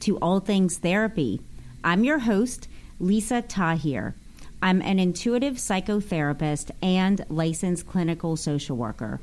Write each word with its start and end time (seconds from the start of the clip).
to 0.00 0.18
All 0.18 0.40
Things 0.40 0.78
Therapy. 0.78 1.40
I'm 1.84 2.04
your 2.04 2.20
host, 2.20 2.68
Lisa 2.98 3.42
Tahir. 3.42 4.14
I'm 4.62 4.80
an 4.82 4.98
intuitive 4.98 5.56
psychotherapist 5.56 6.70
and 6.82 7.24
licensed 7.28 7.86
clinical 7.86 8.36
social 8.36 8.76
worker. 8.76 9.20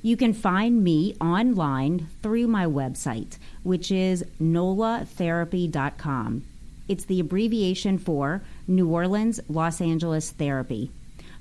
You 0.00 0.16
can 0.16 0.32
find 0.32 0.82
me 0.82 1.14
online 1.20 2.08
through 2.22 2.46
my 2.48 2.64
website, 2.66 3.36
which 3.62 3.92
is 3.92 4.24
nolatherapy.com. 4.40 6.44
It's 6.88 7.04
the 7.04 7.20
abbreviation 7.20 7.98
for 7.98 8.42
New 8.66 8.88
Orleans 8.88 9.38
Los 9.48 9.80
Angeles 9.80 10.32
Therapy. 10.32 10.90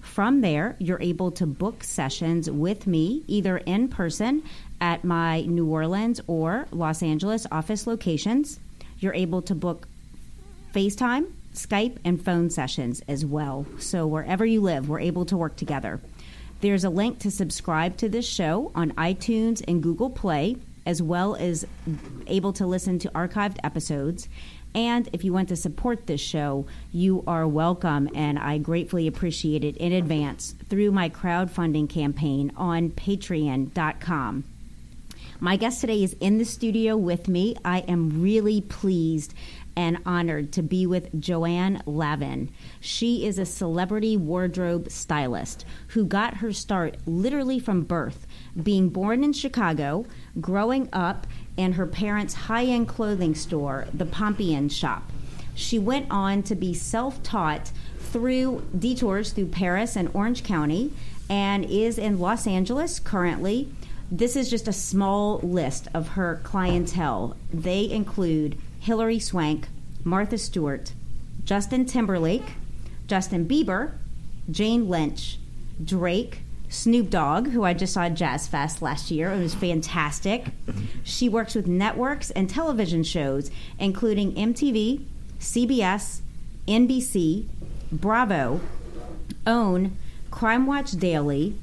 From 0.02 0.42
there, 0.42 0.76
you're 0.80 1.02
able 1.02 1.32
to 1.32 1.46
book 1.46 1.84
sessions 1.84 2.50
with 2.50 2.88
me 2.88 3.24
either 3.28 3.58
in 3.58 3.88
person 3.88 4.44
at 4.82 5.04
my 5.04 5.42
New 5.42 5.68
Orleans 5.68 6.20
or 6.28 6.68
Los 6.72 7.02
Angeles 7.02 7.48
office 7.52 7.88
locations. 7.88 8.60
You're 9.00 9.14
able 9.14 9.42
to 9.44 9.56
book 9.56 9.88
FaceTime, 10.74 11.32
Skype, 11.54 11.98
and 12.04 12.22
phone 12.22 12.50
sessions 12.50 13.02
as 13.08 13.26
well. 13.26 13.66
So 13.80 14.08
wherever 14.08 14.46
you 14.46 14.62
live, 14.62 14.90
we're 14.90 15.00
able 15.00 15.26
to 15.26 15.38
work 15.38 15.56
together. 15.56 16.02
There's 16.62 16.84
a 16.84 16.90
link 16.90 17.20
to 17.20 17.32
subscribe 17.32 17.98
to 17.98 18.10
this 18.10 18.28
show 18.28 18.72
on 18.76 18.92
iTunes 18.92 19.64
and 19.68 19.82
Google 19.82 20.10
Play, 20.10 20.58
as 20.86 21.02
well 21.02 21.36
as 21.36 21.66
able 22.28 22.54
to 22.54 22.66
listen 22.66 23.00
to 23.00 23.10
archived 23.10 23.58
episodes. 23.64 24.28
And 24.74 25.10
if 25.12 25.24
you 25.24 25.34
want 25.34 25.50
to 25.50 25.56
support 25.56 26.08
this 26.08 26.22
show, 26.22 26.66
you 26.94 27.24
are 27.28 27.48
welcome, 27.48 28.10
and 28.16 28.40
I 28.40 28.58
gratefully 28.58 29.08
appreciate 29.08 29.64
it 29.64 29.76
in 29.78 29.92
advance 29.92 30.56
through 30.70 30.92
my 30.92 31.10
crowdfunding 31.10 31.90
campaign 31.90 32.52
on 32.56 32.90
patreon.com. 32.92 34.46
My 35.44 35.56
guest 35.56 35.82
today 35.82 36.04
is 36.04 36.16
in 36.20 36.38
the 36.38 36.46
studio 36.46 36.96
with 36.96 37.28
me. 37.28 37.56
I 37.66 37.80
am 37.80 38.22
really 38.22 38.62
pleased 38.62 39.34
and 39.76 39.98
honored 40.06 40.52
to 40.52 40.62
be 40.62 40.86
with 40.86 41.20
Joanne 41.20 41.82
Lavin. 41.88 42.52
She 42.80 43.26
is 43.26 43.40
a 43.40 43.46
celebrity 43.48 44.16
wardrobe 44.16 44.92
stylist 44.92 45.66
who 45.88 46.06
got 46.06 46.38
her 46.38 46.54
start 46.54 46.98
literally 47.08 47.58
from 47.58 47.82
birth, 47.82 48.28
being 48.62 48.90
born 48.90 49.24
in 49.24 49.34
Chicago, 49.34 50.06
growing 50.40 50.88
up 50.94 51.26
in 51.58 51.74
her 51.74 51.88
parents' 51.88 52.36
high 52.36 52.66
end 52.66 52.88
clothing 52.88 53.34
store, 53.34 53.88
the 53.92 54.06
Pompian 54.06 54.70
Shop. 54.70 55.10
She 55.56 55.80
went 55.80 56.06
on 56.12 56.44
to 56.44 56.54
be 56.54 56.76
self 56.76 57.24
taught 57.24 57.72
through 57.98 58.64
detours 58.78 59.32
through 59.32 59.48
Paris 59.48 59.96
and 59.96 60.12
Orange 60.14 60.44
County 60.44 60.94
and 61.28 61.66
is 61.66 61.98
in 61.98 62.20
Los 62.20 62.46
Angeles 62.46 63.00
currently. 63.00 63.72
This 64.14 64.36
is 64.36 64.50
just 64.50 64.68
a 64.68 64.74
small 64.74 65.40
list 65.40 65.88
of 65.94 66.10
her 66.10 66.42
clientele. 66.44 67.38
They 67.54 67.90
include 67.90 68.58
Hilary 68.82 69.20
Swank, 69.20 69.70
Martha 70.04 70.38
Stewart, 70.38 70.92
Justin 71.46 71.86
Timberlake, 71.86 72.56
Justin 73.08 73.48
Bieber, 73.48 73.94
Jane 74.52 74.90
Lynch, 74.90 75.40
Drake, 75.82 76.40
Snoop 76.68 77.10
Dogg, 77.10 77.52
who 77.52 77.64
I 77.64 77.74
just 77.74 77.94
saw 77.94 78.02
at 78.04 78.16
Jazz 78.16 78.50
Fest 78.50 78.82
last 78.82 79.12
year. 79.12 79.32
It 79.32 79.40
was 79.40 79.56
fantastic. 79.56 80.48
She 81.04 81.30
works 81.30 81.56
with 81.56 81.68
networks 81.68 82.32
and 82.32 82.50
television 82.50 83.04
shows, 83.04 83.50
including 83.80 84.34
MTV, 84.34 85.06
CBS, 85.40 86.20
NBC, 86.68 87.48
Bravo, 87.94 88.60
OWN, 89.48 89.98
Crime 90.32 90.66
Watch 90.66 90.92
Daily, 90.92 91.56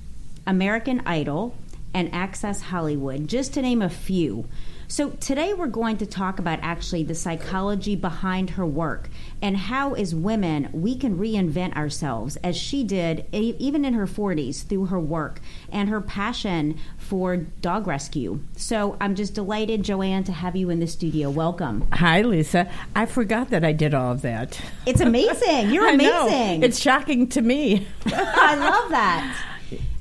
American 0.47 1.03
Idol, 1.05 1.55
and 1.94 2.12
Access 2.15 2.62
Hollywood, 2.62 3.28
just 3.28 3.54
to 3.54 3.62
name 3.62 3.82
a 3.82 3.88
few. 3.88 4.47
So, 4.91 5.10
today 5.10 5.53
we're 5.53 5.66
going 5.66 5.99
to 5.99 6.06
talk 6.06 6.38
about 6.38 6.60
actually 6.62 7.04
the 7.04 7.15
psychology 7.15 7.94
behind 7.94 8.49
her 8.50 8.65
work 8.65 9.10
and 9.43 9.54
how, 9.54 9.93
as 9.93 10.15
women, 10.15 10.71
we 10.72 10.97
can 10.97 11.19
reinvent 11.19 11.76
ourselves 11.76 12.37
as 12.37 12.56
she 12.56 12.84
did, 12.84 13.26
even 13.31 13.84
in 13.84 13.93
her 13.93 14.06
40s, 14.06 14.65
through 14.66 14.87
her 14.87 14.99
work 14.99 15.41
and 15.71 15.91
her 15.91 16.00
passion 16.00 16.78
for 16.97 17.37
dog 17.37 17.87
rescue. 17.87 18.41
So, 18.56 18.97
I'm 18.99 19.15
just 19.15 19.34
delighted, 19.34 19.82
Joanne, 19.82 20.25
to 20.25 20.32
have 20.32 20.56
you 20.56 20.70
in 20.70 20.81
the 20.81 20.87
studio. 20.87 21.28
Welcome. 21.28 21.87
Hi, 21.93 22.22
Lisa. 22.22 22.70
I 22.97 23.05
forgot 23.05 23.50
that 23.50 23.65
I 23.65 23.72
did 23.72 23.93
all 23.93 24.12
of 24.12 24.22
that. 24.22 24.59
It's 24.87 25.03
amazing. 25.03 25.69
You're 25.69 25.88
amazing. 25.93 26.62
It's 26.62 26.81
shocking 26.81 27.26
to 27.28 27.43
me. 27.43 27.87
I 28.06 28.55
love 28.55 28.91
that. 28.91 29.48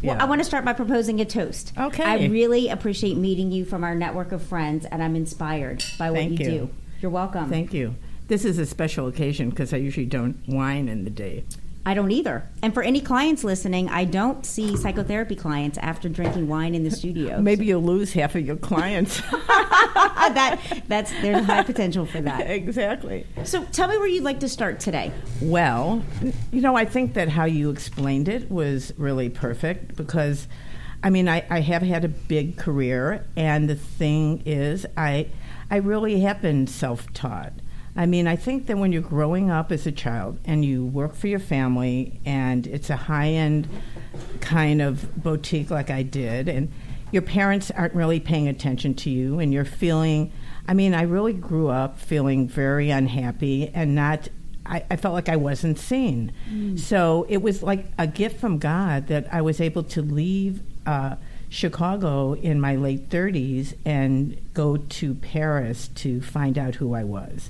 Well, 0.04 0.16
Yeah. 0.16 0.24
I 0.24 0.26
want 0.26 0.40
to 0.42 0.46
start 0.46 0.64
by 0.66 0.74
proposing 0.74 1.20
a 1.22 1.26
toast. 1.26 1.74
Okay. 1.78 2.04
I 2.04 2.28
really 2.28 2.70
appreciate 2.70 3.18
meeting 3.18 3.52
you 3.52 3.66
from 3.66 3.84
our 3.84 3.96
network 3.96 4.32
of 4.32 4.42
friends, 4.44 4.86
and 4.86 5.02
I'm 5.02 5.16
inspired 5.16 5.84
by 5.98 6.12
what 6.12 6.18
Thank 6.20 6.40
you, 6.40 6.46
you. 6.46 6.52
do. 6.60 6.70
You're 7.02 7.12
welcome. 7.12 7.50
Thank 7.50 7.74
you. 7.74 7.96
This 8.28 8.46
is 8.46 8.60
a 8.60 8.66
special 8.66 9.08
occasion 9.08 9.50
because 9.50 9.74
I 9.74 9.78
usually 9.78 10.06
don't 10.06 10.38
wine 10.48 10.88
in 10.90 11.04
the 11.04 11.10
day. 11.10 11.46
I 11.88 11.94
don't 11.94 12.12
either. 12.12 12.44
And 12.62 12.74
for 12.74 12.84
any 12.84 13.00
clients 13.00 13.46
listening, 13.46 13.88
I 13.88 14.04
don't 14.04 14.46
see 14.46 14.76
psychotherapy 14.76 15.38
clients 15.38 15.78
after 15.78 16.10
drinking 16.10 16.50
wine 16.50 16.76
in 16.76 16.84
the 16.84 16.92
studio. 16.92 17.40
Maybe 17.42 17.66
you'll 17.66 17.82
lose 17.82 18.12
half 18.12 18.36
of 18.36 18.46
your 18.46 18.58
clients. 18.58 19.22
that 19.32 20.60
that's 20.90 21.12
there's 21.22 21.46
high 21.46 21.64
potential 21.64 22.06
for 22.06 22.20
that. 22.20 22.42
exactly. 22.52 23.26
So 23.46 23.64
tell 23.72 23.88
me 23.88 23.98
where 23.98 24.08
you'd 24.08 24.26
like 24.26 24.42
to 24.42 24.50
start 24.50 24.82
today. 24.82 25.14
Well, 25.42 26.04
you 26.52 26.60
know, 26.60 26.76
I 26.76 26.84
think 26.84 27.14
that 27.14 27.30
how 27.30 27.46
you 27.46 27.70
explained 27.70 28.28
it 28.28 28.52
was 28.52 28.92
really 28.98 29.30
perfect 29.30 29.96
because, 29.96 30.50
I 31.04 31.10
mean, 31.10 31.30
I, 31.30 31.46
I 31.50 31.62
have 31.62 31.84
had 31.84 32.04
a 32.04 32.10
big 32.10 32.58
career, 32.58 33.26
and 33.38 33.70
the 33.70 33.76
thing 33.76 34.44
is, 34.46 34.86
I, 34.98 35.30
I 35.72 35.78
really 35.78 36.20
have 36.20 36.42
been 36.42 36.68
self 36.68 37.14
taught. 37.14 37.54
I 37.98 38.06
mean, 38.06 38.28
I 38.28 38.36
think 38.36 38.68
that 38.68 38.78
when 38.78 38.92
you're 38.92 39.02
growing 39.02 39.50
up 39.50 39.72
as 39.72 39.88
a 39.88 39.92
child 39.92 40.40
and 40.46 40.64
you 40.64 40.86
work 40.86 41.16
for 41.16 41.28
your 41.28 41.40
family, 41.40 42.22
and 42.26 42.68
it's 42.68 42.92
a 42.92 42.96
high 42.96 43.30
end 43.30 43.68
kind 44.40 44.82
of 44.82 45.22
boutique 45.24 45.72
like 45.72 45.90
I 45.90 46.04
did, 46.04 46.48
and 46.48 46.72
your 47.12 47.24
parents 47.24 47.72
aren't 47.72 47.96
really 47.96 48.20
paying 48.20 48.48
attention 48.48 48.94
to 48.96 49.10
you, 49.10 49.40
and 49.40 49.52
you're 49.52 49.66
feeling. 49.66 50.32
I 50.68 50.74
mean, 50.74 50.94
I 50.94 51.04
really 51.04 51.34
grew 51.34 51.70
up 51.70 51.98
feeling 51.98 52.48
very 52.48 52.90
unhappy 52.90 53.70
and 53.74 53.96
not 53.96 54.28
I, 54.66 54.84
I 54.92 54.96
felt 54.98 55.14
like 55.14 55.30
I 55.30 55.38
wasn't 55.38 55.80
seen. 55.80 56.34
So 56.78 57.26
it 57.30 57.38
was 57.38 57.64
like 57.64 57.86
a 57.98 58.06
gift 58.06 58.40
from 58.40 58.58
God 58.58 59.08
that 59.08 59.34
I 59.34 59.42
was 59.42 59.62
able 59.62 59.84
to 59.84 60.02
leave 60.02 60.62
uh, 60.86 61.16
Chicago 61.50 62.34
in 62.34 62.60
my 62.60 62.76
late 62.76 63.10
30s 63.10 63.76
and 63.86 64.38
go 64.54 64.78
to 64.78 65.14
Paris 65.16 65.88
to 65.96 66.22
find 66.22 66.58
out 66.58 66.76
who 66.76 66.94
I 66.94 67.04
was. 67.04 67.50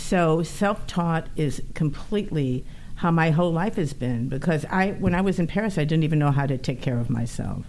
So 0.00 0.42
self 0.42 0.86
taught 0.86 1.28
is 1.36 1.62
completely 1.74 2.64
how 2.96 3.10
my 3.10 3.30
whole 3.30 3.52
life 3.52 3.76
has 3.76 3.92
been 3.92 4.28
because 4.28 4.64
I 4.66 4.92
when 4.92 5.14
I 5.14 5.20
was 5.20 5.38
in 5.38 5.46
Paris 5.46 5.78
I 5.78 5.84
didn't 5.84 6.04
even 6.04 6.18
know 6.18 6.30
how 6.30 6.46
to 6.46 6.58
take 6.58 6.82
care 6.82 6.98
of 6.98 7.08
myself. 7.08 7.64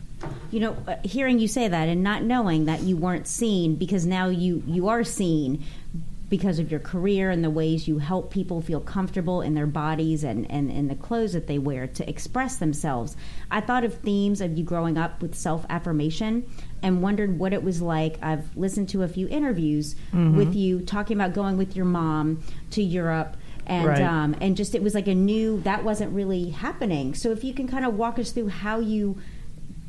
You 0.52 0.60
know, 0.60 0.78
uh, 0.88 0.96
hearing 1.04 1.40
you 1.40 1.48
say 1.48 1.68
that 1.68 1.88
and 1.88 2.04
not 2.04 2.24
knowing 2.24 2.66
that 2.66 2.82
you 2.82 2.98
weren't 2.98 3.28
seen 3.28 3.76
because 3.76 4.06
now 4.06 4.28
you 4.28 4.64
you 4.66 4.88
are 4.88 5.04
seen 5.04 5.64
because 6.32 6.60
of 6.60 6.72
your 6.72 6.80
career 6.80 7.30
and 7.30 7.44
the 7.44 7.50
ways 7.50 7.90
you 7.90 7.98
help 8.00 8.32
people 8.32 8.62
feel 8.62 8.80
comfortable 8.80 9.42
in 9.42 9.54
their 9.54 9.68
bodies 9.68 10.24
and, 10.24 10.50
and, 10.50 10.72
and 10.72 10.90
the 10.90 10.96
clothes 10.96 11.34
that 11.34 11.46
they 11.46 11.60
wear 11.60 11.86
to 11.86 12.10
express 12.10 12.56
themselves. 12.56 13.18
I 13.52 13.60
thought 13.60 13.84
of 13.84 13.96
themes 13.96 14.40
of 14.40 14.58
you 14.58 14.64
growing 14.64 14.98
up 14.98 15.22
with 15.22 15.36
self 15.36 15.66
affirmation 15.70 16.50
and 16.82 17.02
wondered 17.04 17.38
what 17.38 17.52
it 17.52 17.62
was 17.64 17.82
like. 17.82 18.18
I've 18.24 18.56
listened 18.56 18.88
to 18.90 19.04
a 19.04 19.10
few 19.10 19.28
interviews 19.28 19.96
with 20.14 20.56
you 20.56 20.80
talking 20.82 21.18
about 21.18 21.34
going 21.34 21.58
with 21.58 21.76
your 21.76 21.86
mom 21.86 22.42
to 22.72 22.82
Europe 22.82 23.36
and 23.68 23.86
Right. 23.88 24.02
um, 24.02 24.36
and 24.42 24.58
just 24.58 24.74
it 24.74 24.82
was 24.82 24.96
like 24.96 25.08
a 25.08 25.14
new 25.14 25.60
that 25.62 25.84
wasn't 25.84 26.14
really 26.14 26.50
happening. 26.50 27.14
So 27.14 27.32
if 27.32 27.44
you 27.44 27.54
can 27.54 27.68
kind 27.68 27.86
of 27.86 27.96
walk 27.96 28.18
us 28.18 28.32
through 28.32 28.48
how 28.48 28.80
you 28.80 29.18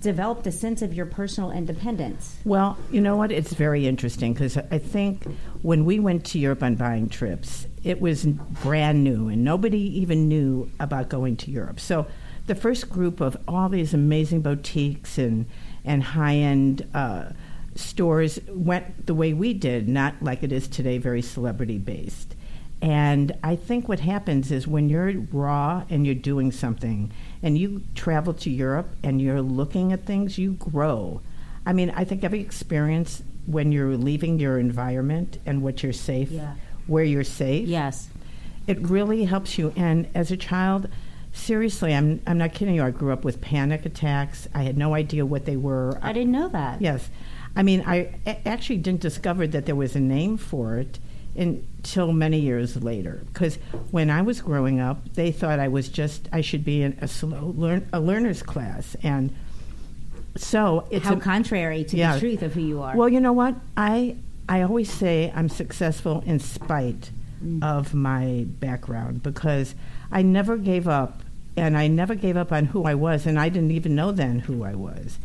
developed 0.03 0.47
a 0.47 0.53
sense 0.53 0.83
of 0.83 0.93
your 0.93 1.07
personal 1.07 1.51
independence. 1.51 2.37
Well, 2.45 2.77
you 2.91 3.01
know 3.01 3.17
what? 3.17 3.33
It's 3.33 3.55
very 3.55 3.87
interesting 3.87 4.35
because 4.35 4.57
I 4.57 4.79
think 4.79 5.25
when 5.63 5.85
we 5.85 5.99
went 5.99 6.25
to 6.27 6.39
Europe 6.39 6.63
on 6.63 6.75
buying 6.75 7.09
trips, 7.09 7.67
it 7.83 8.01
was 8.01 8.25
brand 8.27 9.03
new 9.03 9.29
and 9.29 9.43
nobody 9.45 9.81
even 10.01 10.29
knew 10.29 10.71
about 10.79 11.09
going 11.09 11.37
to 11.39 11.51
Europe. 11.51 11.81
So 11.81 12.07
the 12.47 12.55
first 12.55 12.91
group 12.91 13.21
of 13.21 13.37
all 13.47 13.69
these 13.69 13.95
amazing 13.95 14.43
boutiques 14.43 15.17
and, 15.17 15.47
and 15.85 16.03
high 16.03 16.37
end 16.37 16.87
uh, 16.93 17.31
stores 17.75 18.41
went 18.49 19.07
the 19.07 19.15
way 19.15 19.33
we 19.33 19.55
did, 19.55 19.89
not 19.89 20.15
like 20.21 20.43
it 20.43 20.53
is 20.53 20.69
today, 20.69 20.99
very 20.99 21.23
celebrity 21.23 21.79
based. 21.79 22.35
And 22.83 23.33
I 23.45 23.55
think 23.55 23.89
what 23.89 24.01
happens 24.01 24.51
is 24.51 24.67
when 24.67 24.89
you're 24.89 25.13
raw 25.33 25.85
and 25.89 26.05
you're 26.05 26.17
doing 26.17 26.51
something 26.51 27.13
and 27.43 27.59
you 27.59 27.83
travel 27.95 28.33
to 28.35 28.51
Europe 28.51 28.89
and 29.03 29.21
you're 29.21 29.43
looking 29.43 29.93
at 29.93 30.05
things, 30.05 30.39
you 30.39 30.53
grow. 30.53 31.21
I 31.67 31.73
mean, 31.73 31.91
I 31.97 32.05
think 32.05 32.25
every 32.25 32.41
experience 32.41 33.23
when 33.47 33.73
you're 33.73 33.97
leaving 33.97 34.39
your 34.39 34.59
environment 34.59 35.39
and 35.47 35.63
what 35.63 35.83
you're 35.83 35.93
safe, 35.93 36.31
Yeah. 36.31 36.55
where 36.87 37.05
you're 37.05 37.25
safe, 37.25 37.69
Yes. 37.69 38.09
it 38.67 38.81
really 38.81 39.25
helps 39.25 39.59
you. 39.59 39.73
And 39.77 40.07
as 40.15 40.31
a 40.31 40.37
child, 40.37 40.89
seriously, 41.33 41.95
I'm, 41.95 42.21
I'm 42.27 42.39
not 42.39 42.53
kidding 42.55 42.75
you. 42.77 42.85
I 42.85 42.91
grew 42.91 43.13
up 43.13 43.25
with 43.25 43.41
panic 43.41 43.85
attacks. 43.87 44.49
I 44.55 44.63
had 44.63 44.77
no 44.77 44.95
idea 44.95 45.27
what 45.27 45.45
they 45.45 45.57
were. 45.57 45.99
I 46.03 46.13
didn't 46.13 46.33
know 46.33 46.49
that. 46.49 46.81
Yes. 46.81 47.11
I 47.57 47.63
mean, 47.63 47.83
I 47.87 48.15
a- 48.27 48.47
actually 48.49 48.79
didn't 48.79 49.01
discover 49.01 49.47
that 49.49 49.67
there 49.67 49.75
was 49.77 49.97
a 49.97 50.01
name 50.01 50.37
for 50.37 50.77
it 50.79 50.99
until 51.37 52.13
many 52.13 52.39
years 52.39 52.83
later. 52.83 53.23
Because 53.33 53.57
when 53.91 54.11
I 54.11 54.23
was 54.23 54.41
growing 54.41 54.81
up, 54.81 55.15
they 55.15 55.33
thought 55.33 55.59
I 55.59 55.69
was 55.69 55.89
just, 55.89 56.29
I 56.33 56.41
should 56.41 56.65
be 56.65 56.83
in 56.83 56.99
a 57.01 57.09
slow 57.09 57.55
learn, 57.57 57.89
a 57.93 58.01
learner's 58.01 58.43
class. 58.43 58.97
And 59.03 59.35
so 60.37 60.87
it's 60.91 61.07
How 61.07 61.17
a- 61.17 61.21
contrary 61.21 61.85
to 61.85 61.97
Yeah. 61.97 62.15
the 62.15 62.21
truth 62.21 62.43
of 62.43 62.55
who 62.55 62.61
you 62.61 62.83
are. 62.83 62.97
well, 62.97 63.09
you 63.09 63.21
know 63.21 63.33
what? 63.33 63.55
I 63.77 64.17
I 64.49 64.63
always 64.63 64.91
say 64.93 65.33
I'm 65.35 65.49
successful 65.49 66.23
in 66.27 66.39
spite 66.41 67.11
mm. 67.43 67.63
of 67.63 67.95
my 67.95 68.45
background 68.61 69.23
because 69.23 69.75
I 70.11 70.23
never 70.23 70.57
gave 70.57 70.89
up 70.89 71.23
and 71.57 71.77
I 71.77 71.87
never 71.87 72.15
gave 72.15 72.37
up 72.37 72.51
on 72.51 72.67
who 72.67 72.85
I 72.85 72.95
was 72.95 73.25
and 73.25 73.39
I 73.39 73.49
didn't 73.49 73.71
even 73.71 73.95
know 73.95 74.11
then 74.11 74.41
who 74.41 74.65
I 74.65 74.75
was. 74.75 75.19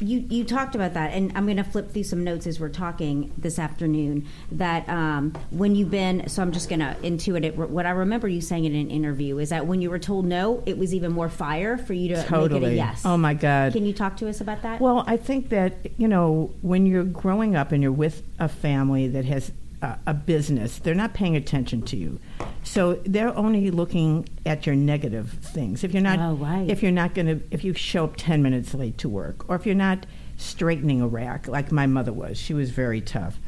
You 0.00 0.24
you 0.28 0.44
talked 0.44 0.74
about 0.74 0.94
that, 0.94 1.12
and 1.12 1.32
I'm 1.34 1.44
going 1.44 1.56
to 1.56 1.64
flip 1.64 1.90
through 1.92 2.04
some 2.04 2.24
notes 2.24 2.46
as 2.46 2.60
we're 2.60 2.68
talking 2.68 3.32
this 3.36 3.58
afternoon. 3.58 4.26
That 4.52 4.88
um, 4.88 5.34
when 5.50 5.74
you've 5.74 5.90
been, 5.90 6.28
so 6.28 6.42
I'm 6.42 6.52
just 6.52 6.68
going 6.68 6.80
to 6.80 6.96
intuit 7.02 7.44
it. 7.44 7.56
What 7.56 7.86
I 7.86 7.90
remember 7.90 8.28
you 8.28 8.40
saying 8.40 8.64
in 8.64 8.74
an 8.74 8.90
interview 8.90 9.38
is 9.38 9.50
that 9.50 9.66
when 9.66 9.82
you 9.82 9.90
were 9.90 9.98
told 9.98 10.24
no, 10.24 10.62
it 10.66 10.78
was 10.78 10.94
even 10.94 11.12
more 11.12 11.28
fire 11.28 11.76
for 11.76 11.92
you 11.92 12.08
to 12.08 12.16
make 12.16 12.52
it 12.52 12.62
a 12.62 12.74
yes. 12.74 13.02
Oh 13.04 13.16
my 13.16 13.34
God. 13.34 13.72
Can 13.72 13.86
you 13.86 13.92
talk 13.92 14.16
to 14.18 14.28
us 14.28 14.40
about 14.40 14.62
that? 14.62 14.80
Well, 14.80 15.04
I 15.06 15.16
think 15.16 15.48
that, 15.50 15.74
you 15.98 16.08
know, 16.08 16.52
when 16.62 16.86
you're 16.86 17.04
growing 17.04 17.56
up 17.56 17.72
and 17.72 17.82
you're 17.82 17.92
with 17.92 18.22
a 18.38 18.48
family 18.48 19.08
that 19.08 19.24
has 19.24 19.52
a, 19.82 19.98
a 20.06 20.14
business, 20.14 20.78
they're 20.78 20.94
not 20.94 21.14
paying 21.14 21.36
attention 21.36 21.82
to 21.82 21.96
you. 21.96 22.20
So 22.62 22.94
they're 23.04 23.36
only 23.36 23.70
looking 23.70 24.28
at 24.44 24.66
your 24.66 24.74
negative 24.74 25.30
things. 25.30 25.84
If 25.84 25.92
you're 25.92 26.02
not 26.02 26.18
Oh, 26.18 26.34
right. 26.34 26.68
if 26.68 26.82
you're 26.82 26.92
not 26.92 27.14
going 27.14 27.26
to 27.26 27.40
if 27.50 27.64
you 27.64 27.74
show 27.74 28.04
up 28.04 28.16
10 28.16 28.42
minutes 28.42 28.74
late 28.74 28.98
to 28.98 29.08
work 29.08 29.48
or 29.48 29.56
if 29.56 29.66
you're 29.66 29.74
not 29.74 30.06
straightening 30.36 31.00
a 31.00 31.08
rack 31.08 31.48
like 31.48 31.70
my 31.72 31.86
mother 31.86 32.12
was. 32.12 32.38
She 32.38 32.54
was 32.54 32.70
very 32.70 33.00
tough. 33.00 33.38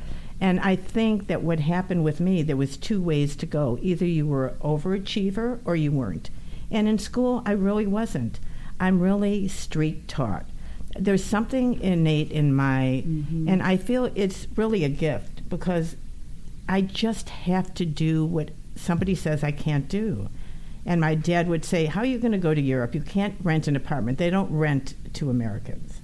And 0.41 0.59
I 0.61 0.75
think 0.75 1.27
that 1.29 1.43
what 1.43 1.61
happened 1.61 2.03
with 2.03 2.19
me, 2.19 2.43
there 2.43 2.57
was 2.57 2.77
two 2.77 3.01
ways 3.01 3.37
to 3.37 3.47
go. 3.47 3.79
Either 3.83 4.07
you 4.07 4.27
were 4.27 4.55
overachiever 4.63 5.61
or 5.65 5.77
you 5.77 5.93
weren't. 5.93 6.31
And 6.71 6.89
in 6.89 6.99
school, 6.99 7.43
I 7.45 7.53
really 7.53 7.87
wasn't. 7.87 8.41
I'm 8.79 9.01
really 9.01 9.49
street 9.49 10.09
taught. 10.09 10.47
There's 10.99 11.23
something 11.23 11.81
innate 11.81 12.33
in 12.33 12.55
my, 12.55 13.05
mm-hmm. 13.07 13.49
and 13.49 13.63
I 13.63 13.77
feel 13.77 14.11
it's 14.15 14.49
really 14.57 14.83
a 14.83 14.89
gift 14.89 15.49
because 15.49 15.97
I 16.71 16.83
just 16.83 17.31
have 17.31 17.75
to 17.75 17.85
do 17.85 18.25
what 18.25 18.51
somebody 18.77 19.17
says 19.17 19.43
I 19.43 19.51
can't 19.51 19.89
do. 19.89 20.29
And 20.87 21.01
my 21.01 21.17
dad 21.17 21.49
would 21.49 21.65
say, 21.65 21.87
How 21.87 22.03
are 22.03 22.07
you 22.07 22.19
going 22.19 22.31
to 22.31 22.39
go 22.39 22.55
to 22.55 22.61
Europe? 22.61 22.95
You 22.95 23.01
can't 23.01 23.35
rent 23.43 23.67
an 23.67 23.75
apartment. 23.75 24.19
They 24.19 24.31
don't 24.31 24.57
rent 24.57 24.95
to 25.15 25.31
Americans. 25.31 26.01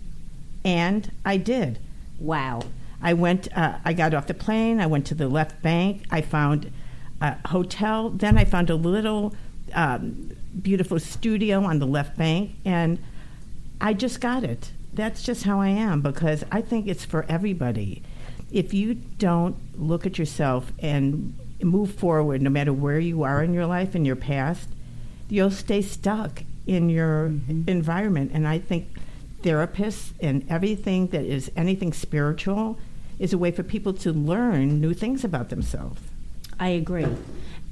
And 0.64 1.12
I 1.24 1.36
did. 1.36 1.78
wow. 2.18 2.62
I 3.00 3.12
went, 3.12 3.46
uh, 3.56 3.78
I 3.84 3.92
got 3.92 4.14
off 4.14 4.26
the 4.26 4.34
plane, 4.34 4.80
I 4.80 4.86
went 4.86 5.06
to 5.06 5.14
the 5.14 5.28
left 5.28 5.62
bank, 5.62 6.04
I 6.10 6.22
found 6.22 6.72
a 7.20 7.36
hotel, 7.46 8.08
then 8.08 8.38
I 8.38 8.46
found 8.46 8.70
a 8.70 8.74
little 8.74 9.34
um, 9.74 10.34
beautiful 10.60 10.98
studio 10.98 11.62
on 11.62 11.78
the 11.78 11.86
left 11.86 12.16
bank, 12.16 12.52
and 12.64 12.98
I 13.82 13.92
just 13.92 14.20
got 14.20 14.44
it. 14.44 14.72
That's 14.94 15.22
just 15.22 15.44
how 15.44 15.60
I 15.60 15.68
am 15.68 16.00
because 16.00 16.42
I 16.50 16.62
think 16.62 16.88
it's 16.88 17.04
for 17.04 17.26
everybody. 17.28 18.02
If 18.50 18.72
you 18.72 18.94
don't 18.94 19.56
look 19.76 20.06
at 20.06 20.18
yourself 20.18 20.72
and 20.78 21.34
move 21.62 21.94
forward, 21.94 22.42
no 22.42 22.50
matter 22.50 22.72
where 22.72 23.00
you 23.00 23.22
are 23.22 23.42
in 23.42 23.52
your 23.52 23.66
life, 23.66 23.94
in 23.94 24.04
your 24.04 24.16
past, 24.16 24.68
you'll 25.28 25.50
stay 25.50 25.82
stuck 25.82 26.42
in 26.66 26.88
your 26.88 27.28
mm-hmm. 27.28 27.68
environment. 27.68 28.30
And 28.34 28.46
I 28.46 28.58
think 28.58 28.88
therapists 29.42 30.12
and 30.20 30.46
everything 30.48 31.08
that 31.08 31.24
is 31.24 31.50
anything 31.56 31.92
spiritual 31.92 32.78
is 33.18 33.32
a 33.32 33.38
way 33.38 33.50
for 33.50 33.62
people 33.62 33.92
to 33.92 34.12
learn 34.12 34.80
new 34.80 34.92
things 34.92 35.24
about 35.24 35.48
themselves. 35.48 36.00
I 36.58 36.68
agree. 36.68 37.06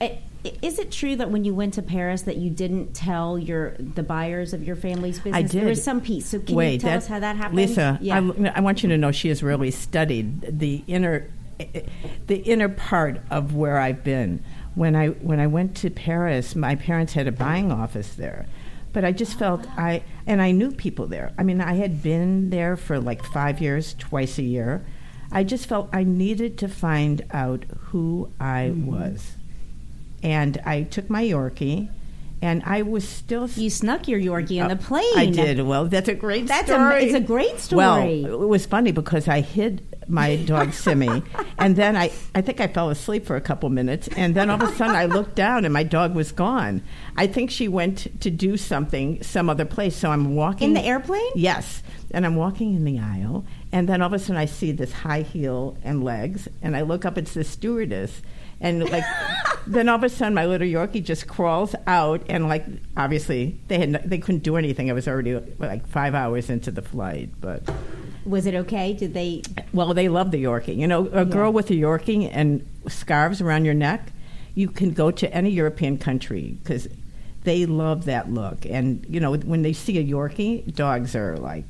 I- 0.00 0.18
Is 0.62 0.78
it 0.78 0.90
true 0.92 1.16
that 1.16 1.30
when 1.30 1.44
you 1.44 1.54
went 1.54 1.74
to 1.74 1.82
Paris 1.82 2.22
that 2.22 2.36
you 2.36 2.50
didn't 2.50 2.94
tell 2.94 3.38
your 3.38 3.70
the 3.78 4.02
buyers 4.02 4.52
of 4.52 4.62
your 4.62 4.76
family's 4.76 5.16
business? 5.18 5.34
I 5.34 5.42
did. 5.42 5.52
There 5.62 5.68
was 5.68 5.82
some 5.82 6.00
piece. 6.00 6.26
So 6.26 6.38
can 6.40 6.54
Wait, 6.54 6.72
you 6.74 6.78
tell 6.80 6.90
that- 6.90 6.96
us 6.98 7.06
how 7.06 7.18
that 7.20 7.36
happened? 7.36 7.56
Lisa, 7.56 7.98
yeah. 8.02 8.18
I, 8.18 8.52
I 8.56 8.60
want 8.60 8.82
you 8.82 8.88
to 8.90 8.98
know 8.98 9.10
she 9.10 9.28
has 9.28 9.42
really 9.42 9.70
studied 9.70 10.58
the 10.58 10.84
inner, 10.86 11.30
the 12.26 12.36
inner 12.36 12.68
part 12.68 13.20
of 13.30 13.54
where 13.54 13.78
I've 13.78 14.04
been. 14.04 14.42
When 14.74 14.96
I 14.96 15.08
when 15.08 15.38
I 15.40 15.46
went 15.46 15.76
to 15.78 15.90
Paris, 15.90 16.54
my 16.56 16.74
parents 16.74 17.12
had 17.14 17.26
a 17.28 17.32
buying 17.32 17.70
office 17.72 18.14
there, 18.14 18.46
but 18.92 19.04
I 19.04 19.12
just 19.12 19.38
felt 19.38 19.66
I 19.78 20.02
and 20.26 20.42
I 20.42 20.50
knew 20.50 20.72
people 20.72 21.06
there. 21.06 21.32
I 21.38 21.42
mean, 21.44 21.60
I 21.60 21.74
had 21.74 22.02
been 22.02 22.50
there 22.50 22.76
for 22.76 22.98
like 23.00 23.22
five 23.24 23.60
years, 23.60 23.94
twice 23.98 24.36
a 24.38 24.42
year. 24.42 24.84
I 25.32 25.42
just 25.44 25.66
felt 25.66 25.88
I 25.92 26.02
needed 26.04 26.58
to 26.58 26.68
find 26.68 27.24
out 27.32 27.64
who 27.90 28.30
I 28.40 28.72
Mm-hmm. 28.74 28.86
was, 28.86 29.36
and 30.24 30.60
I 30.64 30.82
took 30.82 31.08
my 31.08 31.22
Yorkie. 31.22 31.88
And 32.42 32.62
I 32.66 32.82
was 32.82 33.08
still 33.08 33.48
you 33.48 33.70
snuck 33.70 34.06
your 34.06 34.20
Yorkie 34.20 34.60
on 34.62 34.68
the 34.68 34.74
uh, 34.74 34.78
plane. 34.78 35.16
I 35.16 35.24
did. 35.26 35.62
Well, 35.62 35.86
that's 35.86 36.10
a 36.10 36.14
great 36.14 36.46
That's 36.46 36.68
a- 36.68 36.74
story. 36.74 37.04
it's 37.04 37.14
a 37.14 37.20
great 37.20 37.58
story. 37.58 38.22
Well, 38.24 38.42
it 38.42 38.48
was 38.48 38.66
funny 38.66 38.92
because 38.92 39.28
I 39.28 39.40
hid 39.40 39.80
my 40.08 40.36
dog 40.36 40.72
Simi, 40.82 41.22
and 41.56 41.74
then 41.74 41.96
I, 41.96 42.12
I 42.34 42.42
think 42.42 42.60
I 42.60 42.66
fell 42.66 42.90
asleep 42.90 43.24
for 43.24 43.36
a 43.36 43.40
couple 43.40 43.70
minutes, 43.70 44.08
and 44.14 44.34
then 44.34 44.50
all 44.50 44.62
of 44.62 44.68
a 44.68 44.74
sudden 44.76 44.94
I 44.94 45.06
looked 45.06 45.36
down 45.36 45.64
and 45.64 45.72
my 45.72 45.84
dog 45.84 46.14
was 46.14 46.32
gone. 46.32 46.82
I 47.16 47.26
think 47.28 47.50
she 47.50 47.66
went 47.66 48.20
to 48.20 48.30
do 48.30 48.58
something 48.58 49.22
some 49.22 49.48
other 49.48 49.64
place. 49.64 49.96
So 49.96 50.10
I'm 50.10 50.34
walking 50.34 50.68
In 50.68 50.74
the 50.74 50.82
airplane? 50.84 51.30
Yes, 51.34 51.82
and 52.10 52.26
I'm 52.26 52.36
walking 52.36 52.74
in 52.74 52.84
the 52.84 52.98
aisle, 52.98 53.46
and 53.72 53.88
then 53.88 54.02
all 54.02 54.08
of 54.08 54.12
a 54.12 54.18
sudden 54.18 54.36
I 54.36 54.44
see 54.44 54.70
this 54.70 54.92
high 54.92 55.22
heel 55.22 55.78
and 55.82 56.04
legs, 56.04 56.46
and 56.60 56.76
I 56.76 56.82
look 56.82 57.06
up. 57.06 57.16
It's 57.16 57.32
the 57.32 57.44
stewardess. 57.44 58.20
And 58.64 58.90
like, 58.90 59.04
then 59.66 59.88
all 59.88 59.96
of 59.96 60.02
a 60.02 60.08
sudden, 60.08 60.34
my 60.34 60.46
little 60.46 60.66
Yorkie 60.66 61.04
just 61.04 61.28
crawls 61.28 61.74
out, 61.86 62.22
and 62.28 62.48
like, 62.48 62.64
obviously, 62.96 63.60
they 63.68 63.78
had 63.78 63.90
no, 63.90 64.00
they 64.04 64.18
couldn't 64.18 64.42
do 64.42 64.56
anything. 64.56 64.90
I 64.90 64.94
was 64.94 65.06
already 65.06 65.34
like 65.58 65.86
five 65.86 66.14
hours 66.14 66.50
into 66.50 66.70
the 66.70 66.82
flight, 66.82 67.30
but 67.40 67.62
Was 68.24 68.46
it 68.46 68.54
okay? 68.54 68.94
Did 68.94 69.14
they? 69.14 69.42
well, 69.72 69.92
they 69.94 70.08
love 70.08 70.30
the 70.30 70.42
Yorkie. 70.42 70.76
You 70.76 70.86
know, 70.86 71.08
a 71.12 71.24
girl 71.24 71.52
with 71.52 71.70
a 71.70 71.74
Yorkie 71.74 72.30
and 72.32 72.66
scarves 72.88 73.40
around 73.40 73.66
your 73.66 73.74
neck, 73.74 74.12
you 74.54 74.68
can 74.68 74.92
go 74.92 75.10
to 75.10 75.32
any 75.32 75.50
European 75.50 75.98
country 75.98 76.56
because 76.62 76.88
they 77.42 77.66
love 77.66 78.06
that 78.06 78.32
look. 78.32 78.64
And 78.64 79.04
you 79.08 79.20
know, 79.20 79.36
when 79.36 79.60
they 79.62 79.74
see 79.74 79.98
a 79.98 80.04
Yorkie, 80.04 80.74
dogs 80.74 81.14
are 81.14 81.36
like 81.36 81.66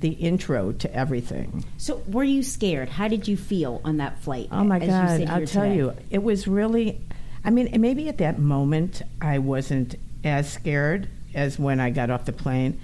the 0.00 0.10
intro 0.10 0.72
to 0.72 0.94
everything. 0.94 1.64
So 1.78 2.02
were 2.06 2.24
you 2.24 2.42
scared? 2.42 2.88
How 2.88 3.08
did 3.08 3.26
you 3.28 3.36
feel 3.36 3.80
on 3.84 3.96
that 3.98 4.20
flight? 4.22 4.48
Oh 4.52 4.64
my 4.64 4.78
God! 4.78 5.22
I'll 5.22 5.46
tell 5.46 5.62
today? 5.64 5.76
you, 5.76 5.94
it 6.10 6.22
was 6.22 6.46
really. 6.46 7.00
I 7.44 7.50
mean, 7.50 7.80
maybe 7.80 8.08
at 8.08 8.18
that 8.18 8.38
moment 8.38 9.02
I 9.20 9.38
wasn't 9.38 9.94
as 10.24 10.52
scared 10.52 11.08
as 11.34 11.58
when 11.58 11.80
I 11.80 11.90
got 11.90 12.10
off 12.10 12.24
the 12.24 12.32
plane. 12.32 12.80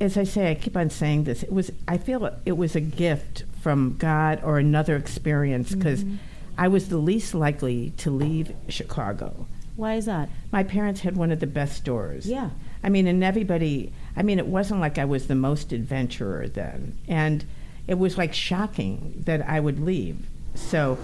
As 0.00 0.16
I 0.16 0.24
say, 0.24 0.50
I 0.50 0.54
keep 0.54 0.76
on 0.76 0.90
saying 0.90 1.24
this. 1.24 1.42
It 1.42 1.52
was. 1.52 1.70
I 1.86 1.98
feel 1.98 2.36
it 2.44 2.56
was 2.56 2.74
a 2.76 2.80
gift 2.80 3.44
from 3.62 3.96
God 3.98 4.40
or 4.42 4.58
another 4.58 4.96
experience 4.96 5.74
because 5.74 6.04
Mm-hmm. 6.04 6.16
I 6.58 6.68
was 6.68 6.90
the 6.90 6.98
least 6.98 7.32
likely 7.34 7.90
to 7.98 8.10
leave 8.10 8.52
Chicago. 8.68 9.46
Why 9.76 9.94
is 9.94 10.04
that? 10.04 10.28
My 10.52 10.62
parents 10.62 11.00
had 11.00 11.16
one 11.16 11.30
of 11.32 11.40
the 11.40 11.46
best 11.46 11.74
stores. 11.76 12.26
Yeah. 12.26 12.50
I 12.84 12.90
mean, 12.90 13.06
and 13.06 13.24
everybody, 13.24 13.94
I 14.16 14.22
mean, 14.22 14.38
it 14.38 14.46
wasn't 14.46 14.80
like 14.80 14.98
I 14.98 15.04
was 15.04 15.26
the 15.26 15.34
most 15.34 15.72
adventurer 15.72 16.48
then. 16.48 16.98
And 17.08 17.44
it 17.86 17.98
was 17.98 18.18
like 18.18 18.34
shocking 18.34 19.22
that 19.26 19.48
I 19.48 19.60
would 19.60 19.80
leave. 19.80 20.26
So 20.54 20.98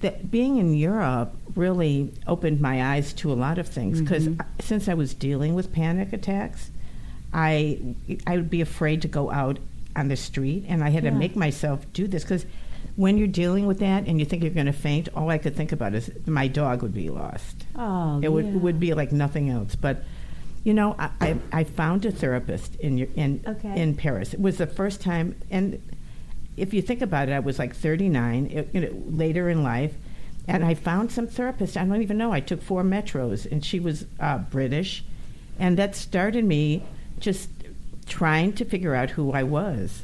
that 0.00 0.30
being 0.30 0.56
in 0.56 0.74
Europe 0.74 1.34
really 1.54 2.12
opened 2.26 2.60
my 2.60 2.94
eyes 2.94 3.12
to 3.14 3.32
a 3.32 3.34
lot 3.34 3.58
of 3.58 3.68
things 3.68 3.96
mm-hmm. 4.00 4.04
because 4.04 4.28
uh, 4.28 4.44
since 4.60 4.88
I 4.88 4.94
was 4.94 5.12
dealing 5.14 5.54
with 5.54 5.72
panic 5.72 6.12
attacks, 6.12 6.70
I, 7.32 7.78
I 8.26 8.36
would 8.36 8.50
be 8.50 8.60
afraid 8.60 9.02
to 9.02 9.08
go 9.08 9.30
out 9.30 9.58
on 9.94 10.08
the 10.08 10.16
street 10.16 10.64
and 10.68 10.82
I 10.82 10.90
had 10.90 11.04
Yeah. 11.04 11.10
to 11.10 11.16
make 11.16 11.36
myself 11.36 11.84
do 11.92 12.06
this 12.06 12.22
because 12.22 12.46
when 12.96 13.18
you're 13.18 13.28
dealing 13.28 13.66
with 13.66 13.78
that 13.80 14.06
and 14.06 14.18
you 14.18 14.24
think 14.26 14.42
you're 14.42 14.52
going 14.52 14.66
to 14.66 14.72
faint, 14.72 15.08
all 15.14 15.28
I 15.30 15.38
could 15.38 15.54
think 15.54 15.72
about 15.72 15.94
is 15.94 16.10
my 16.26 16.48
dog 16.48 16.82
would 16.82 16.94
be 16.94 17.10
lost. 17.10 17.64
Oh, 17.76 18.20
It 18.22 18.30
would 18.32 18.46
yeah. 18.46 18.52
would 18.52 18.80
be 18.80 18.94
like 18.94 19.12
nothing 19.12 19.48
else. 19.50 19.74
But 19.76 20.02
you 20.64 20.74
know, 20.74 20.94
I, 20.98 21.10
I, 21.20 21.36
I 21.52 21.64
found 21.64 22.04
a 22.04 22.10
therapist 22.10 22.74
in 22.76 22.98
your, 22.98 23.08
in 23.16 23.42
Okay. 23.46 23.80
in 23.80 23.94
Paris. 23.96 24.34
It 24.34 24.40
was 24.40 24.58
the 24.58 24.66
first 24.66 25.00
time, 25.00 25.34
and 25.50 25.80
if 26.56 26.74
you 26.74 26.82
think 26.82 27.00
about 27.00 27.28
it, 27.28 27.32
I 27.32 27.38
was 27.40 27.58
like 27.58 27.74
39, 27.74 28.46
it, 28.46 28.68
you 28.72 28.80
know, 28.82 29.02
later 29.08 29.48
in 29.48 29.62
life, 29.62 29.94
and 30.46 30.64
I 30.64 30.74
found 30.74 31.12
some 31.12 31.26
therapist. 31.26 31.76
I 31.76 31.84
don't 31.84 32.02
even 32.02 32.18
know. 32.18 32.32
I 32.32 32.40
took 32.40 32.60
four 32.62 32.82
metros, 32.82 33.50
and 33.50 33.64
she 33.64 33.80
was 33.80 34.04
uh, 34.18 34.38
British, 34.38 35.04
and 35.58 35.76
that 35.78 35.94
started 35.96 36.44
me 36.44 36.82
just 37.18 37.48
trying 38.06 38.52
to 38.54 38.64
figure 38.64 38.94
out 38.94 39.10
who 39.10 39.32
I 39.32 39.42
was. 39.44 40.02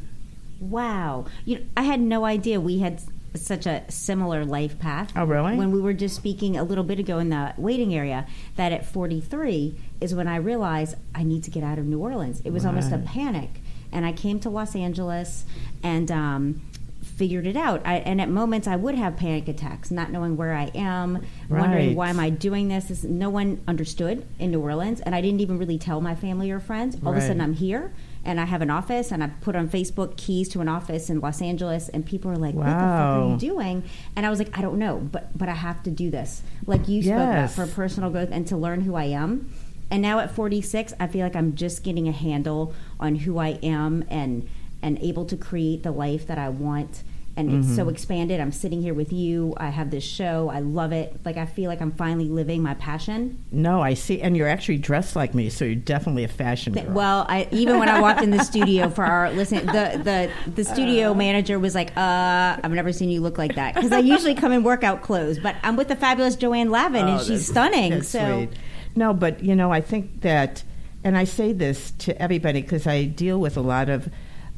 Wow. 0.60 1.26
You 1.44 1.58
know, 1.58 1.64
I 1.76 1.82
had 1.82 2.00
no 2.00 2.24
idea 2.24 2.60
we 2.60 2.78
had 2.78 3.00
such 3.44 3.66
a 3.66 3.84
similar 3.90 4.44
life 4.44 4.78
path. 4.78 5.12
Oh, 5.16 5.24
really? 5.24 5.56
When 5.56 5.72
we 5.72 5.80
were 5.80 5.92
just 5.92 6.16
speaking 6.16 6.56
a 6.56 6.64
little 6.64 6.84
bit 6.84 6.98
ago 6.98 7.18
in 7.18 7.30
the 7.30 7.54
waiting 7.56 7.94
area, 7.94 8.26
that 8.56 8.72
at 8.72 8.86
43 8.86 9.78
is 10.00 10.14
when 10.14 10.28
I 10.28 10.36
realized 10.36 10.96
I 11.14 11.22
need 11.22 11.44
to 11.44 11.50
get 11.50 11.62
out 11.64 11.78
of 11.78 11.86
New 11.86 11.98
Orleans. 11.98 12.40
It 12.44 12.52
was 12.52 12.64
almost 12.64 12.92
a 12.92 12.98
panic. 12.98 13.50
And 13.92 14.04
I 14.04 14.12
came 14.12 14.40
to 14.40 14.50
Los 14.50 14.74
Angeles 14.74 15.44
and 15.82 16.10
um, 16.10 16.62
figured 17.02 17.46
it 17.46 17.56
out. 17.56 17.80
I, 17.84 17.96
and 17.96 18.20
at 18.20 18.28
moments, 18.28 18.68
I 18.68 18.76
would 18.76 18.94
have 18.94 19.16
panic 19.16 19.48
attacks, 19.48 19.90
not 19.90 20.10
knowing 20.10 20.36
where 20.36 20.52
I 20.52 20.70
am, 20.74 21.24
wondering 21.48 21.94
why 21.94 22.10
am 22.10 22.20
I 22.20 22.30
doing 22.30 22.68
this. 22.68 22.86
this. 22.86 23.04
No 23.04 23.30
one 23.30 23.62
understood 23.66 24.26
in 24.38 24.50
New 24.50 24.60
Orleans, 24.60 25.00
and 25.00 25.14
I 25.14 25.20
didn't 25.20 25.40
even 25.40 25.58
really 25.58 25.78
tell 25.78 26.00
my 26.00 26.14
family 26.14 26.50
or 26.50 26.60
friends. 26.60 26.96
All 27.04 27.12
of 27.12 27.18
a 27.18 27.20
sudden, 27.20 27.40
I'm 27.40 27.54
here 27.54 27.92
and 28.26 28.40
I 28.40 28.44
have 28.44 28.60
an 28.60 28.70
office 28.70 29.10
and 29.12 29.22
I 29.22 29.28
put 29.28 29.56
on 29.56 29.68
Facebook 29.68 30.16
keys 30.16 30.48
to 30.50 30.60
an 30.60 30.68
office 30.68 31.08
in 31.08 31.20
Los 31.20 31.40
Angeles 31.40 31.88
and 31.88 32.04
people 32.04 32.30
are 32.30 32.36
like, 32.36 32.54
What 32.54 32.64
the 32.64 32.70
fuck 32.70 32.80
are 32.80 33.28
you 33.30 33.38
doing? 33.38 33.84
And 34.16 34.26
I 34.26 34.30
was 34.30 34.38
like, 34.38 34.56
I 34.58 34.60
don't 34.60 34.78
know, 34.78 34.98
but 34.98 35.36
but 35.38 35.48
I 35.48 35.54
have 35.54 35.82
to 35.84 35.90
do 35.90 36.10
this. 36.10 36.42
Like 36.66 36.88
you 36.88 37.02
spoke 37.02 37.14
about 37.16 37.50
for 37.52 37.66
personal 37.66 38.10
growth 38.10 38.28
and 38.32 38.46
to 38.48 38.56
learn 38.56 38.82
who 38.82 38.94
I 38.96 39.04
am. 39.04 39.50
And 39.90 40.02
now 40.02 40.18
at 40.18 40.32
46, 40.34 40.94
I 40.98 41.06
feel 41.06 41.22
like 41.22 41.36
I'm 41.36 41.54
just 41.54 41.84
getting 41.84 42.08
a 42.08 42.12
handle 42.12 42.74
on 42.98 43.14
who 43.14 43.38
I 43.38 43.58
am 43.62 44.04
and 44.08 44.48
and 44.82 44.98
able 44.98 45.24
to 45.26 45.36
create 45.36 45.82
the 45.82 45.92
life 45.92 46.26
that 46.26 46.38
I 46.38 46.48
want. 46.48 47.02
And 47.38 47.52
it's 47.52 47.66
Mm-hmm. 47.66 47.76
so 47.76 47.88
expanded. 47.90 48.40
I'm 48.40 48.50
sitting 48.50 48.80
here 48.80 48.94
with 48.94 49.12
you. 49.12 49.52
I 49.58 49.68
have 49.68 49.90
this 49.90 50.02
show. 50.04 50.48
I 50.48 50.60
love 50.60 50.92
it. 50.92 51.20
Like 51.24 51.36
I 51.36 51.44
feel 51.44 51.68
like 51.68 51.82
I'm 51.82 51.92
finally 51.92 52.28
living 52.30 52.62
my 52.62 52.72
passion. 52.74 53.44
No, 53.52 53.82
I 53.82 53.92
see, 53.92 54.22
and 54.22 54.34
you're 54.34 54.48
actually 54.48 54.78
dressed 54.78 55.14
like 55.16 55.34
me, 55.34 55.50
so 55.50 55.66
you're 55.66 55.74
definitely 55.74 56.24
a 56.24 56.28
fashion 56.28 56.72
girl. 56.72 56.84
Well, 56.88 57.26
I, 57.28 57.46
even 57.50 57.78
when 57.78 57.90
I 57.90 58.00
walked 58.00 58.22
in 58.22 58.30
the 58.30 58.42
studio 58.52 58.88
for 58.88 59.04
our 59.04 59.30
listen, 59.32 59.66
the 59.66 60.00
the 60.02 60.50
the 60.50 60.64
studio 60.64 61.12
manager 61.12 61.58
was 61.58 61.74
like, 61.74 61.90
"Uh, 61.96 62.56
I've 62.64 62.70
never 62.72 62.90
seen 62.92 63.10
you 63.10 63.20
look 63.20 63.36
like 63.36 63.56
that." 63.56 63.74
Because 63.74 63.92
I 63.92 63.98
usually 63.98 64.34
come 64.34 64.52
in 64.52 64.62
workout 64.62 65.02
clothes, 65.02 65.38
but 65.38 65.56
I'm 65.62 65.76
with 65.76 65.88
the 65.88 65.96
fabulous 65.96 66.36
Joanne 66.36 66.70
Lavin, 66.70 67.02
and 67.06 67.10
Oh, 67.10 67.18
she's 67.18 67.46
that's- 67.46 67.48
stunning. 67.48 67.90
that's 67.90 68.08
so, 68.08 68.46
sweet. 68.46 68.58
no, 68.94 69.12
but 69.12 69.42
you 69.42 69.54
know, 69.54 69.70
I 69.70 69.82
think 69.82 70.22
that, 70.22 70.62
and 71.04 71.18
I 71.18 71.24
say 71.24 71.52
this 71.52 71.90
to 71.98 72.18
everybody 72.20 72.62
because 72.62 72.86
I 72.86 73.04
deal 73.04 73.38
with 73.38 73.58
a 73.58 73.62
lot 73.62 73.90
of 73.90 74.08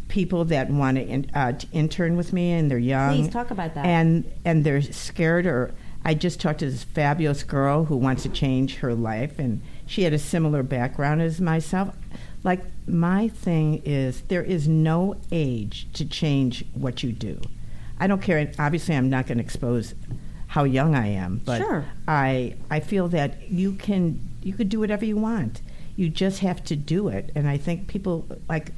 people 0.09 0.45
that 0.47 0.71
want 0.71 0.97
to, 0.97 1.05
in, 1.07 1.31
uh, 1.35 1.53
to 1.53 1.67
intern 1.73 2.17
with 2.17 2.33
me, 2.33 2.53
and 2.53 2.71
they're 2.71 2.79
young. 2.79 3.17
Please 3.17 3.33
talk 3.33 3.51
about 3.51 3.75
that. 3.75 3.85
And 3.85 4.31
and 4.45 4.65
they're 4.65 4.83
scared. 4.83 5.47
Or 5.47 5.73
I 6.05 6.15
just 6.15 6.41
talked 6.41 6.61
to 6.61 6.71
this 6.71 6.85
fabulous 6.85 7.43
girl 7.43 7.85
who 7.85 7.97
wants 7.97 8.23
to 8.25 8.29
change 8.29 8.77
her 8.77 8.95
life, 8.95 9.39
and 9.39 9.61
she 9.87 10.03
had 10.03 10.13
a 10.13 10.19
similar 10.19 10.63
background 10.63 11.23
as 11.23 11.41
myself. 11.41 11.95
Like 12.45 12.61
my 12.87 13.29
thing 13.29 13.83
is, 13.85 14.23
there 14.29 14.43
is 14.45 14.69
no 14.69 15.17
age 15.33 15.89
to 15.95 16.05
change 16.05 16.65
what 16.73 17.03
you 17.03 17.13
do. 17.13 17.41
I 18.01 18.07
don't 18.07 18.23
care. 18.23 18.51
Obviously, 18.59 18.95
I'm 18.95 19.11
not 19.11 19.27
going 19.27 19.39
to 19.39 19.45
expose 19.45 19.95
how 20.47 20.65
young 20.65 20.95
I 20.95 21.09
am, 21.09 21.43
but 21.45 21.59
Sure. 21.59 21.85
I 22.07 22.55
I 22.71 22.81
feel 22.81 23.09
that 23.09 23.51
you 23.51 23.73
can 23.73 24.21
you 24.43 24.55
could 24.55 24.69
do 24.69 24.81
whatever 24.81 25.05
you 25.05 25.17
want. 25.17 25.61
You 25.97 26.09
just 26.09 26.41
have 26.41 26.63
to 26.65 26.77
do 26.77 27.09
it. 27.09 27.31
And 27.35 27.49
I 27.49 27.57
think 27.59 27.89
people 27.89 28.25
like 28.49 28.73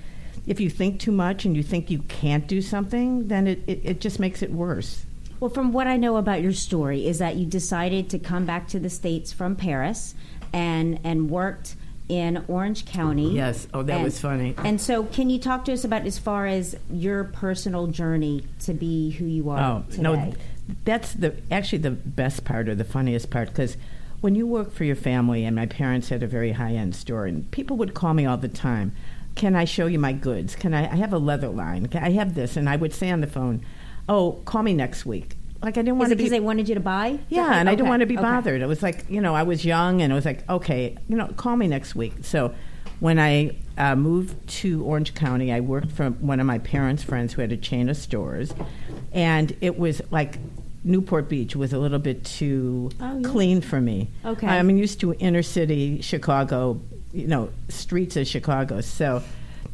if 0.46 0.60
you 0.60 0.70
think 0.70 1.00
too 1.00 1.12
much 1.12 1.44
and 1.44 1.56
you 1.56 1.62
think 1.62 1.90
you 1.90 2.00
can't 2.08 2.46
do 2.46 2.60
something, 2.62 3.28
then 3.28 3.46
it, 3.46 3.62
it, 3.66 3.80
it 3.84 4.00
just 4.00 4.18
makes 4.18 4.42
it 4.42 4.50
worse. 4.52 5.04
well, 5.38 5.50
from 5.50 5.72
what 5.72 5.86
I 5.86 5.96
know 5.96 6.16
about 6.16 6.42
your 6.42 6.52
story, 6.52 7.06
is 7.06 7.18
that 7.18 7.36
you 7.36 7.46
decided 7.46 8.10
to 8.10 8.18
come 8.18 8.44
back 8.46 8.68
to 8.68 8.78
the 8.80 8.90
states 8.90 9.32
from 9.32 9.56
Paris, 9.56 10.14
and 10.52 10.98
and 11.04 11.30
worked 11.30 11.76
in 12.08 12.44
Orange 12.48 12.84
County. 12.86 13.32
Yes. 13.34 13.68
Oh, 13.72 13.82
that 13.84 13.94
And- 13.96 14.02
was 14.04 14.18
funny. 14.20 14.54
And 14.58 14.80
so, 14.80 15.04
can 15.04 15.30
you 15.30 15.38
talk 15.38 15.64
to 15.66 15.72
us 15.72 15.84
about 15.84 16.04
as 16.06 16.18
far 16.18 16.46
as 16.46 16.76
your 16.90 17.24
personal 17.24 17.86
journey 17.86 18.42
to 18.60 18.74
be 18.74 19.10
who 19.12 19.24
you 19.26 19.48
are 19.50 19.60
Oh 19.60 19.84
today? 19.90 20.02
no, 20.02 20.32
that's 20.84 21.12
the 21.14 21.36
actually 21.52 21.78
the 21.78 21.90
best 21.92 22.44
part 22.44 22.68
or 22.68 22.74
the 22.74 22.84
funniest 22.84 23.30
part 23.30 23.48
because 23.48 23.76
when 24.20 24.34
you 24.34 24.46
work 24.46 24.72
for 24.72 24.84
your 24.84 24.96
family, 24.96 25.44
and 25.44 25.54
my 25.56 25.66
parents 25.66 26.08
had 26.10 26.22
a 26.22 26.26
very 26.26 26.52
high 26.52 26.72
end 26.74 26.94
store, 26.96 27.26
and 27.26 27.48
people 27.52 27.76
would 27.78 27.94
call 27.94 28.12
me 28.12 28.26
all 28.26 28.36
the 28.36 28.48
time. 28.48 28.92
Can 29.36 29.54
I 29.56 29.64
show 29.64 29.86
you 29.86 29.98
my 29.98 30.12
goods? 30.12 30.54
Can 30.56 30.74
I? 30.74 30.90
I 30.92 30.96
have 30.96 31.12
a 31.12 31.18
leather 31.18 31.48
line. 31.48 31.86
Can 31.86 32.02
I 32.02 32.10
have 32.10 32.34
this, 32.34 32.56
and 32.56 32.68
I 32.68 32.76
would 32.76 32.92
say 32.92 33.10
on 33.10 33.20
the 33.20 33.26
phone, 33.26 33.64
"Oh, 34.08 34.32
call 34.44 34.62
me 34.62 34.74
next 34.74 35.06
week." 35.06 35.36
Like 35.62 35.76
I 35.76 35.82
didn't 35.82 35.98
want 35.98 36.10
to 36.10 36.16
be 36.16 36.24
because 36.24 36.30
they 36.30 36.40
wanted 36.40 36.68
you 36.68 36.74
to 36.74 36.80
buy? 36.80 37.18
Yeah, 37.28 37.54
and 37.54 37.68
I 37.68 37.74
didn't 37.74 37.88
want 37.88 38.00
to 38.00 38.06
be 38.06 38.16
okay. 38.16 38.22
bothered. 38.22 38.62
It 38.62 38.66
was 38.66 38.82
like, 38.82 39.04
you 39.10 39.20
know, 39.20 39.34
I 39.34 39.42
was 39.42 39.62
young 39.64 40.00
and 40.00 40.10
it 40.10 40.14
was 40.14 40.24
like, 40.24 40.48
okay, 40.48 40.96
you 41.06 41.16
know, 41.16 41.26
call 41.36 41.54
me 41.54 41.68
next 41.68 41.94
week. 41.94 42.14
So 42.22 42.54
when 43.00 43.18
I 43.18 43.56
uh, 43.76 43.94
moved 43.94 44.48
to 44.60 44.82
Orange 44.84 45.14
County, 45.14 45.52
I 45.52 45.60
worked 45.60 45.92
for 45.92 46.08
one 46.10 46.40
of 46.40 46.46
my 46.46 46.58
parents' 46.60 47.02
friends 47.02 47.34
who 47.34 47.42
had 47.42 47.52
a 47.52 47.58
chain 47.58 47.90
of 47.90 47.98
stores. 47.98 48.54
And 49.12 49.54
it 49.60 49.78
was 49.78 50.00
like 50.10 50.38
Newport 50.82 51.28
Beach 51.28 51.54
was 51.54 51.74
a 51.74 51.78
little 51.78 51.98
bit 51.98 52.24
too 52.24 52.90
Oh, 52.98 53.18
yeah. 53.18 53.28
clean 53.28 53.60
for 53.60 53.82
me. 53.82 54.08
Okay. 54.24 54.46
I'm 54.46 54.70
used 54.70 54.98
to 55.00 55.12
inner 55.14 55.42
city 55.42 56.00
Chicago, 56.00 56.80
you 57.12 57.26
know, 57.26 57.50
streets 57.68 58.16
of 58.16 58.26
Chicago. 58.26 58.80
So 58.80 59.22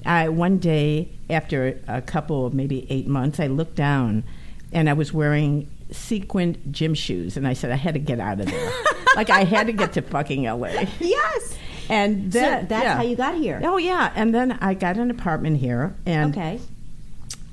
I 0.04 0.28
one 0.28 0.58
day 0.58 1.08
after 1.28 1.78
a 1.88 2.00
couple 2.00 2.46
of 2.46 2.54
maybe 2.54 2.86
eight 2.90 3.06
months, 3.06 3.40
I 3.40 3.46
looked 3.46 3.74
down 3.74 4.24
and 4.72 4.88
I 4.88 4.92
was 4.92 5.12
wearing 5.12 5.68
sequined 5.90 6.58
gym 6.70 6.94
shoes, 6.94 7.36
and 7.36 7.46
I 7.46 7.52
said 7.52 7.70
I 7.70 7.76
had 7.76 7.94
to 7.94 8.00
get 8.00 8.20
out 8.20 8.40
of 8.40 8.46
there. 8.46 8.72
like 9.16 9.30
I 9.30 9.44
had 9.44 9.66
to 9.66 9.72
get 9.72 9.92
to 9.94 10.02
fucking 10.02 10.44
LA. 10.44 10.86
Yes. 11.00 11.56
And 11.88 12.32
So 12.32 12.40
that's 12.40 12.70
yeah. 12.70 12.96
how 12.96 13.02
you 13.02 13.16
got 13.16 13.36
here. 13.36 13.60
Oh 13.62 13.76
yeah, 13.76 14.12
and 14.16 14.34
then 14.34 14.52
I 14.60 14.74
got 14.74 14.96
an 14.96 15.10
apartment 15.10 15.58
here, 15.58 15.94
and 16.04 16.36
okay. 16.36 16.60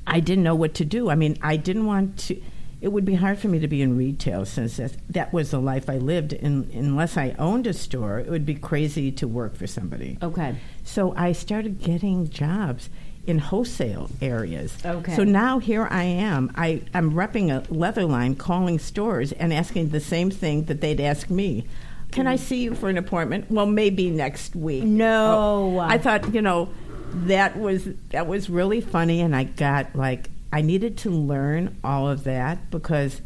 I 0.07 0.19
didn't 0.19 0.43
know 0.43 0.55
what 0.55 0.73
to 0.75 0.85
do. 0.85 1.09
I 1.09 1.15
mean, 1.15 1.37
I 1.41 1.55
didn't 1.55 1.85
want 1.85 2.17
to. 2.19 2.41
It 2.83 2.91
would 2.91 3.05
be 3.05 3.15
hard 3.15 3.39
for 3.39 3.47
me 3.47 3.59
to 3.59 3.67
be 3.69 3.81
in 3.81 3.95
retail 3.95 4.45
since 4.45 4.75
that, 4.75 4.97
that 5.09 5.31
was 5.31 5.51
the 5.51 5.61
life 5.61 5.89
I 5.89 5.99
lived. 5.99 6.33
And 6.33 6.69
unless 6.73 7.15
I 7.15 7.33
owned 7.39 7.65
a 7.65 7.71
store, 7.71 8.19
it 8.19 8.29
would 8.29 8.45
be 8.45 8.55
crazy 8.55 9.09
to 9.13 9.25
work 9.25 9.55
for 9.55 9.67
somebody. 9.67 10.17
Okay. 10.21 10.57
So 10.83 11.13
I 11.15 11.31
started 11.31 11.79
getting 11.79 12.29
jobs 12.29 12.89
in 13.25 13.39
wholesale 13.39 14.09
areas. 14.21 14.75
Okay. 14.85 15.15
So 15.15 15.23
now 15.23 15.59
here 15.59 15.87
I 15.89 16.03
am. 16.03 16.51
I, 16.55 16.81
I'm 16.93 17.13
repping 17.13 17.51
a 17.51 17.71
leather 17.73 18.03
line, 18.03 18.35
calling 18.35 18.79
stores 18.79 19.31
and 19.31 19.53
asking 19.53 19.91
the 19.91 20.01
same 20.01 20.29
thing 20.29 20.65
that 20.65 20.81
they'd 20.81 20.99
ask 20.99 21.29
me. 21.29 21.65
Can 22.11 22.27
I 22.27 22.35
see 22.35 22.57
you 22.57 22.75
for 22.75 22.89
an 22.89 22.97
appointment? 22.97 23.49
Well, 23.49 23.65
maybe 23.65 24.09
next 24.09 24.57
week. 24.57 24.83
No. 24.83 25.75
Oh, 25.75 25.79
I 25.79 25.97
thought, 25.97 26.33
you 26.33 26.41
know, 26.41 26.67
that 27.13 27.57
was 27.57 27.87
that 28.09 28.27
was 28.27 28.49
really 28.49 28.81
funny 28.81 29.21
and 29.21 29.35
I 29.35 29.45
got 29.45 29.95
like 29.95 30.29
I 30.53 30.61
needed 30.61 30.97
to 30.99 31.09
learn 31.09 31.75
all 31.83 32.07
of 32.07 32.23
that 32.25 32.69
because 32.69 33.21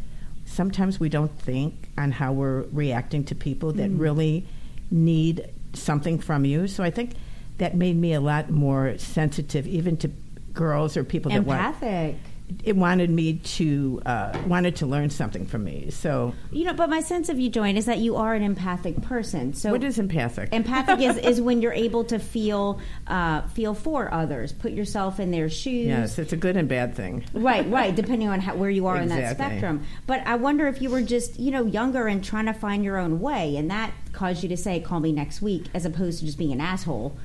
sometimes 0.46 0.98
we 1.00 1.10
don't 1.10 1.38
think 1.39 1.89
on 1.98 2.12
how 2.13 2.31
we're 2.31 2.62
reacting 2.72 3.25
to 3.25 3.36
people 3.36 3.74
that 3.74 3.91
Mm. 3.91 4.00
really 4.00 4.46
need 4.89 5.46
something 5.74 6.19
from 6.19 6.46
you. 6.46 6.67
So 6.67 6.84
I 6.84 6.89
think 6.89 7.12
that 7.57 7.75
made 7.75 7.98
me 7.98 8.13
a 8.13 8.22
lot 8.22 8.50
more 8.50 8.98
sensitive, 8.98 9.67
even 9.67 9.98
to 9.98 10.10
girls 10.53 10.96
or 10.96 11.03
people 11.03 11.29
that 11.31 11.43
want, 11.46 11.60
Empathic. 11.60 12.15
It 12.63 12.75
wanted 12.75 13.09
me 13.09 13.33
to 13.33 14.01
uh, 14.05 14.37
wanted 14.47 14.75
to 14.77 14.85
learn 14.85 15.09
something 15.09 15.45
from 15.45 15.63
me. 15.65 15.89
So 15.89 16.33
You 16.51 16.65
know, 16.65 16.73
but 16.73 16.89
my 16.89 17.01
sense 17.01 17.27
of 17.29 17.39
you, 17.39 17.49
Joanne, 17.49 17.75
is 17.75 17.85
that 17.85 17.97
you 17.97 18.15
are 18.15 18.33
an 18.33 18.43
empathic 18.43 19.01
person. 19.01 19.53
So 19.53 19.71
what 19.71 19.83
is 19.83 19.99
empathic? 19.99 20.49
empathic 20.53 21.01
is, 21.01 21.17
is 21.31 21.41
when 21.41 21.61
you're 21.61 21.73
able 21.73 22.05
to 22.05 22.19
feel 22.19 22.79
uh, 23.07 23.41
feel 23.49 23.73
for 23.73 24.13
others, 24.13 24.53
put 24.53 24.71
yourself 24.71 25.19
in 25.19 25.31
their 25.31 25.49
shoes. 25.49 25.87
yes, 25.87 26.17
it's 26.17 26.33
a 26.33 26.37
good 26.37 26.55
and 26.55 26.69
bad 26.69 26.95
thing. 26.95 27.25
Right, 27.33 27.69
right, 27.69 27.93
depending 27.93 28.29
on 28.29 28.39
how, 28.39 28.55
where 28.55 28.69
you 28.69 28.87
are 28.87 28.97
in 28.97 29.09
that 29.09 29.35
spectrum. 29.35 29.83
But 30.05 30.25
I 30.25 30.35
wonder 30.35 30.67
if 30.67 30.81
you 30.81 30.89
were 30.89 31.01
just, 31.01 31.39
you 31.39 31.51
know, 31.51 31.65
younger 31.65 32.07
and 32.07 32.23
trying 32.23 32.45
to 32.45 32.53
find 32.53 32.83
your 32.83 32.97
own 32.97 33.19
way, 33.19 33.57
and 33.57 33.69
that 33.71 33.91
caused 34.13 34.41
you 34.41 34.49
to 34.49 34.57
say, 34.57 34.79
"Call 34.79 35.01
me 35.01 35.11
next 35.11 35.41
week," 35.41 35.65
as 35.73 35.85
opposed 35.85 36.19
to 36.19 36.25
just 36.25 36.37
being 36.37 36.53
an 36.53 36.61
asshole. 36.61 37.17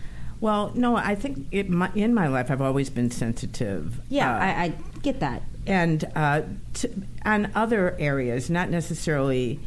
Well, 0.43 0.73
no, 0.75 0.97
I 0.97 1.15
think 1.15 1.47
it, 1.53 1.71
my, 1.71 1.89
in 1.95 2.13
my 2.13 2.27
life 2.27 2.51
I've 2.51 2.61
always 2.61 2.91
been 2.91 3.13
sensitive. 3.13 4.01
Yeah, 4.09 4.29
uh, 4.29 4.39
I, 4.41 4.49
I 4.65 4.75
get 5.03 5.21
that. 5.21 5.43
and 5.67 6.05
uh, 6.15 6.43
t- 6.75 6.89
on 7.25 7.51
other 7.55 7.97
areas, 7.99 8.49
not 8.51 8.71
necessarily 8.71 9.61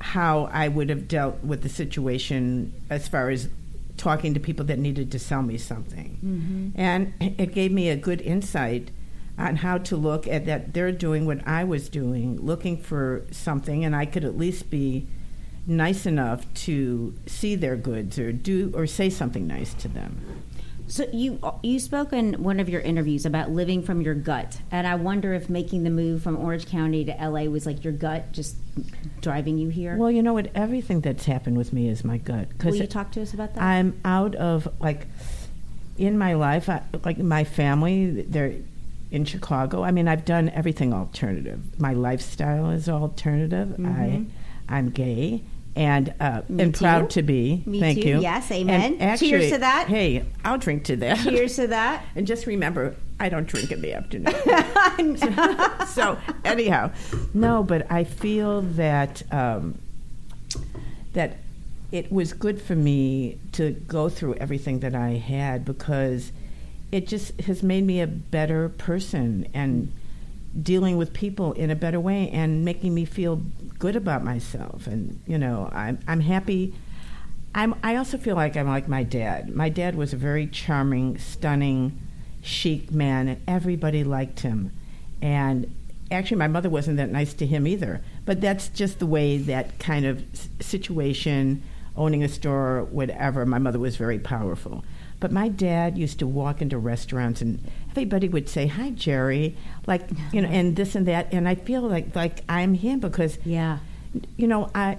how 0.00 0.48
I 0.52 0.68
would 0.68 0.88
have 0.88 1.06
dealt 1.08 1.42
with 1.44 1.62
the 1.62 1.68
situation 1.68 2.72
as 2.90 3.06
far 3.08 3.30
as 3.30 3.48
talking 3.96 4.34
to 4.34 4.40
people 4.40 4.64
that 4.66 4.78
needed 4.78 5.12
to 5.12 5.18
sell 5.18 5.42
me 5.42 5.56
something. 5.58 6.72
And 6.74 7.12
it 7.20 7.52
gave 7.54 7.70
me 7.72 7.88
a 7.88 7.96
good 7.96 8.20
insight 8.20 8.90
on 9.38 9.56
how 9.56 9.78
to 9.78 9.96
look 9.96 10.26
at 10.26 10.44
that 10.46 10.74
they're 10.74 10.92
doing 10.92 11.24
what 11.24 11.46
I 11.46 11.62
was 11.64 11.88
doing, 11.88 12.40
looking 12.40 12.76
for 12.78 13.24
something, 13.30 13.84
and 13.84 13.94
I 13.94 14.06
could 14.06 14.24
at 14.24 14.36
least 14.36 14.70
be 14.70 15.06
nice 15.66 16.04
enough 16.06 16.52
to 16.54 17.14
see 17.26 17.54
their 17.54 17.76
goods 17.76 18.18
or 18.18 18.32
do 18.32 18.72
or 18.74 18.86
say 18.86 19.08
something 19.08 19.46
nice 19.46 19.72
to 19.74 19.88
them. 19.88 20.42
So 20.88 21.06
you 21.12 21.40
you 21.62 21.78
spoke 21.78 22.12
in 22.12 22.42
one 22.42 22.60
of 22.60 22.68
your 22.68 22.80
interviews 22.80 23.24
about 23.24 23.50
living 23.50 23.82
from 23.82 24.02
your 24.02 24.14
gut, 24.14 24.58
and 24.70 24.86
I 24.86 24.94
wonder 24.96 25.32
if 25.32 25.48
making 25.48 25.84
the 25.84 25.90
move 25.90 26.22
from 26.22 26.36
Orange 26.36 26.66
County 26.66 27.04
to 27.04 27.12
LA 27.12 27.44
was 27.44 27.66
like 27.66 27.82
your 27.82 27.92
gut 27.92 28.32
just 28.32 28.56
driving 29.20 29.58
you 29.58 29.68
here. 29.68 29.96
Well, 29.96 30.10
you 30.10 30.22
know 30.22 30.34
what? 30.34 30.50
Everything 30.54 31.00
that's 31.00 31.24
happened 31.24 31.56
with 31.56 31.72
me 31.72 31.88
is 31.88 32.04
my 32.04 32.18
gut. 32.18 32.48
Will 32.64 32.74
you 32.74 32.86
talk 32.86 33.10
to 33.12 33.22
us 33.22 33.32
about 33.32 33.54
that? 33.54 33.62
I'm 33.62 34.00
out 34.04 34.34
of 34.34 34.68
like 34.80 35.06
in 35.98 36.18
my 36.18 36.34
life, 36.34 36.68
I, 36.68 36.82
like 37.04 37.18
my 37.18 37.44
family, 37.44 38.22
they're 38.22 38.54
in 39.10 39.24
Chicago. 39.24 39.84
I 39.84 39.90
mean, 39.90 40.08
I've 40.08 40.24
done 40.24 40.48
everything 40.50 40.92
alternative. 40.92 41.78
My 41.78 41.92
lifestyle 41.92 42.70
is 42.70 42.88
alternative. 42.88 43.68
Mm-hmm. 43.68 43.86
I, 43.86 44.26
I'm 44.68 44.90
gay. 44.90 45.42
And 45.74 46.12
uh, 46.20 46.42
and 46.48 46.74
too. 46.74 46.80
proud 46.80 47.10
to 47.10 47.22
be. 47.22 47.62
Me 47.64 47.80
Thank 47.80 48.02
too. 48.02 48.08
you. 48.08 48.20
Yes, 48.20 48.50
amen. 48.50 48.98
Actually, 49.00 49.30
Cheers 49.30 49.52
to 49.52 49.58
that. 49.58 49.88
Hey, 49.88 50.24
I'll 50.44 50.58
drink 50.58 50.84
to 50.84 50.96
that. 50.96 51.18
Cheers 51.18 51.56
to 51.56 51.68
that. 51.68 52.04
And 52.14 52.26
just 52.26 52.46
remember, 52.46 52.94
I 53.18 53.30
don't 53.30 53.46
drink 53.46 53.72
in 53.72 53.80
the 53.80 53.94
afternoon. 53.94 55.16
so 55.86 56.18
anyhow, 56.44 56.90
no, 57.32 57.62
but 57.62 57.90
I 57.90 58.04
feel 58.04 58.60
that 58.62 59.22
um, 59.32 59.78
that 61.14 61.38
it 61.90 62.12
was 62.12 62.32
good 62.32 62.60
for 62.60 62.74
me 62.74 63.38
to 63.52 63.70
go 63.70 64.08
through 64.08 64.34
everything 64.34 64.80
that 64.80 64.94
I 64.94 65.10
had 65.10 65.64
because 65.64 66.32
it 66.90 67.06
just 67.06 67.40
has 67.42 67.62
made 67.62 67.84
me 67.84 68.00
a 68.00 68.06
better 68.06 68.68
person 68.68 69.46
and 69.54 69.92
dealing 70.60 70.96
with 70.96 71.12
people 71.12 71.52
in 71.52 71.70
a 71.70 71.76
better 71.76 72.00
way 72.00 72.28
and 72.30 72.64
making 72.64 72.94
me 72.94 73.04
feel 73.04 73.36
good 73.78 73.96
about 73.96 74.22
myself 74.22 74.86
and 74.86 75.20
you 75.26 75.38
know 75.38 75.70
I'm 75.72 75.98
I'm 76.06 76.20
happy 76.20 76.74
I'm 77.54 77.74
I 77.82 77.96
also 77.96 78.16
feel 78.16 78.36
like 78.36 78.56
I'm 78.56 78.68
like 78.68 78.88
my 78.88 79.02
dad. 79.02 79.54
My 79.54 79.68
dad 79.68 79.94
was 79.94 80.12
a 80.12 80.16
very 80.16 80.46
charming, 80.46 81.18
stunning, 81.18 81.98
chic 82.40 82.90
man 82.90 83.28
and 83.28 83.42
everybody 83.46 84.04
liked 84.04 84.40
him. 84.40 84.72
And 85.20 85.74
actually 86.10 86.38
my 86.38 86.48
mother 86.48 86.70
wasn't 86.70 86.96
that 86.96 87.10
nice 87.10 87.34
to 87.34 87.46
him 87.46 87.66
either. 87.66 88.02
But 88.24 88.40
that's 88.40 88.68
just 88.68 88.98
the 88.98 89.06
way 89.06 89.36
that 89.38 89.78
kind 89.78 90.06
of 90.06 90.24
situation 90.60 91.62
owning 91.94 92.22
a 92.22 92.28
store 92.28 92.86
whatever 92.90 93.44
my 93.44 93.58
mother 93.58 93.78
was 93.78 93.96
very 93.96 94.18
powerful. 94.18 94.82
But 95.22 95.30
my 95.30 95.46
dad 95.46 95.96
used 95.96 96.18
to 96.18 96.26
walk 96.26 96.60
into 96.60 96.76
restaurants 96.78 97.40
and 97.40 97.60
everybody 97.92 98.28
would 98.28 98.48
say, 98.48 98.66
"Hi, 98.66 98.90
Jerry," 98.90 99.56
like 99.86 100.02
you 100.32 100.40
know, 100.42 100.48
uh-huh. 100.48 100.56
and 100.56 100.74
this 100.74 100.96
and 100.96 101.06
that. 101.06 101.32
And 101.32 101.48
I 101.48 101.54
feel 101.54 101.82
like 101.82 102.16
like 102.16 102.42
I'm 102.48 102.74
him 102.74 102.98
because 102.98 103.38
Yeah. 103.44 103.78
you 104.36 104.48
know, 104.48 104.68
I. 104.74 104.98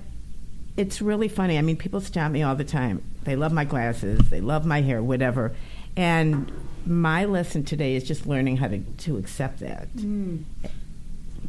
It's 0.77 1.01
really 1.01 1.27
funny. 1.27 1.58
I 1.58 1.62
mean, 1.62 1.75
people 1.75 2.00
stop 2.00 2.32
me 2.32 2.42
all 2.42 2.56
the 2.56 2.63
time. 2.63 3.01
They 3.25 3.36
love 3.36 3.51
my 3.51 3.65
glasses. 3.65 4.30
They 4.30 4.39
love 4.39 4.65
my 4.65 4.82
hair, 4.82 5.03
whatever. 5.03 5.51
And 5.98 6.50
my 6.86 7.25
lesson 7.25 7.65
today 7.65 7.96
is 7.98 8.06
just 8.06 8.25
learning 8.25 8.58
how 8.58 8.70
to 8.70 8.80
to 8.80 9.18
accept 9.18 9.60
that. 9.60 9.94
Mm. 9.98 10.44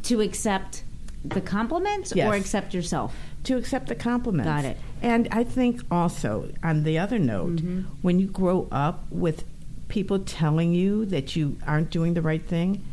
To 0.03 0.19
accept 0.19 0.83
the 1.23 1.41
compliments 1.41 2.13
Yes. 2.13 2.27
or 2.29 2.35
accept 2.35 2.73
yourself. 2.73 3.15
To 3.45 3.55
accept 3.55 3.87
the 3.87 3.95
compliments. 3.95 4.49
Got 4.49 4.65
it. 4.65 4.77
And 5.05 5.27
I 5.31 5.43
think 5.43 5.81
also, 5.91 6.49
on 6.63 6.81
the 6.83 6.97
other 6.97 7.19
note, 7.19 7.57
Mm-hmm. 7.57 7.81
when 8.01 8.19
you 8.19 8.25
grow 8.25 8.67
up 8.71 9.05
with 9.11 9.43
people 9.87 10.17
telling 10.19 10.73
you 10.73 11.05
that 11.05 11.35
you 11.35 11.57
aren't 11.67 11.91
doing 11.91 12.15
the 12.15 12.23
right 12.23 12.43
thing, 12.43 12.83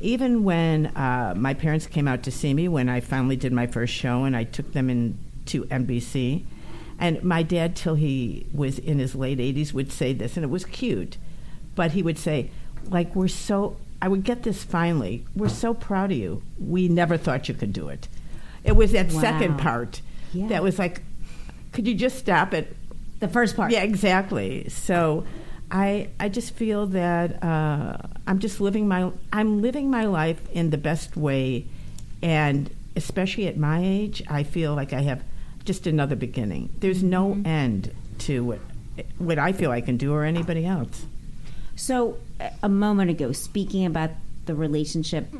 even 0.00 0.42
when 0.42 0.86
uh, 0.96 1.32
my 1.36 1.54
parents 1.54 1.86
came 1.86 2.08
out 2.08 2.24
to 2.24 2.32
see 2.32 2.52
me 2.54 2.66
when 2.66 2.88
I 2.88 2.98
finally 2.98 3.36
did 3.36 3.52
my 3.52 3.68
first 3.68 3.94
show 3.94 4.24
and 4.24 4.34
I 4.36 4.42
took 4.44 4.72
them 4.72 4.90
in 4.90 5.16
to 5.46 5.62
NBC, 5.66 6.42
and 6.98 7.22
my 7.22 7.44
dad, 7.44 7.76
till 7.76 7.94
he 7.94 8.46
was 8.52 8.78
in 8.80 8.98
his 8.98 9.14
late 9.14 9.38
80s, 9.38 9.72
would 9.72 9.92
say 9.92 10.12
this, 10.12 10.36
and 10.36 10.42
it 10.44 10.50
was 10.50 10.64
cute, 10.64 11.18
but 11.76 11.92
he 11.92 12.02
would 12.02 12.18
say, 12.18 12.50
like, 12.88 13.14
we're 13.14 13.28
so, 13.28 13.76
I 14.02 14.08
would 14.08 14.24
get 14.24 14.42
this 14.42 14.64
finally, 14.64 15.24
we're 15.36 15.48
so 15.48 15.72
proud 15.72 16.10
of 16.10 16.18
you. 16.18 16.42
We 16.58 16.88
never 16.88 17.16
thought 17.16 17.48
you 17.48 17.54
could 17.54 17.72
do 17.72 17.88
it. 17.90 18.08
It 18.64 18.72
was 18.74 18.90
that 18.92 19.12
second 19.12 19.56
part 19.58 20.02
Yeah. 20.32 20.48
that 20.48 20.62
was 20.64 20.76
like, 20.78 21.02
could 21.72 21.86
you 21.86 21.94
just 21.94 22.18
stop 22.18 22.52
it? 22.54 22.76
The 23.20 23.28
first 23.28 23.54
part. 23.56 23.70
Yeah, 23.70 23.82
exactly. 23.82 24.68
So, 24.68 25.24
I 25.70 26.08
I 26.18 26.28
just 26.28 26.54
feel 26.54 26.86
that 26.88 27.42
uh, 27.44 27.98
I'm 28.26 28.38
just 28.38 28.60
living 28.60 28.88
my 28.88 29.10
I'm 29.32 29.60
living 29.62 29.90
my 29.90 30.06
life 30.06 30.40
in 30.52 30.70
the 30.70 30.78
best 30.78 31.16
way, 31.16 31.66
and 32.22 32.70
especially 32.96 33.46
at 33.46 33.56
my 33.56 33.80
age, 33.84 34.22
I 34.28 34.42
feel 34.42 34.74
like 34.74 34.92
I 34.92 35.02
have 35.02 35.22
just 35.64 35.86
another 35.86 36.16
beginning. 36.16 36.70
There's 36.80 37.02
no 37.02 37.34
Mm-hmm. 37.34 37.46
end 37.46 37.92
to 38.20 38.42
what 38.44 38.58
what 39.18 39.38
I 39.38 39.52
feel 39.52 39.70
I 39.70 39.80
can 39.80 39.96
do 39.96 40.12
or 40.12 40.24
anybody 40.24 40.66
else. 40.66 41.06
So, 41.76 42.18
a- 42.40 42.50
a 42.64 42.68
moment 42.68 43.10
ago, 43.10 43.32
speaking 43.32 43.86
about 43.86 44.10
the 44.50 44.56
relationship, 44.56 45.32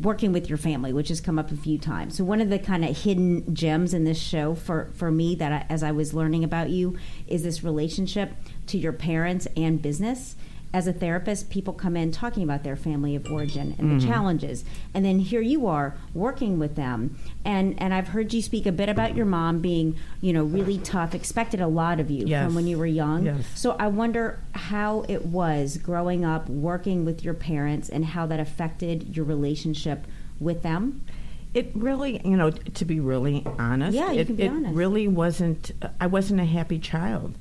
working 0.00 0.30
with 0.30 0.48
your 0.48 0.56
family, 0.56 0.92
which 0.92 1.08
has 1.08 1.20
come 1.20 1.36
up 1.36 1.50
a 1.50 1.56
few 1.56 1.78
times. 1.78 2.16
So, 2.16 2.22
one 2.22 2.40
of 2.40 2.48
the 2.48 2.60
kind 2.60 2.84
of 2.84 2.96
hidden 2.96 3.52
gems 3.52 3.92
in 3.92 4.04
this 4.04 4.20
show 4.20 4.54
for, 4.54 4.88
for 4.94 5.10
me, 5.10 5.34
that 5.34 5.52
I, 5.52 5.66
as 5.68 5.82
I 5.82 5.90
was 5.90 6.14
learning 6.14 6.44
about 6.44 6.70
you, 6.70 6.96
is 7.26 7.42
this 7.42 7.64
relationship 7.64 8.32
to 8.68 8.78
your 8.78 8.92
parents 8.92 9.48
and 9.56 9.82
business. 9.82 10.36
As 10.74 10.86
a 10.86 10.92
therapist, 10.92 11.50
people 11.50 11.74
come 11.74 11.98
in 11.98 12.12
talking 12.12 12.42
about 12.42 12.62
their 12.62 12.76
family 12.76 13.14
of 13.14 13.30
origin 13.30 13.74
and 13.78 13.90
the 13.90 13.96
mm-hmm. 13.96 14.10
challenges, 14.10 14.64
and 14.94 15.04
then 15.04 15.18
here 15.18 15.42
you 15.42 15.66
are 15.66 15.98
working 16.14 16.58
with 16.58 16.76
them. 16.76 17.18
And 17.44 17.74
and 17.80 17.92
I've 17.92 18.08
heard 18.08 18.32
you 18.32 18.40
speak 18.40 18.64
a 18.64 18.72
bit 18.72 18.88
about 18.88 19.14
your 19.14 19.26
mom 19.26 19.58
being, 19.60 19.96
you 20.22 20.32
know, 20.32 20.44
really 20.44 20.78
tough, 20.78 21.14
expected 21.14 21.60
a 21.60 21.66
lot 21.66 22.00
of 22.00 22.10
you 22.10 22.26
Yes. 22.26 22.46
from 22.46 22.54
when 22.54 22.66
you 22.66 22.78
were 22.78 22.86
young. 22.86 23.26
Yes. 23.26 23.44
So 23.54 23.76
I 23.78 23.88
wonder 23.88 24.38
how 24.52 25.04
it 25.08 25.26
was 25.26 25.76
growing 25.76 26.24
up, 26.24 26.48
working 26.48 27.04
with 27.04 27.22
your 27.22 27.34
parents, 27.34 27.90
and 27.90 28.06
how 28.06 28.24
that 28.26 28.40
affected 28.40 29.14
your 29.14 29.26
relationship 29.26 30.06
with 30.40 30.62
them. 30.62 31.04
It 31.52 31.70
really, 31.74 32.18
you 32.24 32.38
know, 32.38 32.50
to 32.50 32.84
be 32.86 32.98
really 32.98 33.44
honest, 33.58 33.94
Yeah, 33.94 34.10
you 34.10 34.20
it, 34.20 34.26
can 34.26 34.36
be 34.36 34.44
it 34.44 34.48
honest. 34.48 34.74
really 34.74 35.06
wasn't. 35.06 35.72
I 36.00 36.06
wasn't 36.06 36.40
a 36.40 36.46
happy 36.46 36.78
child. 36.78 37.34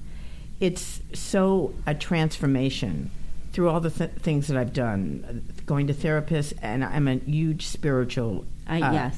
It's 0.59 1.01
so 1.13 1.73
a 1.87 1.95
transformation 1.95 3.09
through 3.51 3.69
all 3.69 3.79
the 3.79 3.89
th- 3.89 4.11
things 4.19 4.47
that 4.47 4.57
I've 4.57 4.73
done, 4.73 5.43
going 5.65 5.87
to 5.87 5.93
therapists, 5.93 6.53
and 6.61 6.83
I'm 6.83 7.07
a 7.07 7.15
huge 7.15 7.67
spiritual. 7.67 8.45
Uh, 8.69 8.75
yes. 8.81 9.17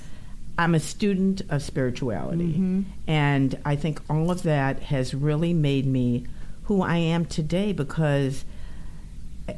I'm 0.57 0.75
a 0.75 0.79
student 0.79 1.41
of 1.49 1.61
spirituality, 1.63 2.53
Mm-hmm. 2.53 2.81
and 3.07 3.57
I 3.65 3.75
think 3.75 4.01
all 4.09 4.29
of 4.31 4.43
that 4.43 4.79
has 4.83 5.13
really 5.13 5.53
made 5.53 5.85
me 5.85 6.25
who 6.63 6.81
I 6.81 6.97
am 6.97 7.25
today 7.25 7.73
because. 7.73 8.45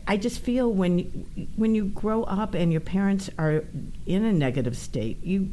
I 0.08 0.18
just 0.18 0.40
feel 0.40 0.72
when 0.74 0.98
when 1.58 1.76
you 1.76 1.86
grow 1.86 2.24
up 2.24 2.56
and 2.56 2.72
your 2.72 2.82
parents 2.82 3.30
are 3.38 3.64
in 4.08 4.26
a 4.26 4.34
negative 4.34 4.76
state, 4.76 5.24
you 5.24 5.52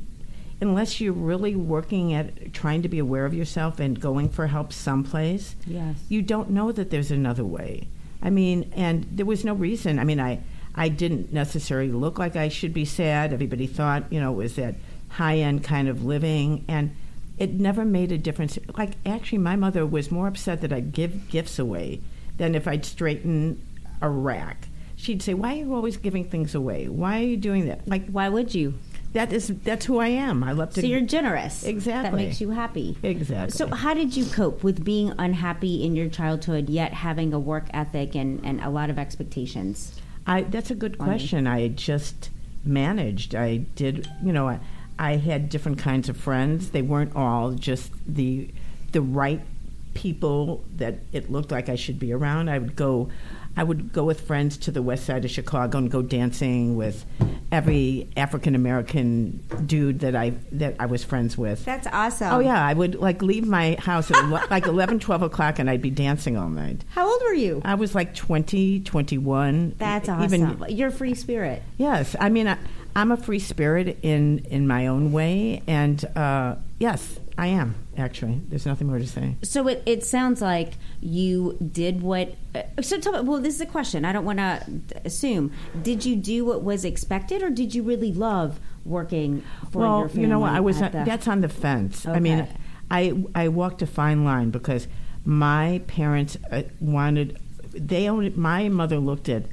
unless 0.59 1.03
you're 1.03 1.13
really 1.13 1.55
working 1.55 2.15
at 2.15 2.55
trying 2.55 2.81
to 2.81 2.89
be 2.89 2.99
aware 2.99 3.27
of 3.27 3.35
yourself 3.35 3.79
and 3.79 4.01
going 4.01 4.31
for 4.31 4.47
help 4.47 4.73
someplace, 4.73 5.55
Yes. 5.67 5.97
you 6.09 6.23
don't 6.23 6.49
know 6.49 6.73
that 6.73 6.89
there's 6.89 7.11
another 7.11 7.45
way. 7.45 7.89
I 8.23 8.31
mean, 8.31 8.73
and 8.77 9.07
there 9.11 9.27
was 9.27 9.45
no 9.45 9.55
reason. 9.55 9.99
I 9.99 10.05
mean, 10.05 10.21
I 10.21 10.41
I 10.75 10.89
didn't 10.89 11.33
necessarily 11.33 11.93
look 11.93 12.19
like 12.19 12.37
I 12.37 12.49
should 12.49 12.73
be 12.73 12.85
sad. 12.85 13.33
Everybody 13.33 13.67
thought, 13.67 14.11
you 14.11 14.21
know, 14.21 14.33
it 14.33 14.37
was 14.37 14.57
that 14.57 14.75
high 15.09 15.39
end 15.39 15.63
kind 15.63 15.89
of 15.89 16.05
living 16.05 16.65
and 16.69 16.95
it 17.39 17.53
never 17.55 17.85
made 17.85 18.13
a 18.13 18.19
difference. 18.19 18.59
Like 18.77 18.93
actually 19.05 19.39
my 19.39 19.57
mother 19.57 19.85
was 19.85 20.11
more 20.11 20.29
upset 20.29 20.61
that 20.63 20.73
I'd 20.73 20.93
give 20.93 21.29
gifts 21.29 21.59
away 21.59 22.01
than 22.39 22.55
if 22.55 22.67
I'd 22.67 22.85
straighten 22.85 23.61
a 24.01 24.09
rack. 24.09 24.69
She'd 24.97 25.23
say, 25.23 25.35
"Why 25.35 25.55
are 25.55 25.57
you 25.57 25.75
always 25.75 25.97
giving 25.97 26.25
things 26.25 26.55
away? 26.55 26.89
Why 26.89 27.21
are 27.21 27.27
you 27.27 27.37
doing 27.37 27.67
that?" 27.67 27.87
Like 27.89 28.09
Why 28.09 28.29
would 28.29 28.55
you? 28.55 28.75
That 29.13 29.33
is 29.33 29.49
that's 29.49 29.87
who 29.87 29.99
I 29.99 30.09
am. 30.09 30.43
I 30.43 30.53
love 30.53 30.73
to 30.75 30.81
So 30.81 30.87
you're 30.87 31.01
generous. 31.03 31.65
Exactly. 31.65 32.11
That 32.11 32.17
makes 32.17 32.41
you 32.41 32.51
happy. 32.51 32.97
Exactly. 33.03 33.57
So 33.57 33.67
how 33.69 33.95
did 33.95 34.17
you 34.17 34.25
cope 34.27 34.63
with 34.63 34.85
being 34.85 35.13
unhappy 35.19 35.85
in 35.85 35.95
your 35.95 36.09
childhood, 36.09 36.71
yet 36.71 36.93
having 36.93 37.33
a 37.33 37.39
work 37.39 37.67
ethic 37.75 38.15
and, 38.15 38.45
and 38.45 38.61
a 38.61 38.71
lot 38.71 38.91
of 38.91 38.99
expectations? 38.99 40.01
I, 40.27 40.43
that's 40.43 40.71
a 40.71 40.75
good 40.75 40.99
question. 40.99 41.47
I 41.47 41.69
just 41.69 42.31
managed. 42.65 43.35
I 43.35 43.59
did, 43.75 44.09
you 44.23 44.33
know, 44.33 44.49
I, 44.49 44.61
I 44.99 45.17
had 45.17 45.49
different 45.49 45.79
kinds 45.79 46.09
of 46.09 46.17
friends. 46.17 46.71
They 46.71 46.83
weren't 46.83 47.17
all 47.17 47.53
just 47.53 47.91
the 48.07 48.49
the 48.93 49.01
right 49.01 49.41
people 49.95 50.63
that 50.77 50.97
it 51.13 51.31
looked 51.31 51.51
like 51.51 51.69
I 51.69 51.77
should 51.77 51.99
be 51.99 52.13
around. 52.13 52.49
I 52.49 52.59
would 52.59 52.77
go 52.77 53.09
I 53.57 53.65
would 53.65 53.93
go 53.93 54.05
with 54.05 54.23
friends 54.23 54.57
to 54.59 54.71
the 54.71 54.83
west 54.83 55.05
side 55.05 55.25
of 55.25 55.31
Chicago 55.31 55.79
and 55.79 55.91
go 55.91 56.01
dancing 56.03 56.77
with 56.77 57.05
every 57.51 58.09
African 58.17 58.55
American 58.55 59.45
dude 59.67 60.01
that 60.01 60.17
I 60.17 60.31
that 60.53 60.77
I 60.81 60.87
was 60.87 61.05
friends 61.05 61.37
with. 61.37 61.65
That's 61.65 61.87
awesome. 61.87 62.33
Oh 62.33 62.39
yeah, 62.41 62.65
I 62.65 62.73
would 62.73 62.95
like 62.95 63.21
leave 63.23 63.47
my 63.47 63.77
house 63.79 64.11
at 64.11 64.51
like 64.51 64.67
11, 64.67 65.01
12 65.01 65.23
o'clock, 65.23 65.59
and 65.59 65.69
I'd 65.69 65.83
be 65.83 65.91
dancing 65.91 66.37
all 66.37 66.49
night. 66.49 66.83
How 66.91 67.11
old 67.11 67.21
were 67.23 67.35
you? 67.35 67.61
I 67.65 67.75
was 67.75 67.95
like 67.95 68.15
20, 68.15 68.81
21. 68.81 69.75
That's 69.79 70.09
awesome. 70.09 70.35
even-. 70.35 70.65
You're 70.71 70.89
a 70.89 70.93
free 70.93 71.15
spirit. 71.15 71.63
Yes, 71.77 72.17
I 72.19 72.31
mean 72.31 72.49
I, 72.49 72.57
I'm 72.97 73.13
a 73.13 73.17
free 73.17 73.39
spirit 73.39 73.99
in 74.03 74.41
in 74.47 74.67
my 74.67 74.87
own 74.87 75.13
way, 75.13 75.63
and 75.67 76.03
uh, 76.17 76.57
yes, 76.79 77.19
I 77.37 77.49
am. 77.49 77.75
Actually, 77.99 78.41
there's 78.49 78.65
nothing 78.65 78.87
more 78.87 78.99
to 78.99 79.07
say. 79.07 79.37
So 79.43 79.69
it, 79.69 79.83
it 79.85 80.05
sounds 80.05 80.41
like 80.41 80.75
you 81.01 81.59
did 81.61 82.01
what. 82.01 82.35
Uh, 82.55 82.63
so 82.81 82.99
tell 82.99 83.13
me. 83.13 83.29
Well, 83.29 83.41
this 83.41 83.55
is 83.55 83.61
a 83.61 83.67
question. 83.67 84.07
I 84.07 84.13
don't 84.13 84.25
want 84.25 84.39
to 84.39 84.63
assume. 85.05 85.53
Did 85.83 86.07
you 86.07 86.17
do 86.17 86.47
what 86.47 86.63
was 86.63 86.87
expected, 86.87 87.43
or 87.43 87.51
did 87.51 87.75
you 87.75 87.83
really 87.83 88.13
love 88.13 88.61
working 88.87 89.45
for 89.71 89.81
well, 89.81 89.99
your 90.01 90.09
family? 90.09 90.23
you 90.23 90.29
know 90.29 90.39
what? 90.39 90.53
I 90.53 90.61
was. 90.61 90.81
at 90.81 90.93
the- 90.93 91.05
that's 91.05 91.29
on 91.29 91.43
the 91.43 91.51
fence. 91.51 92.07
I 92.07 92.19
mean, 92.19 92.49
I 92.91 93.25
I 93.35 93.49
walked 93.49 93.83
a 93.83 93.87
fine 93.87 94.25
line 94.25 94.51
because 94.51 94.89
my 95.27 95.83
parents 95.87 96.39
uh, 96.51 96.63
wanted. 96.81 97.39
They 97.73 98.09
only. 98.09 98.31
My 98.31 98.71
mother 98.71 98.99
looked 98.99 99.29
at 99.29 99.45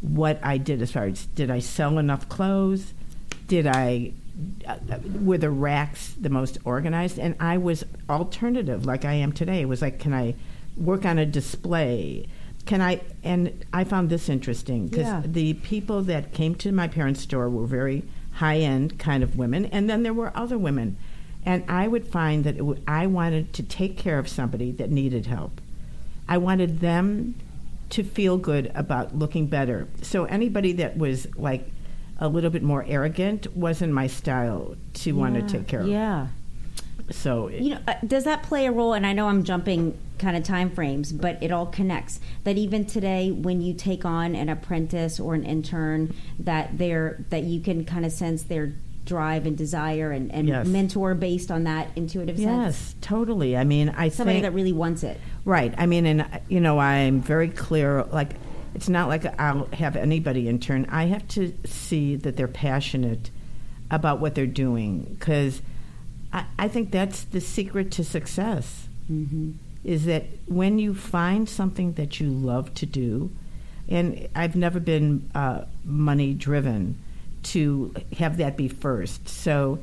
what 0.00 0.40
I 0.42 0.58
did 0.58 0.82
as 0.82 0.90
far 0.90 1.04
as 1.04 1.26
did 1.26 1.48
I 1.48 1.60
sell 1.60 1.98
enough 1.98 2.28
clothes? 2.28 2.92
Did 3.46 3.68
I 3.68 4.14
uh, 4.66 4.76
were 5.22 5.38
the 5.38 5.50
racks 5.50 6.14
the 6.20 6.30
most 6.30 6.58
organized? 6.64 7.18
And 7.18 7.34
I 7.40 7.58
was 7.58 7.84
alternative, 8.08 8.86
like 8.86 9.04
I 9.04 9.14
am 9.14 9.32
today. 9.32 9.60
It 9.60 9.68
was 9.68 9.82
like, 9.82 9.98
can 9.98 10.14
I 10.14 10.34
work 10.76 11.04
on 11.04 11.18
a 11.18 11.26
display? 11.26 12.26
Can 12.66 12.80
I? 12.80 13.00
And 13.24 13.64
I 13.72 13.84
found 13.84 14.10
this 14.10 14.28
interesting 14.28 14.88
because 14.88 15.06
Yeah. 15.06 15.22
the 15.24 15.54
people 15.54 16.02
that 16.02 16.32
came 16.32 16.54
to 16.56 16.72
my 16.72 16.86
parents' 16.88 17.20
store 17.22 17.48
were 17.48 17.66
very 17.66 18.04
high 18.32 18.58
end 18.58 18.98
kind 18.98 19.22
of 19.22 19.36
women, 19.36 19.64
and 19.66 19.88
then 19.88 20.02
there 20.02 20.14
were 20.14 20.30
other 20.36 20.58
women. 20.58 20.96
And 21.46 21.64
I 21.68 21.88
would 21.88 22.06
find 22.06 22.44
that 22.44 22.56
it 22.56 22.62
would, 22.66 22.82
I 22.86 23.06
wanted 23.06 23.52
to 23.54 23.62
take 23.62 23.96
care 23.96 24.18
of 24.18 24.28
somebody 24.28 24.70
that 24.72 24.90
needed 24.90 25.26
help. 25.26 25.60
I 26.28 26.36
wanted 26.36 26.80
them 26.80 27.36
to 27.90 28.02
feel 28.04 28.36
good 28.36 28.70
about 28.74 29.16
looking 29.16 29.46
better. 29.46 29.88
So 30.02 30.24
anybody 30.26 30.72
that 30.74 30.98
was 30.98 31.26
like 31.36 31.70
a 32.18 32.28
little 32.28 32.50
bit 32.50 32.62
more 32.62 32.84
arrogant 32.88 33.46
wasn't 33.56 33.92
my 33.92 34.06
style 34.06 34.74
to 34.94 35.12
want 35.12 35.34
to 35.34 35.42
take 35.42 35.66
care 35.68 35.80
of. 35.80 35.88
Yeah. 35.88 36.28
So 37.10 37.46
it- 37.46 37.62
You 37.62 37.70
know, 37.74 37.78
uh, 37.86 37.94
does 38.06 38.24
that 38.24 38.42
play 38.42 38.66
a 38.66 38.72
role? 38.72 38.92
And 38.92 39.06
I 39.06 39.12
know 39.12 39.28
I'm 39.28 39.44
jumping 39.44 39.94
kind 40.18 40.36
of 40.36 40.42
time 40.42 40.68
frames, 40.70 41.12
but 41.12 41.38
it 41.42 41.50
all 41.52 41.66
connects. 41.66 42.20
That 42.44 42.58
even 42.58 42.84
today, 42.84 43.30
when 43.30 43.62
you 43.62 43.72
take 43.72 44.04
on 44.04 44.34
an 44.34 44.48
apprentice 44.48 45.18
or 45.20 45.34
an 45.34 45.44
intern, 45.44 46.12
that 46.38 46.76
they're 46.76 47.24
that 47.30 47.44
you 47.44 47.60
can 47.60 47.84
kind 47.84 48.04
of 48.04 48.12
sense 48.12 48.42
their 48.42 48.72
drive 49.06 49.46
and 49.46 49.56
desire 49.56 50.10
and, 50.10 50.30
and 50.32 50.48
Yes. 50.48 50.66
mentor 50.66 51.14
based 51.14 51.50
on 51.50 51.64
that 51.64 51.88
intuitive 51.96 52.36
sense. 52.36 52.46
yes, 52.46 52.94
totally. 53.00 53.56
I 53.56 53.64
mean, 53.64 53.88
I 53.96 54.10
Somebody 54.10 54.40
think 54.40 54.42
that 54.42 54.52
really 54.52 54.74
wants 54.74 55.02
it. 55.02 55.18
Right. 55.46 55.72
I 55.78 55.86
mean, 55.86 56.04
and 56.04 56.22
uh, 56.22 56.26
you 56.50 56.60
know, 56.60 56.78
I'm 56.78 57.22
very 57.22 57.48
clear. 57.48 58.02
Like, 58.12 58.34
it's 58.74 58.88
not 58.88 59.08
like 59.08 59.24
I'll 59.40 59.66
have 59.72 59.96
anybody 59.96 60.48
intern. 60.48 60.86
I 60.90 61.06
have 61.06 61.26
to 61.28 61.52
see 61.64 62.16
that 62.16 62.36
they're 62.36 62.48
passionate 62.48 63.30
about 63.90 64.20
what 64.20 64.34
they're 64.34 64.46
doing 64.46 65.16
because 65.18 65.62
I, 66.32 66.44
I 66.58 66.68
think 66.68 66.90
that's 66.90 67.24
the 67.24 67.40
secret 67.40 67.90
to 67.92 68.04
success. 68.04 68.88
Mm-hmm. 69.10 69.52
Is 69.84 70.04
that 70.04 70.24
when 70.46 70.78
you 70.78 70.94
find 70.94 71.48
something 71.48 71.94
that 71.94 72.20
you 72.20 72.28
love 72.28 72.74
to 72.74 72.86
do, 72.86 73.30
and 73.88 74.28
I've 74.34 74.56
never 74.56 74.80
been 74.80 75.30
uh, 75.34 75.64
money 75.84 76.34
driven 76.34 76.98
to 77.44 77.94
have 78.18 78.36
that 78.36 78.56
be 78.56 78.68
first. 78.68 79.28
So, 79.28 79.78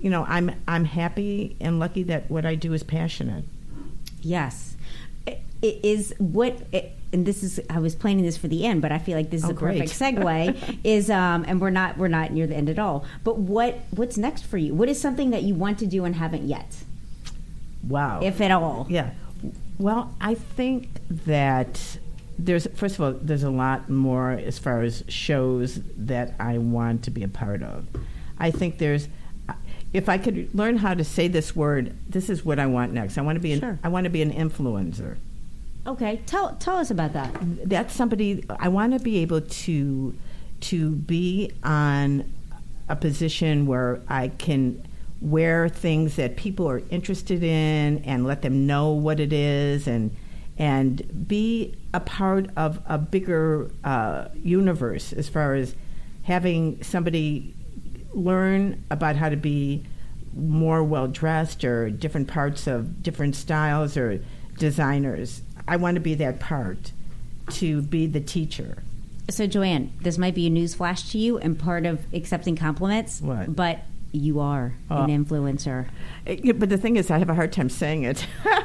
you 0.00 0.08
know, 0.08 0.24
I'm 0.26 0.52
I'm 0.66 0.84
happy 0.84 1.56
and 1.60 1.78
lucky 1.78 2.04
that 2.04 2.30
what 2.30 2.46
I 2.46 2.54
do 2.54 2.72
is 2.72 2.82
passionate. 2.82 3.44
Yes. 4.22 4.76
It 5.26 5.84
is 5.84 6.14
what, 6.18 6.58
it, 6.72 6.96
and 7.12 7.26
this 7.26 7.42
is, 7.42 7.60
I 7.70 7.78
was 7.78 7.94
planning 7.94 8.24
this 8.24 8.36
for 8.36 8.48
the 8.48 8.64
end, 8.66 8.80
but 8.82 8.90
I 8.92 8.98
feel 8.98 9.16
like 9.16 9.30
this 9.30 9.42
is 9.44 9.48
Oh, 9.50 9.52
a 9.52 9.54
perfect 9.54 9.90
segue. 9.92 10.78
is, 10.84 11.10
um, 11.10 11.44
and 11.46 11.60
we're 11.60 11.70
not, 11.70 11.98
we're 11.98 12.08
not 12.08 12.32
near 12.32 12.46
the 12.46 12.56
end 12.56 12.68
at 12.68 12.78
all. 12.78 13.04
But 13.24 13.38
what, 13.38 13.80
what's 13.90 14.16
next 14.16 14.42
for 14.46 14.56
you? 14.58 14.74
What 14.74 14.88
is 14.88 15.00
something 15.00 15.30
that 15.30 15.42
you 15.42 15.54
want 15.54 15.78
to 15.80 15.86
do 15.86 16.04
and 16.04 16.16
haven't 16.16 16.46
yet, 16.48 16.76
Wow. 17.88 18.20
if 18.22 18.40
at 18.40 18.50
all? 18.50 18.86
yeah. 18.88 19.10
Well, 19.78 20.14
I 20.20 20.34
think 20.34 20.88
that 21.10 21.98
there's 22.38 22.66
first 22.76 22.94
of 22.96 23.00
all 23.02 23.12
there's 23.20 23.42
a 23.42 23.50
lot 23.50 23.88
more 23.90 24.30
as 24.32 24.58
far 24.58 24.80
as 24.82 25.02
shows 25.08 25.80
that 25.96 26.34
I 26.38 26.58
want 26.58 27.02
to 27.04 27.10
be 27.10 27.22
a 27.24 27.28
part 27.28 27.62
of. 27.62 27.86
I 28.38 28.50
think 28.52 28.78
there's 28.78 29.08
if 29.92 30.08
I 30.08 30.18
could 30.18 30.54
learn 30.54 30.76
how 30.78 30.94
to 30.94 31.02
say 31.04 31.26
this 31.28 31.54
word, 31.56 31.94
this 32.08 32.30
is 32.30 32.44
what 32.44 32.58
I 32.60 32.66
want 32.66 32.92
next. 32.92 33.18
I 33.18 33.22
want 33.22 33.36
to 33.36 33.40
be 33.40 33.52
an, 33.52 33.60
Sure. 33.60 33.78
I 33.82 33.88
want 33.88 34.04
to 34.04 34.10
be 34.10 34.22
an 34.22 34.32
influencer. 34.32 35.16
Okay, 35.86 36.20
tell 36.26 36.54
tell 36.56 36.76
us 36.76 36.90
about 36.90 37.12
that. 37.14 37.34
that's 37.68 37.94
somebody 37.94 38.44
I 38.60 38.68
want 38.68 38.92
to 38.92 39.00
be 39.00 39.18
able 39.18 39.40
to 39.40 40.14
to 40.60 40.90
be 40.92 41.50
on 41.64 42.32
a 42.88 42.94
position 42.94 43.66
where 43.66 44.00
I 44.08 44.28
can 44.28 44.86
wear 45.20 45.68
things 45.68 46.16
that 46.16 46.36
people 46.36 46.68
are 46.68 46.82
interested 46.90 47.42
in 47.42 47.98
and 48.04 48.26
let 48.26 48.42
them 48.42 48.66
know 48.66 48.90
what 48.90 49.18
it 49.18 49.32
is 49.32 49.88
and 49.88 50.14
and 50.56 51.26
be 51.26 51.74
a 51.94 52.00
part 52.00 52.50
of 52.56 52.80
a 52.86 52.98
bigger 52.98 53.70
uh, 53.82 54.28
universe 54.34 55.12
as 55.12 55.28
far 55.28 55.54
as 55.54 55.74
having 56.24 56.80
somebody 56.82 57.54
learn 58.12 58.84
about 58.90 59.16
how 59.16 59.28
to 59.28 59.36
be 59.36 59.84
more 60.34 60.84
well 60.84 61.08
dressed 61.08 61.64
or 61.64 61.90
different 61.90 62.28
parts 62.28 62.66
of 62.66 63.02
different 63.02 63.34
styles 63.34 63.96
or 63.96 64.22
designers. 64.58 65.42
I 65.68 65.76
want 65.76 65.94
to 65.96 66.00
be 66.00 66.14
that 66.14 66.40
part 66.40 66.92
to 67.50 67.82
be 67.82 68.06
the 68.06 68.20
teacher. 68.20 68.82
So, 69.30 69.46
Joanne, 69.46 69.92
this 70.02 70.18
might 70.18 70.34
be 70.34 70.46
a 70.46 70.50
news 70.50 70.74
flash 70.74 71.10
to 71.10 71.18
you 71.18 71.38
and 71.38 71.58
part 71.58 71.86
of 71.86 72.00
accepting 72.12 72.56
compliments. 72.56 73.20
What? 73.20 73.54
But 73.54 73.80
you 74.10 74.40
are 74.40 74.74
Uh, 74.90 75.06
an 75.08 75.24
influencer. 75.24 75.86
Eh, 76.26 76.36
yeah, 76.42 76.52
But 76.52 76.68
the 76.68 76.76
thing 76.76 76.96
is, 76.96 77.10
I 77.10 77.18
have 77.18 77.30
a 77.30 77.34
hard 77.34 77.52
time 77.52 77.68
saying 77.70 78.02
it. 78.04 78.26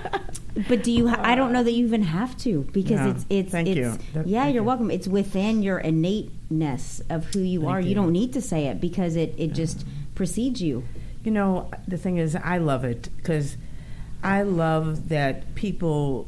But 0.68 0.84
do 0.84 0.92
you? 0.92 1.08
Ha- 1.08 1.22
I 1.22 1.36
don't 1.36 1.54
know 1.54 1.64
that 1.64 1.72
you 1.72 1.86
even 1.86 2.02
have 2.02 2.36
to 2.40 2.68
because 2.74 3.00
Yeah. 3.00 3.10
it's 3.12 3.26
it's 3.30 3.52
Thank 3.52 3.68
it's 3.68 3.78
you. 3.78 4.24
Yeah. 4.26 4.46
You're 4.48 4.56
you. 4.56 4.64
welcome. 4.64 4.90
It's 4.90 5.08
within 5.08 5.62
your 5.62 5.78
innateness 5.78 7.00
of 7.12 7.26
who 7.26 7.42
you 7.42 7.60
Thank 7.62 7.72
are. 7.72 7.80
You. 7.80 7.90
you. 7.90 7.96
don't 7.96 8.12
need 8.12 8.34
to 8.34 8.42
say 8.42 8.66
it 8.66 8.82
because 8.82 9.16
it 9.16 9.36
it 9.38 9.54
just 9.54 9.86
precedes 10.16 10.60
you. 10.60 10.84
You 11.24 11.30
know, 11.32 11.70
the 11.88 11.96
thing 11.98 12.18
is, 12.18 12.36
I 12.36 12.58
love 12.58 12.84
it 12.84 13.10
because 13.18 13.56
I 14.24 14.42
love 14.42 15.10
that 15.10 15.54
people 15.54 16.28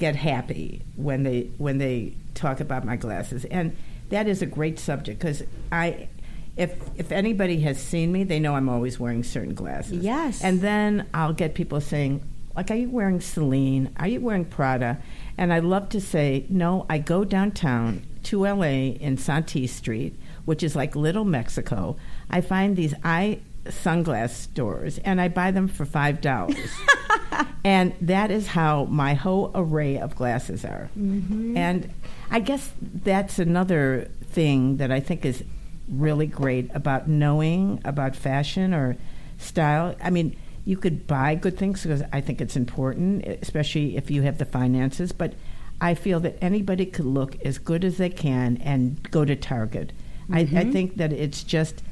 get 0.00 0.16
happy 0.16 0.82
when 0.96 1.22
they 1.22 1.42
when 1.58 1.78
they 1.78 2.14
talk 2.34 2.60
about 2.60 2.84
my 2.84 2.96
glasses, 2.96 3.44
and 3.44 3.76
that 4.08 4.26
is 4.26 4.42
a 4.42 4.46
great 4.46 4.78
subject 4.78 5.20
because 5.20 5.42
I. 5.70 6.08
If 6.56 6.74
if 6.96 7.12
anybody 7.12 7.60
has 7.60 7.80
seen 7.80 8.10
me, 8.12 8.24
they 8.24 8.40
know 8.40 8.54
I'm 8.56 8.68
always 8.68 8.98
wearing 8.98 9.22
certain 9.22 9.54
glasses. 9.54 10.02
Yes. 10.02 10.42
And 10.42 10.60
then 10.60 11.06
I'll 11.14 11.32
get 11.32 11.54
people 11.54 11.80
saying, 11.80 12.20
like, 12.56 12.70
"Are 12.70 12.74
you 12.74 12.90
wearing 12.90 13.20
Celine? 13.20 13.88
Are 13.96 14.08
you 14.08 14.20
wearing 14.20 14.44
Prada?" 14.44 14.98
And 15.38 15.52
I 15.54 15.60
love 15.60 15.88
to 15.90 16.00
say, 16.00 16.44
"No, 16.50 16.86
I 16.90 16.98
go 16.98 17.24
downtown 17.24 18.02
to 18.24 18.46
LA 18.46 18.96
in 19.00 19.16
Santee 19.16 19.68
Street, 19.68 20.16
which 20.44 20.62
is 20.62 20.76
like 20.76 20.96
Little 20.96 21.24
Mexico. 21.24 21.96
I 22.28 22.40
find 22.40 22.76
these 22.76 22.94
eye 23.04 23.38
sunglass 23.66 24.30
stores 24.30 24.98
and 24.98 25.20
I 25.20 25.28
buy 25.28 25.50
them 25.50 25.68
for 25.68 25.84
five 25.84 26.20
dollars. 26.20 26.70
and 27.64 27.94
that 28.00 28.30
is 28.30 28.48
how 28.48 28.84
my 28.86 29.14
whole 29.14 29.50
array 29.54 29.98
of 29.98 30.16
glasses 30.16 30.64
are. 30.64 30.90
Mm-hmm. 30.98 31.56
And 31.56 31.92
I 32.30 32.40
guess 32.40 32.72
that's 32.80 33.38
another 33.38 34.10
thing 34.22 34.78
that 34.78 34.90
I 34.90 35.00
think 35.00 35.24
is 35.24 35.44
really 35.88 36.26
great 36.26 36.70
about 36.74 37.08
knowing 37.08 37.80
about 37.84 38.14
fashion 38.14 38.72
or 38.72 38.96
style. 39.38 39.94
I 40.02 40.10
mean, 40.10 40.36
you 40.64 40.76
could 40.76 41.06
buy 41.06 41.34
good 41.34 41.58
things 41.58 41.82
because 41.82 42.02
I 42.12 42.20
think 42.20 42.40
it's 42.40 42.56
important, 42.56 43.24
especially 43.26 43.96
if 43.96 44.10
you 44.10 44.22
have 44.22 44.38
the 44.38 44.44
finances. 44.44 45.12
But 45.12 45.34
I 45.80 45.94
feel 45.94 46.20
that 46.20 46.38
anybody 46.40 46.86
could 46.86 47.06
look 47.06 47.36
as 47.44 47.58
good 47.58 47.84
as 47.84 47.96
they 47.96 48.10
can 48.10 48.58
and 48.58 49.02
go 49.10 49.24
to 49.24 49.34
Target. 49.34 49.92
I, 50.30 50.40
I 50.40 50.44
mm-hmm. 50.44 50.72
think 50.72 50.96
that 50.98 51.12
it's 51.12 51.42
just 51.42 51.82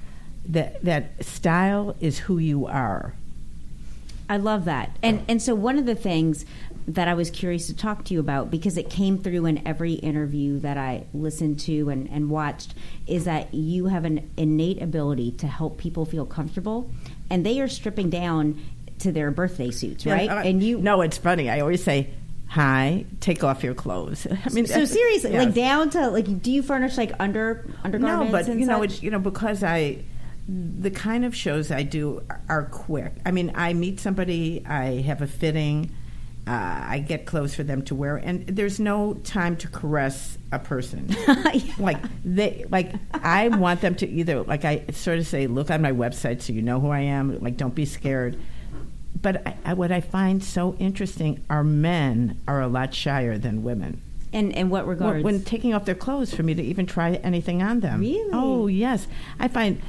that 0.49 0.83
that 0.83 1.25
style 1.25 1.95
is 2.01 2.21
who 2.21 2.39
you 2.39 2.67
are. 2.67 3.15
I 4.29 4.37
love 4.37 4.65
that. 4.67 4.97
And 5.03 5.25
and 5.29 5.43
so 5.43 5.55
one 5.55 5.79
of 5.79 5.87
the 5.87 5.95
things 5.95 6.45
that 6.87 7.07
I 7.07 7.15
was 7.15 7.31
curious 7.31 7.67
to 7.67 7.77
talk 7.77 8.05
to 8.07 8.15
you 8.15 8.21
about 8.21 8.51
because 8.51 8.79
it 8.79 8.89
came 8.89 9.19
through 9.19 9.45
in 9.45 9.67
every 9.67 9.95
interview 9.95 10.59
that 10.61 10.79
I 10.79 11.05
listened 11.13 11.61
to 11.61 11.91
and, 11.91 12.09
and 12.09 12.31
watched 12.31 12.75
is 13.07 13.27
that 13.27 13.53
you 13.53 13.87
have 13.87 14.07
an 14.07 14.31
innate 14.39 14.81
ability 14.81 15.33
to 15.33 15.47
help 15.47 15.77
people 15.77 16.07
feel 16.07 16.25
comfortable 16.25 16.91
and 17.29 17.45
they 17.45 17.61
are 17.61 17.69
stripping 17.69 18.09
down 18.09 18.59
to 19.01 19.13
their 19.13 19.31
birthday 19.31 19.71
suits, 19.71 20.07
right? 20.07 20.25
Yeah, 20.25 20.39
uh, 20.39 20.43
and 20.43 20.63
you 20.63 20.79
no, 20.81 21.03
it's 21.03 21.19
funny. 21.19 21.49
I 21.49 21.61
always 21.61 21.85
say, 21.85 22.11
"Hi, 22.49 23.05
take 23.21 23.45
off 23.45 23.63
your 23.63 23.75
clothes." 23.75 24.27
I 24.45 24.49
mean, 24.51 24.67
so 24.67 24.85
seriously, 24.85 25.33
yes. 25.33 25.47
like 25.47 25.55
down 25.55 25.91
to 25.91 26.09
like 26.09 26.43
do 26.43 26.51
you 26.51 26.63
furnish 26.63 26.97
like 26.97 27.13
under 27.21 27.69
undergarments 27.85 28.33
No, 28.33 28.55
but 28.55 28.59
you 28.59 28.67
know, 28.67 28.83
it's, 28.83 29.03
you 29.03 29.11
know, 29.11 29.19
because 29.21 29.63
I, 29.63 29.99
the 30.49 30.91
kind 30.91 31.25
of 31.27 31.37
shows 31.37 31.71
I 31.71 31.83
do 31.83 32.23
are, 32.49 32.65
quick. 32.65 33.13
I 33.27 33.31
mean, 33.33 33.53
I 33.55 33.75
meet 33.75 34.01
somebody, 34.01 34.65
I 34.67 35.03
have 35.03 35.21
a 35.21 35.27
fitting, 35.27 35.91
uh, 36.47 36.51
I 36.89 37.05
get 37.07 37.27
clothes 37.27 37.55
for 37.55 37.63
them 37.63 37.83
to 37.83 37.95
wear, 37.95 38.17
and 38.17 38.47
there's 38.47 38.81
no 38.81 39.13
time 39.25 39.57
to 39.59 39.69
caress 39.69 40.39
a 40.51 40.59
person. 40.59 41.15
Like 41.79 41.99
they, 42.25 42.65
like 42.71 42.95
I 43.13 43.49
want 43.49 43.83
them 43.83 43.95
to 43.97 44.09
either, 44.09 44.43
like 44.43 44.65
I 44.65 44.85
sort 44.93 45.19
of 45.19 45.27
say, 45.27 45.47
look 45.47 45.71
on 45.71 45.83
my 45.83 45.93
website 45.93 46.41
so 46.43 46.53
you 46.55 46.63
know 46.63 46.81
who 46.81 46.89
I 46.89 47.01
am. 47.01 47.39
Like, 47.41 47.57
don't 47.57 47.75
be 47.75 47.85
scared. 47.85 48.39
but 49.21 49.47
I, 49.47 49.57
I, 49.67 49.75
what 49.75 49.93
I 49.93 50.01
find 50.01 50.43
so 50.43 50.75
interesting 50.79 51.45
are 51.51 51.63
men 51.63 52.41
are 52.49 52.61
a 52.63 52.69
lot 52.69 52.95
shyer 52.95 53.37
than 53.39 53.63
women. 53.63 54.01
In 54.33 54.51
in 54.53 54.71
what 54.71 54.87
regards? 54.87 55.23
When, 55.23 55.35
when 55.37 55.45
taking 55.45 55.75
off 55.75 55.85
their 55.85 55.95
clothes 55.95 56.35
for 56.35 56.43
me 56.43 56.55
to 56.55 56.63
even 56.63 56.87
try 56.87 57.15
anything 57.17 57.63
on 57.63 57.81
them. 57.81 58.01
Really? 58.01 58.31
Oh 58.33 58.67
yes, 58.67 59.07
I 59.39 59.49
find 59.49 59.81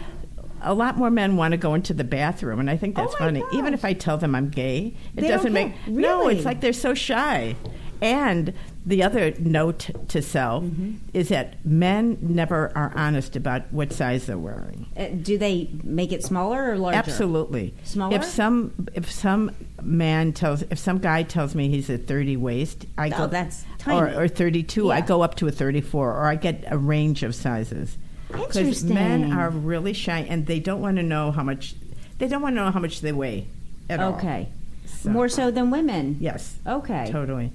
a 0.61 0.73
lot 0.73 0.97
more 0.97 1.09
men 1.11 1.35
want 1.37 1.51
to 1.53 1.57
go 1.57 1.73
into 1.73 1.93
the 1.93 2.03
bathroom, 2.03 2.59
and 2.59 2.69
I 2.69 2.77
think 2.77 2.95
that's 2.95 3.13
Oh 3.15 3.17
funny. 3.17 3.41
gosh. 3.41 3.53
Even 3.53 3.73
if 3.73 3.83
I 3.85 3.93
tell 3.93 4.17
them 4.17 4.35
I'm 4.35 4.49
gay, 4.49 4.93
it 5.15 5.21
They 5.21 5.27
doesn't 5.27 5.53
make 5.53 5.73
care. 5.85 5.93
no. 5.93 6.27
It's 6.27 6.45
like 6.45 6.61
they're 6.61 6.73
so 6.73 6.93
shy. 6.93 7.55
And 8.01 8.53
the 8.85 9.03
other 9.03 9.33
note 9.39 9.89
to 10.07 10.21
self 10.21 10.63
Mm-hmm. 10.63 10.91
is 11.13 11.27
that 11.29 11.63
men 11.65 12.17
never 12.21 12.71
are 12.73 12.93
honest 12.95 13.35
about 13.35 13.63
what 13.73 13.91
size 13.91 14.25
they're 14.25 14.37
wearing. 14.37 14.85
Uh, 14.95 15.07
do 15.21 15.37
they 15.37 15.69
make 15.83 16.13
it 16.13 16.23
smaller 16.23 16.71
or 16.71 16.77
larger? 16.77 16.97
Absolutely. 16.97 17.73
Smaller? 17.83 18.15
If 18.15 18.23
some 18.23 18.87
if 18.93 19.11
some 19.11 19.51
man 19.81 20.31
tells 20.31 20.61
if 20.63 20.79
some 20.79 20.99
guy 20.99 21.23
tells 21.23 21.55
me 21.55 21.67
he's 21.67 21.89
a 21.89 21.97
30 21.97 22.37
waist, 22.37 22.85
I 22.97 23.07
Oh, 23.09 23.17
go 23.17 23.27
that's 23.27 23.63
or, 23.63 23.67
tiny. 24.05 24.15
or 24.15 24.27
32, 24.29 24.91
I 24.93 25.01
go 25.01 25.21
up 25.21 25.35
to 25.35 25.47
a 25.47 25.51
34 25.51 26.09
or 26.13 26.23
I 26.25 26.35
get 26.35 26.63
a 26.67 26.77
range 26.77 27.23
of 27.23 27.35
sizes. 27.35 27.97
Because 28.31 28.83
men 28.83 29.31
are 29.31 29.49
really 29.49 29.93
shy 29.93 30.19
and 30.19 30.45
they 30.45 30.59
don't 30.59 30.81
want 30.81 30.97
to 30.97 31.03
know 31.03 31.31
how 31.31 31.43
much 31.43 31.75
they 32.19 32.27
don't 32.27 32.41
want 32.41 32.55
to 32.55 32.63
know 32.63 32.71
how 32.71 32.79
much 32.79 33.01
they 33.01 33.11
weigh 33.11 33.47
at 33.89 33.99
all. 33.99 34.13
Okay. 34.15 34.49
So- 34.85 35.09
More 35.09 35.29
so 35.29 35.51
than 35.51 35.71
women. 35.71 36.17
Yes. 36.19 36.57
Okay. 36.67 37.09
Totally. 37.11 37.51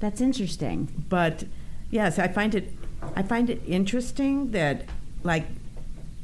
That's 0.00 0.20
interesting. 0.20 1.04
But 1.08 1.44
yes, 1.90 2.18
I 2.18 2.28
find 2.28 2.54
it 2.54 2.72
I 3.16 3.22
find 3.22 3.48
it 3.50 3.62
interesting 3.66 4.50
that 4.52 4.84
like 5.22 5.46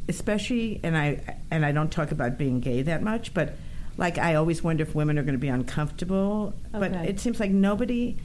especially 0.09 0.81
and 0.83 0.97
I 0.97 1.39
and 1.51 1.65
I 1.65 1.73
don't 1.73 1.91
talk 1.91 2.11
about 2.13 2.37
being 2.39 2.61
gay 2.61 2.83
that 2.83 3.03
much, 3.03 3.33
but 3.35 3.57
like 3.97 4.19
I 4.19 4.35
always 4.35 4.63
wonder 4.63 4.83
if 4.83 4.95
women 4.95 5.19
are 5.19 5.23
going 5.23 5.35
to 5.35 5.39
be 5.39 5.49
uncomfortable, 5.49 6.53
okay. 6.75 6.89
but 6.89 6.93
it 7.09 7.21
seems 7.21 7.41
like 7.41 7.51
nobody 7.51 8.17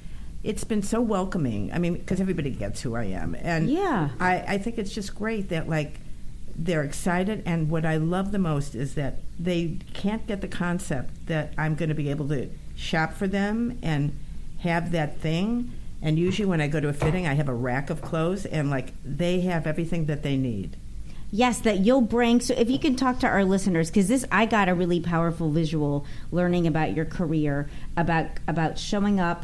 it's 0.43 0.63
been 0.63 0.81
so 0.81 1.01
welcoming. 1.01 1.71
I 1.73 1.79
mean, 1.79 1.95
because 1.95 2.21
everybody 2.21 2.49
gets 2.51 2.81
who 2.81 2.95
I 2.95 3.05
am, 3.05 3.35
and 3.35 3.69
Yeah. 3.69 4.09
I, 4.19 4.37
I 4.47 4.57
think 4.57 4.77
it's 4.77 4.93
just 4.93 5.15
great 5.15 5.49
that 5.49 5.67
like 5.69 5.99
they're 6.55 6.83
excited. 6.83 7.43
And 7.45 7.69
what 7.69 7.85
I 7.85 7.97
love 7.97 8.31
the 8.31 8.39
most 8.39 8.75
is 8.75 8.95
that 8.95 9.19
they 9.39 9.77
can't 9.93 10.25
get 10.27 10.41
the 10.41 10.47
concept 10.47 11.27
that 11.27 11.53
I'm 11.57 11.75
going 11.75 11.89
to 11.89 11.95
be 11.95 12.09
able 12.09 12.27
to 12.29 12.49
shop 12.75 13.13
for 13.13 13.27
them 13.27 13.77
and 13.81 14.17
have 14.59 14.91
that 14.91 15.19
thing. 15.19 15.71
And 16.01 16.17
usually, 16.17 16.47
when 16.47 16.61
I 16.61 16.67
go 16.67 16.79
to 16.79 16.87
a 16.87 16.93
fitting, 16.93 17.27
I 17.27 17.33
have 17.33 17.49
a 17.49 17.53
rack 17.53 17.89
of 17.89 18.01
clothes, 18.01 18.45
and 18.45 18.69
like 18.69 18.93
they 19.03 19.41
have 19.41 19.67
everything 19.67 20.05
that 20.05 20.23
they 20.23 20.37
need. 20.37 20.77
Yes, 21.31 21.59
that 21.59 21.79
you'll 21.79 22.01
bring. 22.01 22.39
So, 22.39 22.53
if 22.55 22.69
you 22.69 22.79
can 22.79 22.95
talk 22.95 23.19
to 23.19 23.27
our 23.27 23.43
listeners, 23.43 23.89
because 23.89 24.07
this, 24.07 24.25
I 24.31 24.45
got 24.45 24.69
a 24.69 24.73
really 24.73 25.01
powerful 25.01 25.51
visual 25.51 26.05
learning 26.31 26.65
about 26.67 26.95
your 26.95 27.03
career, 27.05 27.69
about 27.97 28.27
about 28.47 28.79
showing 28.79 29.19
up 29.19 29.43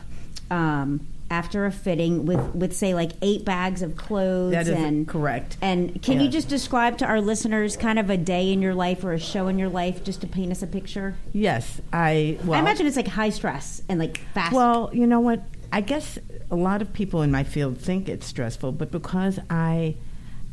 um, 0.52 1.08
after 1.30 1.66
a 1.66 1.72
fitting 1.72 2.26
with 2.26 2.56
with 2.56 2.76
say 2.76 2.94
like 2.94 3.12
eight 3.22 3.44
bags 3.44 3.82
of 3.82 3.96
clothes. 3.96 4.52
That 4.52 4.68
is 4.68 4.76
and 4.76 5.08
correct. 5.08 5.58
And 5.62 6.02
can 6.02 6.20
you 6.20 6.30
just 6.30 6.48
describe 6.48 6.98
to 7.00 7.06
our 7.06 7.20
listeners 7.20 7.76
kind 7.76 7.98
of 7.98 8.10
a 8.10 8.18
day 8.18 8.52
in 8.52 8.62
your 8.62 8.76
life 8.76 9.04
or 9.04 9.14
a 9.14 9.20
show 9.20 9.48
in 9.48 9.58
your 9.58 9.70
life, 9.70 10.04
just 10.04 10.22
to 10.22 10.28
paint 10.28 10.52
us 10.52 10.62
a 10.62 10.68
picture? 10.68 11.16
Yes, 11.34 11.82
I. 11.92 12.38
Well, 12.44 12.54
I 12.54 12.60
imagine 12.60 12.86
it's 12.86 12.96
like 12.96 13.08
high 13.08 13.32
stress 13.32 13.82
and 13.90 14.00
like 14.00 14.20
fast. 14.34 14.54
Well, 14.54 14.90
you 14.94 15.08
know 15.08 15.20
what? 15.20 15.42
I 15.72 15.82
guess 15.82 16.18
a 16.52 16.56
lot 16.56 16.82
of 16.82 16.94
people 16.94 17.22
in 17.22 17.32
my 17.32 17.44
field 17.44 17.78
think 17.80 18.08
it's 18.08 18.26
stressful, 18.26 18.74
but 18.74 18.92
because 18.92 19.40
I, 19.50 19.96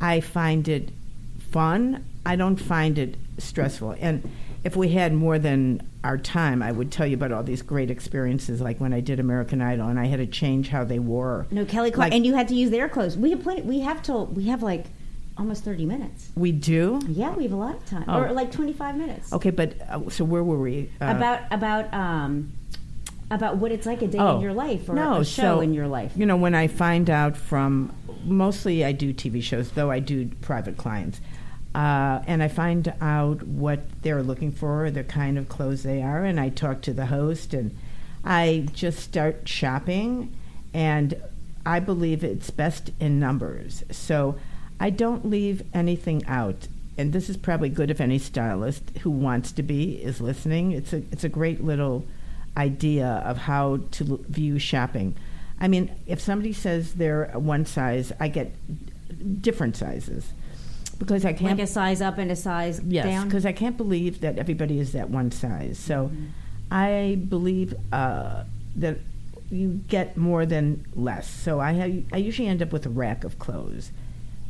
I 0.00 0.20
find 0.20 0.66
it 0.68 0.90
fun, 1.50 2.04
I 2.24 2.34
don't 2.34 2.56
find 2.56 2.98
it 2.98 3.16
stressful. 3.38 3.96
And 4.00 4.28
if 4.64 4.76
we 4.76 4.90
had 4.90 5.12
more 5.12 5.38
than 5.38 5.82
our 6.04 6.16
time, 6.18 6.62
I 6.62 6.70
would 6.72 6.90
tell 6.92 7.06
you 7.06 7.14
about 7.14 7.32
all 7.32 7.42
these 7.42 7.62
great 7.62 7.90
experiences, 7.90 8.60
like 8.60 8.78
when 8.80 8.92
I 8.92 9.00
did 9.00 9.18
American 9.20 9.60
Idol 9.60 9.88
and 9.88 9.98
I 9.98 10.06
had 10.06 10.18
to 10.18 10.26
change 10.26 10.68
how 10.68 10.84
they 10.84 10.98
wore. 10.98 11.46
no, 11.50 11.64
Kelly 11.64 11.90
Clark, 11.90 12.10
like- 12.10 12.14
and 12.16 12.24
you 12.26 12.34
had 12.34 12.48
to 12.48 12.54
use 12.54 12.70
their 12.70 12.88
clothes. 12.88 13.16
We 13.16 13.30
have 13.30 13.42
plenty. 13.42 13.62
We 13.62 13.80
have 13.80 14.02
till 14.02 14.26
we 14.26 14.44
have 14.44 14.62
like 14.62 14.86
almost 15.38 15.64
thirty 15.64 15.84
minutes. 15.86 16.30
We 16.36 16.52
do. 16.52 17.00
Yeah, 17.08 17.34
we 17.34 17.42
have 17.44 17.52
a 17.52 17.56
lot 17.56 17.76
of 17.76 17.86
time, 17.86 18.04
Oh. 18.08 18.20
or 18.22 18.32
like 18.32 18.52
twenty-five 18.52 18.96
minutes. 18.96 19.32
Okay, 19.32 19.50
but 19.50 19.74
uh, 19.88 20.08
so 20.10 20.24
where 20.24 20.44
were 20.44 20.58
we? 20.60 20.90
Uh, 21.00 21.14
about 21.16 21.40
about 21.50 21.92
um 21.94 22.52
about 23.30 23.56
what 23.56 23.72
it's 23.72 23.86
like 23.86 24.02
a 24.02 24.06
day 24.06 24.18
Oh, 24.18 24.36
in 24.36 24.42
your 24.42 24.52
life 24.52 24.88
or 24.88 24.94
no, 24.94 25.16
a 25.16 25.24
show 25.24 25.42
so, 25.56 25.60
in 25.60 25.72
your 25.72 25.88
life. 25.88 26.12
You 26.14 26.26
know, 26.26 26.36
when 26.36 26.54
I 26.54 26.66
find 26.66 27.08
out 27.08 27.34
from 27.36 27.90
mostly 28.24 28.84
I 28.84 28.92
do 28.92 29.12
TV 29.14 29.42
shows, 29.42 29.70
though 29.72 29.90
I 29.90 30.00
do 30.00 30.28
private 30.42 30.76
clients, 30.76 31.20
uh, 31.74 32.20
and 32.26 32.42
I 32.42 32.48
find 32.48 32.92
out 33.00 33.42
what 33.42 33.80
they're 34.02 34.22
looking 34.22 34.52
for, 34.52 34.90
the 34.90 35.04
kind 35.04 35.38
of 35.38 35.48
clothes 35.48 35.82
they 35.82 36.02
are, 36.02 36.24
and 36.24 36.38
I 36.38 36.50
talk 36.50 36.82
to 36.82 36.92
the 36.92 37.06
host, 37.06 37.54
and 37.54 37.76
I 38.24 38.68
just 38.72 39.00
start 39.00 39.48
shopping, 39.48 40.36
and 40.74 41.20
I 41.64 41.80
believe 41.80 42.24
it's 42.24 42.50
best 42.50 42.90
in 43.00 43.18
numbers. 43.18 43.84
So 43.90 44.36
I 44.78 44.90
don't 44.90 45.30
leave 45.30 45.62
anything 45.72 46.24
out. 46.26 46.68
And 46.98 47.12
this 47.14 47.30
is 47.30 47.38
probably 47.38 47.70
good 47.70 47.90
if 47.90 48.00
any 48.02 48.18
stylist 48.18 48.90
who 48.98 49.10
wants 49.10 49.50
to 49.52 49.62
be 49.62 49.94
is 49.94 50.20
listening. 50.20 50.72
It's 50.72 50.92
a 50.92 50.98
it's 51.10 51.24
a 51.24 51.28
great 51.28 51.64
little 51.64 52.04
idea 52.54 53.22
of 53.24 53.38
how 53.38 53.80
to 53.92 54.10
l- 54.10 54.20
view 54.28 54.58
shopping. 54.58 55.14
I 55.58 55.68
mean, 55.68 55.90
if 56.06 56.20
somebody 56.20 56.52
says 56.52 56.94
they're 56.94 57.28
one 57.34 57.64
size, 57.64 58.12
I 58.20 58.28
get 58.28 58.52
different 59.40 59.76
sizes 59.76 60.32
because 61.02 61.24
I 61.24 61.32
can't 61.32 61.58
like 61.58 61.64
a 61.64 61.66
size 61.66 62.00
up 62.00 62.18
and 62.18 62.30
a 62.30 62.36
size 62.36 62.80
Yes, 62.86 63.04
down. 63.04 63.26
because 63.28 63.44
I 63.46 63.52
can't 63.52 63.76
believe 63.76 64.20
that 64.20 64.38
everybody 64.38 64.78
is 64.78 64.92
that 64.92 65.10
one 65.10 65.30
size. 65.30 65.78
So 65.78 66.06
Mm-hmm. 66.08 66.24
I 66.70 67.18
believe 67.28 67.74
uh, 67.92 68.44
that 68.76 68.96
you 69.50 69.80
get 69.88 70.16
more 70.16 70.46
than 70.46 70.86
less. 70.96 71.28
So 71.28 71.60
I 71.60 71.72
have, 71.72 72.04
I 72.12 72.16
usually 72.16 72.48
end 72.48 72.62
up 72.62 72.72
with 72.72 72.86
a 72.86 72.88
rack 72.88 73.24
of 73.24 73.38
clothes, 73.38 73.90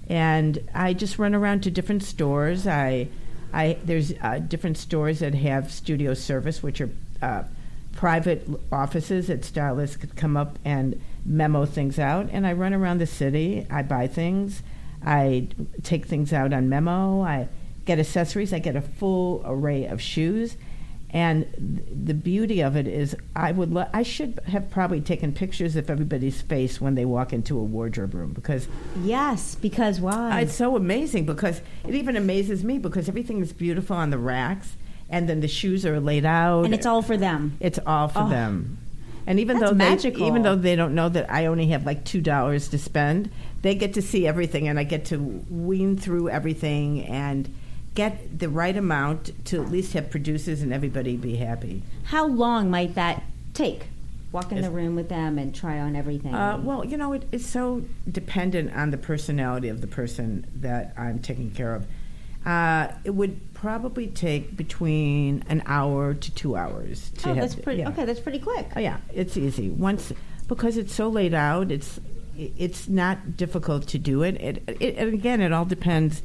and 0.09 0.59
I 0.73 0.93
just 0.93 1.19
run 1.19 1.35
around 1.35 1.65
to 1.65 1.71
different 1.73 2.05
stores. 2.05 2.65
I, 2.67 3.09
I 3.53 3.77
there's 3.85 4.13
uh, 4.23 4.39
different 4.39 4.79
stores 4.79 5.19
that 5.19 5.35
have 5.35 5.73
studio 5.73 6.15
service, 6.15 6.63
which 6.63 6.81
are 6.81 6.91
uh, 7.21 7.43
private 7.93 8.49
offices 8.71 9.27
that 9.27 9.45
stylists 9.45 9.97
could 9.97 10.15
come 10.15 10.37
up 10.37 10.59
and 10.65 11.01
memo 11.27 11.65
things 11.67 11.99
out. 11.99 12.29
And 12.31 12.47
I 12.47 12.53
run 12.53 12.73
around 12.73 12.99
the 12.99 13.07
city. 13.07 13.67
I 13.69 13.83
buy 13.83 14.07
things. 14.07 14.63
I 15.05 15.49
take 15.83 16.07
things 16.07 16.33
out 16.33 16.53
on 16.53 16.69
memo. 16.69 17.23
I 17.23 17.49
get 17.85 17.99
accessories. 17.99 18.53
I 18.53 18.59
get 18.59 18.77
a 18.77 18.81
full 18.83 19.43
array 19.45 19.87
of 19.87 20.01
shoes. 20.01 20.57
And 21.15 21.45
th- 21.55 21.89
the 22.07 22.15
beauty 22.15 22.63
of 22.63 22.75
it 22.75 22.87
is, 22.87 23.15
I 23.37 23.53
would 23.53 23.71
lo- 23.71 23.89
I 23.93 24.03
should 24.03 24.41
have 24.47 24.71
probably 24.71 25.03
taken 25.03 25.33
pictures 25.33 25.77
of 25.77 25.91
everybody's 25.91 26.41
face 26.41 26.81
when 26.81 26.95
they 26.95 27.05
walk 27.05 27.35
into 27.35 27.59
a 27.59 27.63
wardrobe 27.63 28.15
room 28.15 28.33
because 28.33 28.67
yes, 29.03 29.55
because 29.57 30.01
why? 30.01 30.41
it's 30.41 30.55
so 30.55 30.75
amazing. 30.75 31.27
Because 31.27 31.61
it 31.87 31.95
even 31.95 32.17
amazes 32.17 32.65
me 32.65 32.79
because 32.79 33.11
everything 33.11 33.43
is 33.43 33.53
beautiful 33.53 33.95
on 33.95 34.09
the 34.09 34.17
racks, 34.17 34.75
and 35.11 35.29
then 35.29 35.41
the 35.41 35.49
shoes 35.49 35.85
are 35.85 36.01
laid 36.01 36.25
out, 36.25 36.65
and 36.65 36.73
it's 36.73 36.87
all 36.87 37.03
for 37.03 37.19
them. 37.19 37.59
it's 37.61 37.79
all 37.85 38.09
for 38.09 38.21
Oh. 38.21 38.29
them. 38.31 38.79
And 39.27 39.39
even 39.39 39.59
That's 39.59 39.71
though 39.71 39.77
they, 39.77 39.85
magical. 39.91 40.27
even 40.27 40.43
though 40.43 40.57
they 40.57 40.75
don't 40.77 40.95
know 40.95 41.11
that 41.11 41.31
I 41.31 41.45
only 41.47 41.67
have 41.69 41.85
like 41.85 42.05
two 42.07 42.23
dollars 42.23 42.69
to 42.69 42.79
spend, 42.79 43.31
they 43.63 43.75
get 43.75 43.95
to 43.95 44.03
see 44.03 44.27
everything, 44.27 44.69
and 44.69 44.79
I 44.79 44.85
get 44.85 45.07
to 45.07 45.19
wean 45.19 45.97
through 45.97 46.29
everything 46.29 47.05
and 47.07 47.53
get 47.95 48.39
the 48.39 48.49
right 48.49 48.77
amount 48.77 49.45
to 49.47 49.63
at 49.63 49.71
least 49.71 49.93
have 49.93 50.11
producers 50.11 50.63
and 50.63 50.73
everybody 50.73 51.17
be 51.17 51.37
happy. 51.37 51.83
How 52.05 52.27
long 52.27 52.71
might 52.71 52.95
that 52.95 53.23
take? 53.55 53.87
Walk 54.33 54.51
in 54.51 54.59
If- 54.59 54.65
the 54.65 54.71
room 54.71 54.97
with 54.97 55.09
them 55.09 55.39
and 55.39 55.55
try 55.55 55.79
on 55.79 55.95
everything. 55.95 56.35
Uh, 56.35 56.59
well, 56.63 56.85
you 56.85 56.97
know, 56.97 57.13
it, 57.13 57.25
it's 57.33 57.47
so 57.47 57.85
dependent 58.11 58.75
on 58.75 58.91
the 58.91 58.97
personality 58.97 59.69
of 59.69 59.81
the 59.83 59.87
person 59.87 60.47
that 60.57 60.95
I'm 60.97 61.19
taking 61.19 61.51
care 61.51 61.75
of. 61.75 61.87
Uh, 62.47 62.89
it 63.05 63.11
would 63.11 63.53
probably 63.55 64.09
take 64.09 64.57
between 64.57 65.45
an 65.49 65.63
hour 65.67 66.15
to 66.15 66.35
two 66.35 66.57
hours 66.57 67.11
to 67.19 67.31
oh, 67.31 67.35
have. 67.35 67.43
that's 67.43 67.55
pretty. 67.55 67.81
yeah. 67.81 67.91
Okay, 67.91 68.05
that's 68.05 68.19
pretty 68.19 68.41
quick. 68.41 68.69
Oh 68.75 68.81
yeah, 68.81 68.97
it's 69.13 69.37
easy. 69.37 69.69
Once 69.69 70.13
because 70.49 70.77
it's 70.77 70.93
so 70.93 71.09
laid 71.09 71.35
out, 71.35 71.71
it's 71.71 72.01
it's 72.37 72.89
not 72.89 73.37
difficult 73.37 73.87
to 73.89 73.99
do 73.99 74.23
it. 74.23 74.37
It, 74.41 74.63
it 74.81 74.97
and 74.97 75.13
again, 75.15 75.41
it 75.41 75.53
all 75.53 75.65
depends 75.65 76.23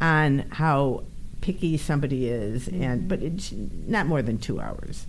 on 0.00 0.40
how 0.50 1.04
picky 1.40 1.76
somebody 1.76 2.28
is, 2.28 2.68
and 2.68 3.08
but 3.08 3.22
it's 3.22 3.52
not 3.52 4.06
more 4.06 4.22
than 4.22 4.38
two 4.38 4.60
hours. 4.60 5.06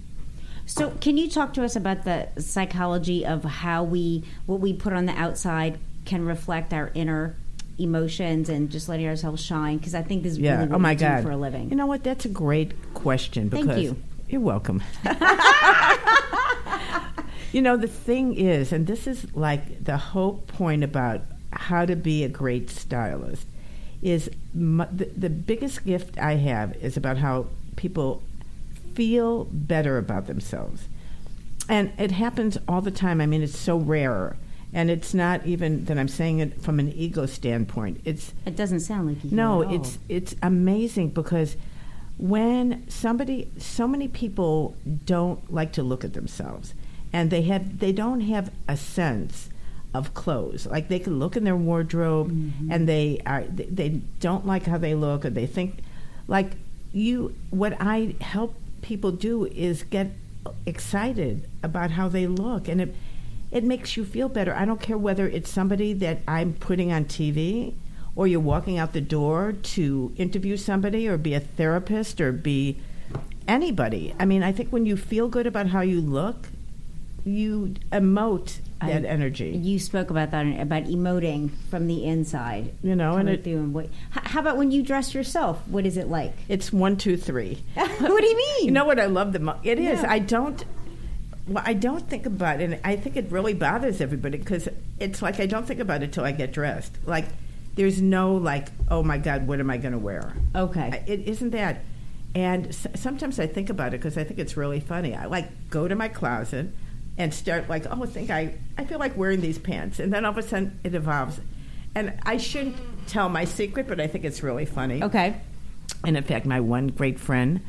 So, 0.65 0.91
can 1.01 1.17
you 1.17 1.29
talk 1.29 1.53
to 1.53 1.63
us 1.63 1.75
about 1.75 2.03
the 2.03 2.27
psychology 2.39 3.25
of 3.25 3.43
how 3.43 3.83
we 3.83 4.23
what 4.45 4.59
we 4.59 4.73
put 4.73 4.93
on 4.93 5.05
the 5.05 5.13
outside 5.13 5.79
can 6.05 6.25
reflect 6.25 6.73
our 6.73 6.91
inner 6.93 7.35
emotions 7.79 8.49
and 8.49 8.69
just 8.69 8.87
letting 8.89 9.07
ourselves 9.07 9.43
shine? 9.43 9.77
Because 9.77 9.95
I 9.95 10.01
think 10.03 10.21
this 10.23 10.33
is 10.33 10.39
Yeah. 10.39 10.57
really 10.57 10.67
what 10.69 10.75
oh 10.75 10.79
my 10.79 10.91
we 10.91 10.95
do 10.97 11.05
God. 11.05 11.23
for 11.23 11.31
a 11.31 11.37
living. 11.37 11.69
You 11.69 11.75
know 11.75 11.87
what? 11.87 12.03
That's 12.03 12.25
a 12.25 12.29
great 12.29 12.93
question 12.93 13.49
Thank 13.49 13.77
you. 13.77 13.95
you're 14.27 14.41
welcome. 14.41 14.83
you 17.51 17.61
know 17.61 17.77
the 17.77 17.87
thing 17.87 18.35
is, 18.35 18.71
and 18.71 18.87
this 18.87 19.07
is 19.07 19.33
like 19.35 19.83
the 19.83 19.97
whole 19.97 20.43
point 20.47 20.83
about 20.83 21.21
how 21.51 21.85
to 21.85 21.95
be 21.95 22.23
a 22.23 22.29
great 22.29 22.69
stylist 22.69 23.47
is 24.01 24.29
mu 24.53 24.85
the, 24.91 25.05
the 25.05 25.29
biggest 25.29 25.83
gift 25.85 26.17
I 26.17 26.35
have 26.35 26.75
is 26.77 26.95
about 26.95 27.17
how 27.17 27.47
people 27.75 28.21
feel 28.93 29.45
better 29.45 29.97
about 29.97 30.27
themselves. 30.27 30.87
And 31.67 31.91
it 31.97 32.11
happens 32.11 32.57
all 32.67 32.81
the 32.81 32.91
time. 32.91 33.21
I 33.21 33.25
mean, 33.25 33.43
it's 33.43 33.57
so 33.57 33.77
rare. 33.77 34.35
And 34.71 34.89
it's 34.91 35.13
not 35.13 35.45
even 35.45 35.85
that 35.85 35.97
I'm 35.97 36.07
saying 36.07 36.39
it 36.39 36.61
from 36.61 36.79
an 36.79 36.91
ego 36.93 37.25
standpoint. 37.25 38.01
It's 38.05 38.33
It 38.45 38.55
doesn't 38.55 38.81
sound 38.81 39.07
like 39.07 39.23
you. 39.23 39.35
no, 39.35 39.61
it's 39.61 39.97
it's 40.07 40.35
amazing 40.43 41.09
because 41.09 41.57
when 42.17 42.87
somebody 42.89 43.49
so 43.57 43.87
many 43.87 44.07
people 44.07 44.75
don't 45.05 45.51
like 45.51 45.71
to 45.73 45.81
look 45.81 46.03
at 46.03 46.13
themselves 46.13 46.73
and 47.11 47.29
they 47.31 47.41
have 47.43 47.79
they 47.79 47.91
don't 47.91 48.21
have 48.21 48.51
a 48.67 48.77
sense 48.77 49.49
of 49.93 50.13
clothes. 50.13 50.65
Like 50.67 50.87
they 50.87 50.99
can 50.99 51.17
look 51.19 51.35
in 51.35 51.43
their 51.43 51.55
wardrobe 51.55 52.29
Mm-hmm. 52.31 52.71
and 52.71 52.87
they 52.87 53.21
are 53.25 53.43
they, 53.43 53.65
they 53.65 53.89
don't 54.19 54.45
like 54.45 54.65
how 54.65 54.77
they 54.77 54.93
look 54.95 55.25
or 55.25 55.29
they 55.31 55.47
think 55.47 55.79
like 56.27 56.51
you 56.93 57.33
what 57.49 57.75
I 57.79 58.15
help 58.21 58.55
people 58.81 59.11
do 59.11 59.45
is 59.45 59.83
get 59.83 60.11
excited 60.65 61.47
about 61.63 61.91
how 61.91 62.07
they 62.07 62.27
look 62.27 62.67
and 62.67 62.81
it 62.81 62.95
it 63.51 63.63
makes 63.63 63.97
you 63.97 64.05
feel 64.05 64.29
better. 64.29 64.53
I 64.53 64.63
don't 64.65 64.79
care 64.79 64.97
whether 64.97 65.27
it's 65.27 65.49
somebody 65.49 65.91
that 65.93 66.19
I'm 66.27 66.53
putting 66.53 66.91
on 66.91 67.05
TV 67.05 67.73
or 68.15 68.27
you're 68.27 68.39
walking 68.39 68.77
out 68.77 68.93
the 68.93 69.01
door 69.01 69.53
to 69.53 70.13
interview 70.17 70.55
somebody 70.55 71.07
or 71.07 71.17
be 71.17 71.33
a 71.33 71.39
therapist 71.39 72.21
or 72.21 72.31
be 72.31 72.77
anybody. 73.47 74.13
I 74.19 74.25
mean, 74.25 74.43
I 74.43 74.51
think 74.51 74.69
when 74.69 74.85
you 74.85 74.95
feel 74.95 75.27
good 75.29 75.47
about 75.47 75.67
how 75.67 75.81
you 75.81 75.99
look, 75.99 76.49
you 77.33 77.75
emote 77.91 78.59
that 78.81 79.05
I- 79.05 79.07
energy. 79.07 79.49
You 79.49 79.77
spoke 79.79 80.09
about 80.09 80.31
that 80.31 80.43
about 80.59 80.83
emoting 80.85 81.49
from 81.69 81.87
the 81.87 82.05
inside, 82.05 82.73
You 82.81 82.95
know, 82.95 83.17
and 83.17 83.29
it- 83.29 83.43
through 83.43 83.57
and 83.57 83.73
what? 83.73 83.89
How 84.11 84.39
about 84.39 84.57
when 84.57 84.71
you 84.71 84.81
dress 84.83 85.13
yourself? 85.13 85.61
What 85.67 85.85
is 85.85 85.97
it 85.97 86.07
like? 86.07 86.33
It's 86.47 86.71
one, 86.73 86.95
two, 86.97 87.17
three. 87.17 87.63
what 87.73 88.21
do 88.21 88.25
you 88.27 88.37
mean? 88.37 88.65
You 88.65 88.71
know 88.71 88.85
what 88.85 88.99
I 88.99 89.05
love 89.07 89.33
the 89.33 89.39
most? 89.39 89.59
It 89.63 89.79
is. 89.79 90.01
Yeah. 90.01 90.11
I 90.11 90.19
don't. 90.19 90.63
Well, 91.47 91.63
I 91.65 91.73
don't 91.73 92.07
think 92.07 92.25
about 92.25 92.61
it. 92.61 92.71
And 92.71 92.79
I 92.83 92.95
think 92.95 93.17
it 93.17 93.31
really 93.31 93.53
bothers 93.53 94.01
everybody 94.01 94.37
because 94.37 94.69
it's 94.99 95.21
like 95.21 95.39
I 95.39 95.45
don't 95.47 95.65
think 95.65 95.79
about 95.79 96.03
it 96.03 96.11
till 96.13 96.23
I 96.23 96.31
get 96.31 96.53
dressed. 96.53 96.95
Like 97.05 97.25
there's 97.75 98.01
no 98.01 98.35
like, 98.35 98.67
oh 98.89 99.03
my 99.03 99.17
God, 99.17 99.47
what 99.47 99.59
am 99.59 99.69
I 99.69 99.77
going 99.77 99.93
to 99.93 99.97
wear? 99.99 100.33
Okay. 100.55 101.03
It 101.07 101.21
isn't 101.27 101.49
that. 101.51 101.81
And 102.35 102.67
s- 102.67 102.85
sometimes 102.95 103.39
I 103.39 103.47
think 103.47 103.69
about 103.71 103.93
it 103.95 103.99
because 103.99 104.15
I 104.17 104.23
think 104.23 104.39
it's 104.39 104.55
really 104.55 104.79
funny. 104.79 105.15
I 105.15 105.25
like 105.25 105.69
go 105.71 105.87
to 105.87 105.95
my 105.95 106.07
closet 106.07 106.67
and 107.19 107.31
start 107.33 107.69
like, 107.69 107.85
oh, 107.91 108.01
I 108.03 108.07
think 108.07 108.31
I 108.31 108.55
I 108.77 108.85
feel 108.85 108.97
like 108.97 109.15
wearing 109.15 109.41
these 109.41 109.59
pants, 109.59 109.99
and 109.99 110.11
then 110.11 110.25
all 110.25 110.31
of 110.31 110.37
a 110.37 110.41
sudden 110.41 110.79
it 110.83 110.95
evolves. 110.95 111.39
And 111.95 112.13
I 112.23 112.37
shouldn't 112.37 112.77
tell 113.07 113.29
my 113.29 113.45
secret, 113.45 113.87
but 113.87 113.99
I 113.99 114.07
think 114.07 114.23
it's 114.25 114.41
really 114.41 114.65
funny. 114.65 115.03
okay. 115.03 115.41
And 116.05 116.15
in 116.15 116.23
fact, 116.23 116.45
my 116.45 116.59
one 116.61 116.87
great 116.87 117.19
friend, 117.19 117.59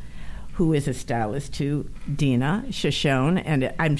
who 0.52 0.72
is 0.74 0.86
a 0.86 0.94
stylist 0.94 1.54
too, 1.54 1.90
Dina 2.14 2.66
Shoshone, 2.70 3.38
and 3.38 3.72
I'm, 3.78 3.96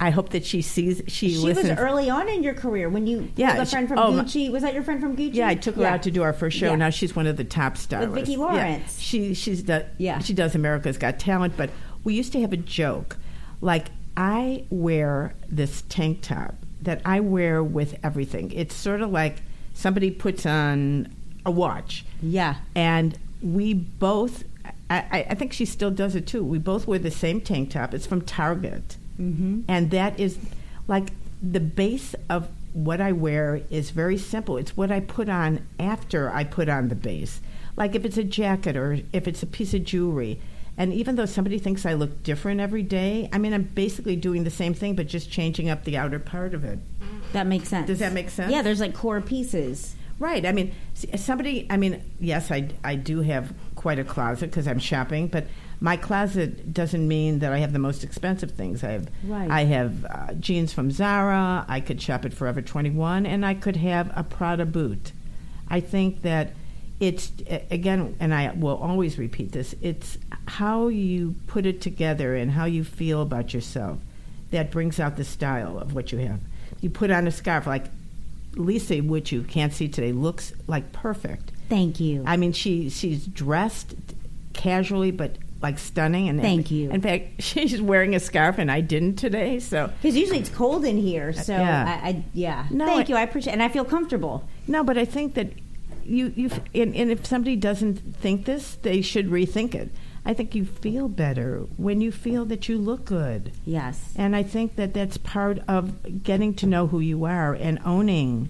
I 0.00 0.10
hope 0.10 0.30
that 0.30 0.44
she 0.44 0.60
sees 0.60 1.00
she, 1.06 1.30
She 1.30 1.36
listens. 1.38 1.70
was 1.70 1.78
early 1.78 2.10
on 2.10 2.28
in 2.28 2.42
your 2.42 2.54
career 2.54 2.90
when 2.90 3.06
you 3.06 3.30
Yeah, 3.36 3.54
yeah, 3.54 3.62
a 3.62 3.66
friend 3.66 3.88
from 3.88 3.98
oh, 4.00 4.12
Gucci. 4.12 4.50
Was 4.50 4.62
that 4.62 4.74
your 4.74 4.82
friend 4.82 5.00
from 5.00 5.16
Gucci? 5.16 5.34
Yeah, 5.34 5.48
I 5.48 5.54
took 5.54 5.76
her 5.76 5.86
out 5.86 6.02
to 6.02 6.10
do 6.10 6.22
our 6.22 6.32
first 6.32 6.58
show. 6.58 6.70
Yeah. 6.70 6.76
Now 6.76 6.90
she's 6.90 7.14
one 7.16 7.26
of 7.28 7.36
the 7.38 7.44
top 7.44 7.76
stylists. 7.78 8.14
Vicki 8.14 8.32
Yeah. 8.32 8.38
Lawrence. 8.38 8.98
She 8.98 9.32
she's 9.32 9.64
the 9.64 9.86
Yeah. 9.96 10.18
she 10.18 10.34
does 10.34 10.54
America's 10.56 10.98
Got 10.98 11.18
Talent. 11.20 11.56
But 11.56 11.70
we 12.04 12.14
used 12.14 12.32
to 12.32 12.40
have 12.42 12.52
a 12.52 12.56
joke, 12.58 13.16
like 13.62 13.86
I 14.16 14.64
wear 14.70 15.34
this 15.48 15.82
tank 15.88 16.22
top 16.22 16.54
that 16.82 17.00
I 17.04 17.20
wear 17.20 17.62
with 17.62 17.96
everything. 18.02 18.50
It's 18.52 18.74
sort 18.74 19.00
of 19.02 19.10
like 19.10 19.36
somebody 19.74 20.10
puts 20.10 20.44
on 20.46 21.08
a 21.46 21.50
watch. 21.50 22.04
Yeah. 22.20 22.56
and 22.74 23.18
we 23.42 23.74
both 23.74 24.44
I, 24.88 25.26
I- 25.30 25.34
think 25.34 25.52
she 25.52 25.64
still 25.64 25.90
does 25.90 26.14
it 26.14 26.28
too 26.28 26.44
we 26.44 26.58
both 26.58 26.86
wear 26.86 27.00
the 27.00 27.10
same 27.10 27.40
tank 27.40 27.70
top 27.72 27.92
it's 27.94 28.06
from 28.06 28.20
target 28.22 28.96
Mm-hmm. 29.20 29.62
and 29.68 29.90
that 29.90 30.18
is 30.20 30.38
like 30.86 31.08
the 31.42 31.58
base 31.58 32.14
of 32.30 32.48
what 32.72 33.00
i 33.00 33.10
wear 33.10 33.60
is 33.68 33.90
very 33.90 34.16
simple 34.16 34.56
it's 34.56 34.76
what 34.76 34.92
i 34.92 35.00
put 35.00 35.28
on 35.28 35.66
after 35.80 36.30
i 36.32 36.44
put 36.44 36.68
on 36.68 36.88
the 36.88 36.94
base 36.94 37.40
like 37.76 37.94
if 37.96 38.04
it's 38.04 38.16
a 38.16 38.22
jacket 38.24 38.76
or 38.76 39.00
if 39.12 39.26
it's 39.26 39.42
a 39.42 39.46
piece 39.46 39.74
of 39.74 39.82
jewelry 39.84 40.40
and 40.78 40.92
even 40.92 41.16
though 41.16 41.26
somebody 41.26 41.58
thinks 41.58 41.84
i 41.86 41.92
look 41.92 42.22
different 42.22 42.60
every 42.60 42.82
day 42.82 43.28
i 43.32 43.38
mean 43.38 43.52
i'm 43.52 43.62
basically 43.62 44.16
doing 44.16 44.44
the 44.44 44.50
same 44.50 44.74
thing 44.74 44.94
but 44.96 45.06
just 45.06 45.30
changing 45.30 45.68
up 45.68 45.84
the 45.84 45.96
outer 45.96 46.18
part 46.18 46.54
of 46.54 46.64
it 46.64 46.78
That 47.32 47.46
makes 47.46 47.68
sense. 47.68 47.86
Does 47.86 47.98
that 48.00 48.12
make 48.12 48.28
sense? 48.30 48.52
Yeah, 48.52 48.60
there's 48.62 48.80
like 48.80 48.94
core 48.94 49.20
pieces. 49.22 49.96
Right. 50.18 50.44
I 50.44 50.52
mean, 50.52 50.74
somebody. 51.16 51.66
I 51.70 51.76
mean, 51.78 52.02
yes, 52.20 52.50
I 52.50 52.68
I 52.84 52.94
do 52.94 53.22
have 53.22 53.54
quite 53.74 53.98
a 53.98 54.04
closet 54.04 54.50
because 54.50 54.68
I'm 54.68 54.78
shopping, 54.78 55.28
but 55.28 55.46
my 55.80 55.96
closet 55.96 56.72
doesn't 56.74 57.08
mean 57.08 57.38
that 57.38 57.52
I 57.52 57.58
have 57.58 57.72
the 57.72 57.78
most 57.78 58.04
expensive 58.04 58.50
things. 58.52 58.84
I 58.84 58.90
have 58.92 59.08
Right. 59.24 59.50
I 59.50 59.64
have 59.64 60.04
uh, 60.04 60.34
jeans 60.34 60.72
from 60.74 60.90
Zara. 60.90 61.64
I 61.68 61.80
could 61.80 62.00
shop 62.02 62.24
at 62.26 62.34
Forever 62.34 62.60
21, 62.62 63.24
and 63.26 63.44
I 63.46 63.54
could 63.54 63.76
have 63.76 64.12
a 64.14 64.22
Prada 64.22 64.66
boot. 64.66 65.12
I 65.68 65.80
think 65.80 66.20
that 66.22 66.52
it's 67.02 67.32
again, 67.70 68.14
and 68.20 68.32
I 68.32 68.52
will 68.54 68.76
always 68.76 69.18
repeat 69.18 69.50
this. 69.50 69.74
It's 69.82 70.18
how 70.46 70.86
you 70.86 71.34
put 71.48 71.66
it 71.66 71.80
together 71.80 72.36
and 72.36 72.52
how 72.52 72.64
you 72.64 72.84
feel 72.84 73.20
about 73.22 73.52
yourself 73.52 73.98
that 74.52 74.70
brings 74.70 75.00
out 75.00 75.16
the 75.16 75.24
style 75.24 75.78
of 75.80 75.94
what 75.94 76.12
you 76.12 76.18
have. 76.18 76.38
You 76.80 76.90
put 76.90 77.10
on 77.10 77.26
a 77.26 77.32
scarf 77.32 77.66
like 77.66 77.86
Lisa, 78.54 78.98
which 78.98 79.32
you 79.32 79.42
can't 79.42 79.72
see 79.72 79.88
today, 79.88 80.12
looks 80.12 80.52
like 80.68 80.92
perfect. 80.92 81.50
Thank 81.68 81.98
you. 81.98 82.22
I 82.24 82.36
mean, 82.36 82.52
she 82.52 82.88
she's 82.88 83.26
dressed 83.26 83.94
casually, 84.52 85.10
but 85.10 85.36
like 85.60 85.78
stunning. 85.80 86.28
And 86.28 86.40
Thank 86.40 86.70
you. 86.70 86.88
In 86.90 87.00
fact, 87.00 87.24
she's 87.42 87.82
wearing 87.82 88.14
a 88.14 88.20
scarf, 88.20 88.58
and 88.58 88.70
I 88.70 88.80
didn't 88.80 89.16
today. 89.16 89.58
So 89.58 89.90
Because 90.00 90.16
usually 90.16 90.38
it's 90.38 90.50
cold 90.50 90.84
in 90.84 90.98
here, 90.98 91.32
so 91.32 91.54
Yeah. 91.56 92.00
I, 92.04 92.08
I 92.08 92.24
yeah. 92.32 92.66
No, 92.70 92.86
Thank 92.86 93.06
I- 93.06 93.08
you. 93.08 93.16
I 93.16 93.22
appreciate, 93.22 93.54
and 93.54 93.62
I 93.62 93.68
feel 93.68 93.84
comfortable. 93.84 94.44
no, 94.68 94.84
but 94.84 94.96
I 94.96 95.04
think 95.04 95.34
that 95.34 95.48
you 96.04 96.32
you 96.36 96.50
and, 96.74 96.94
and 96.94 97.10
if 97.10 97.26
somebody 97.26 97.56
doesn't 97.56 98.16
think 98.16 98.44
this, 98.44 98.76
they 98.82 99.02
should 99.02 99.28
rethink 99.28 99.74
it. 99.74 99.90
I 100.24 100.34
think 100.34 100.54
you 100.54 100.64
feel 100.64 101.08
better 101.08 101.66
when 101.76 102.00
you 102.00 102.12
feel 102.12 102.44
that 102.46 102.68
you 102.68 102.78
look 102.78 103.04
good. 103.04 103.52
Yes. 103.64 104.12
And 104.16 104.36
I 104.36 104.44
think 104.44 104.76
that 104.76 104.94
that's 104.94 105.16
part 105.16 105.58
of 105.66 106.22
getting 106.22 106.54
to 106.54 106.66
know 106.66 106.86
who 106.86 107.00
you 107.00 107.24
are 107.24 107.54
and 107.54 107.80
owning 107.84 108.48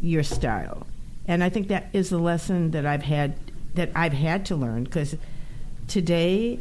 your 0.00 0.22
style. 0.22 0.86
And 1.26 1.42
I 1.42 1.48
think 1.48 1.68
that 1.68 1.88
is 1.92 2.10
the 2.10 2.18
lesson 2.18 2.72
that 2.72 2.84
I've 2.84 3.02
had 3.02 3.36
that 3.74 3.90
I've 3.94 4.12
had 4.12 4.44
to 4.46 4.56
learn 4.56 4.84
because 4.84 5.16
today, 5.88 6.60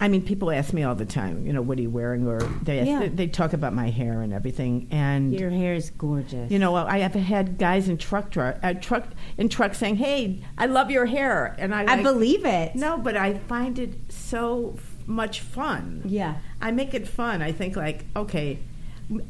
I 0.00 0.08
mean, 0.08 0.22
people 0.22 0.50
ask 0.50 0.72
me 0.72 0.82
all 0.82 0.96
the 0.96 1.06
time, 1.06 1.46
you 1.46 1.52
know, 1.52 1.62
what 1.62 1.78
are 1.78 1.82
you 1.82 1.88
wearing, 1.90 2.26
or 2.26 2.40
they 2.64 2.80
ask, 2.80 2.88
Yeah. 2.88 3.08
they 3.14 3.28
talk 3.28 3.52
about 3.52 3.72
my 3.74 3.90
hair 3.90 4.22
and 4.22 4.32
everything, 4.32 4.88
and 4.90 5.32
Your 5.38 5.50
hair 5.50 5.74
is 5.74 5.90
gorgeous. 5.90 6.50
you 6.50 6.58
know, 6.58 6.74
I 6.74 6.98
have 6.98 7.14
had 7.14 7.58
guys 7.58 7.88
in 7.88 7.96
truck 7.96 8.30
dri- 8.30 8.54
uh, 8.62 8.74
truck 8.74 9.06
in 9.38 9.48
trucks 9.48 9.78
saying, 9.78 9.96
"Hey, 9.96 10.40
I 10.58 10.66
love 10.66 10.90
your 10.90 11.06
hair," 11.06 11.54
and 11.58 11.72
I 11.72 11.82
I 11.82 11.94
like, 11.94 12.02
believe 12.02 12.44
it. 12.44 12.74
no, 12.74 12.98
but 12.98 13.16
I 13.16 13.34
find 13.34 13.78
it 13.78 13.94
so 14.08 14.74
much 15.06 15.40
fun. 15.40 16.02
Yeah. 16.04 16.34
I 16.60 16.72
make 16.72 16.92
it 16.92 17.06
fun. 17.06 17.40
I 17.40 17.52
think 17.52 17.76
like, 17.76 18.04
okay, 18.16 18.58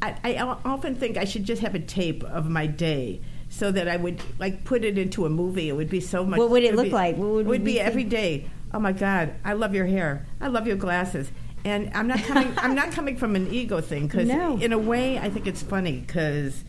I 0.02 0.38
often 0.64 0.94
think 0.94 1.16
I 1.18 1.24
should 1.24 1.44
just 1.44 1.60
have 1.62 1.74
a 1.74 1.80
tape 1.80 2.22
of 2.24 2.48
my 2.48 2.66
day 2.66 3.20
so 3.48 3.70
that 3.72 3.88
I 3.88 3.96
would 3.96 4.20
like 4.38 4.64
put 4.64 4.84
it 4.84 4.96
into 4.98 5.26
a 5.26 5.30
movie. 5.30 5.68
It 5.68 5.72
would 5.76 5.90
be 5.90 6.00
so 6.00 6.24
much. 6.24 6.38
What 6.38 6.50
would 6.50 6.62
it 6.62 6.70
would 6.72 6.76
look 6.76 6.84
be- 6.86 6.90
like? 6.92 7.16
What 7.16 7.28
would 7.28 7.46
it 7.46 7.48
would 7.48 7.64
be 7.64 7.74
think? 7.74 7.86
every 7.86 8.04
day. 8.04 8.46
Oh 8.74 8.80
my 8.80 8.92
God, 8.92 9.34
I 9.44 9.52
love 9.52 9.72
your 9.74 9.86
hair. 9.86 10.26
I 10.40 10.48
love 10.48 10.66
your 10.66 10.76
glasses. 10.76 11.30
And 11.64 11.90
I'm 11.94 12.08
not 12.08 12.18
coming. 12.24 12.52
I'm 12.58 12.74
not 12.74 12.90
coming 12.90 13.16
from 13.16 13.36
an 13.36 13.46
ego 13.54 13.80
thing 13.80 14.08
because, 14.08 14.28
No. 14.28 14.58
in 14.58 14.72
a 14.72 14.78
way, 14.78 15.18
I 15.18 15.30
think 15.30 15.46
it's 15.46 15.62
funny 15.62 16.00
because 16.00 16.64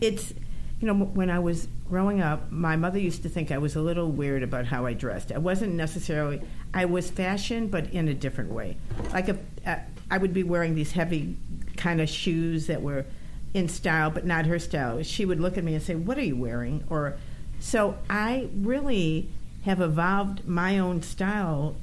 it's 0.00 0.32
you 0.80 0.86
know 0.86 0.94
when 0.94 1.30
I 1.30 1.40
was 1.40 1.66
growing 1.88 2.20
up, 2.22 2.50
my 2.52 2.76
mother 2.76 2.98
used 2.98 3.22
to 3.24 3.28
think 3.28 3.50
I 3.50 3.58
was 3.58 3.74
a 3.76 3.80
little 3.82 4.10
weird 4.10 4.42
about 4.42 4.64
how 4.66 4.86
I 4.86 4.92
dressed. 4.94 5.32
I 5.32 5.38
wasn't 5.38 5.74
necessarily. 5.74 6.40
I 6.72 6.84
was 6.84 7.10
fashion, 7.10 7.66
but 7.68 7.90
in 7.92 8.08
a 8.08 8.14
different 8.14 8.52
way. 8.52 8.76
Like 9.12 9.28
if 9.28 9.38
uh, 9.66 9.76
I 10.10 10.18
would 10.18 10.32
be 10.32 10.44
wearing 10.44 10.74
these 10.76 10.92
heavy 10.92 11.36
kind 11.76 12.00
of 12.00 12.08
shoes 12.08 12.68
that 12.68 12.80
were 12.80 13.04
in 13.54 13.68
style, 13.68 14.10
but 14.10 14.24
not 14.24 14.46
her 14.46 14.58
style. 14.60 15.02
She 15.02 15.24
would 15.24 15.40
look 15.40 15.58
at 15.58 15.64
me 15.64 15.74
and 15.74 15.82
say, 15.82 15.96
"What 15.96 16.16
are 16.16 16.24
you 16.24 16.36
wearing?" 16.36 16.84
Or 16.88 17.16
so 17.58 17.98
I 18.08 18.48
really 18.56 19.28
have 19.64 19.80
evolved 19.80 20.46
my 20.46 20.78
own 20.78 21.02
style 21.02 21.76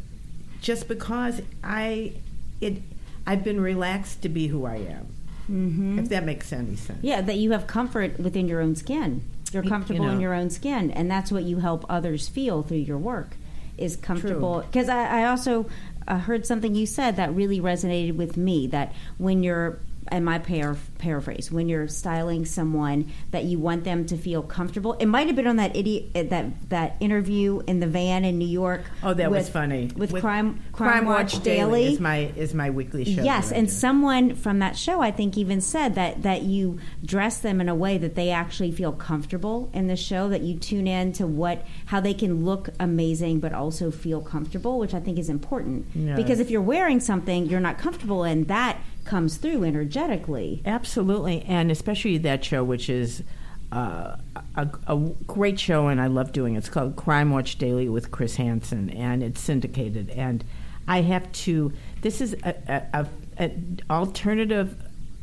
just 0.62 0.88
because 0.88 1.42
I 1.64 2.14
it 2.60 2.82
I've 3.26 3.44
been 3.44 3.60
relaxed 3.62 4.22
to 4.24 4.30
be 4.30 4.48
who 4.48 4.66
I 4.66 4.76
am. 4.78 5.08
Mm-hmm. 5.50 6.00
If 6.00 6.10
that 6.10 6.24
makes 6.24 6.54
any 6.54 6.76
sense. 6.76 7.00
Yeah, 7.02 7.22
that 7.22 7.36
you 7.38 7.52
have 7.52 7.68
comfort 7.68 8.20
within 8.20 8.48
your 8.48 8.62
own 8.62 8.76
skin. 8.76 9.24
You're 9.52 9.64
You- 9.64 9.68
you 9.68 9.70
comfortable 9.72 10.10
in 10.10 10.22
your 10.22 10.34
own 10.34 10.50
skin, 10.50 10.92
and 10.92 11.10
that's 11.12 11.32
what 11.32 11.44
you 11.44 11.58
help 11.60 11.86
others 11.90 12.28
feel 12.28 12.64
through 12.64 12.78
your 12.78 12.98
work. 12.98 13.36
Is 13.78 13.96
comfortable 13.96 14.62
because 14.62 14.90
I, 14.90 15.22
I 15.22 15.26
also 15.26 15.66
uh, 16.08 16.20
heard 16.20 16.46
something 16.46 16.76
you 16.76 16.86
said 16.86 17.16
that 17.16 17.34
really 17.34 17.60
resonated 17.60 18.16
with 18.16 18.38
me. 18.38 18.68
That 18.68 18.94
when 19.18 19.42
you're 19.44 19.80
and 20.10 20.24
my 20.24 20.38
pair 20.40 20.76
paraphrase 21.02 21.52
when 21.52 21.68
you're 21.68 21.88
styling 21.88 22.46
someone 22.46 23.12
that 23.32 23.44
you 23.44 23.60
want 23.60 23.84
them 23.84 24.06
to 24.06 24.16
feel 24.16 24.42
comfortable. 24.42 24.94
It 24.94 25.08
might 25.08 25.28
have 25.28 25.36
been 25.36 25.48
on 25.48 25.58
that 25.58 25.76
idiot 25.76 26.12
uh, 26.16 26.24
that 26.24 26.70
that 26.70 26.96
interview 27.00 27.62
in 27.68 27.80
the 27.80 27.88
van 27.88 28.24
in 28.24 28.38
New 28.38 28.48
York. 28.48 28.84
Oh, 29.04 29.14
that 29.14 29.32
was 29.32 29.50
funny. 29.50 29.90
with, 29.96 30.12
Crime 30.12 30.62
Crime, 30.72 31.06
Watch, 31.06 31.34
Watch, 31.34 31.44
Daily 31.44 31.94
is 31.94 32.00
my 32.00 32.32
is 32.36 32.54
my 32.54 32.70
weekly 32.70 33.04
show. 33.04 33.24
Yes, 33.24 33.52
and 33.52 33.70
someone 33.70 34.36
from 34.36 34.60
that 34.60 34.78
show, 34.78 35.02
I 35.02 35.12
think, 35.12 35.38
even 35.38 35.60
said 35.60 35.96
that 35.96 36.24
that 36.24 36.44
you 36.44 36.80
dress 37.04 37.40
them 37.40 37.60
in 37.60 37.68
a 37.68 37.76
way 37.76 37.98
that 37.98 38.16
they 38.16 38.30
actually 38.30 38.72
feel 38.72 38.92
comfortable 38.92 39.70
in 39.74 39.88
the 39.88 39.96
show. 39.96 40.30
That 40.30 40.42
you 40.42 40.58
tune 40.58 40.88
in 40.88 41.12
to 41.14 41.28
what 41.28 41.66
how 41.88 42.00
they 42.00 42.14
can 42.14 42.46
look 42.46 42.70
amazing, 42.80 43.40
but 43.40 43.54
also 43.54 43.92
feel 43.92 44.22
comfortable, 44.22 44.80
which 44.80 44.94
I 44.94 45.00
think 45.00 45.18
is 45.18 45.30
important. 45.30 45.88
Yes. 45.96 46.16
Because 46.16 46.40
if 46.40 46.50
you're 46.52 46.62
wearing 46.62 47.00
something 47.00 47.48
you're 47.48 47.60
not 47.60 47.78
comfortable 47.78 48.24
in, 48.24 48.46
that 48.46 48.80
comes 49.04 49.38
through 49.38 49.64
energetically. 49.64 50.62
Absolutely, 50.66 50.91
and 50.98 51.72
especially 51.72 52.18
that 52.20 52.44
show, 52.44 52.64
which 52.64 52.90
is 52.90 53.24
uh, 53.72 54.18
a, 54.56 54.68
a 54.88 54.98
great 55.28 55.60
show, 55.60 55.88
and 55.88 56.02
I 56.02 56.08
love 56.08 56.32
doing 56.32 56.56
it. 56.56 56.60
It's 56.60 56.70
called 56.70 56.96
Crime 56.96 57.32
Watch 57.32 57.58
Daily 57.58 57.88
with 57.88 58.12
Chris 58.12 58.36
Hansen, 58.36 58.90
and 58.90 59.24
it's 59.24 59.40
syndicated. 59.40 60.10
And 60.10 60.44
I 60.88 61.02
have 61.02 61.32
to. 61.32 61.72
This 62.02 62.22
is 62.22 62.36
an 62.44 63.80
alternative 63.90 64.76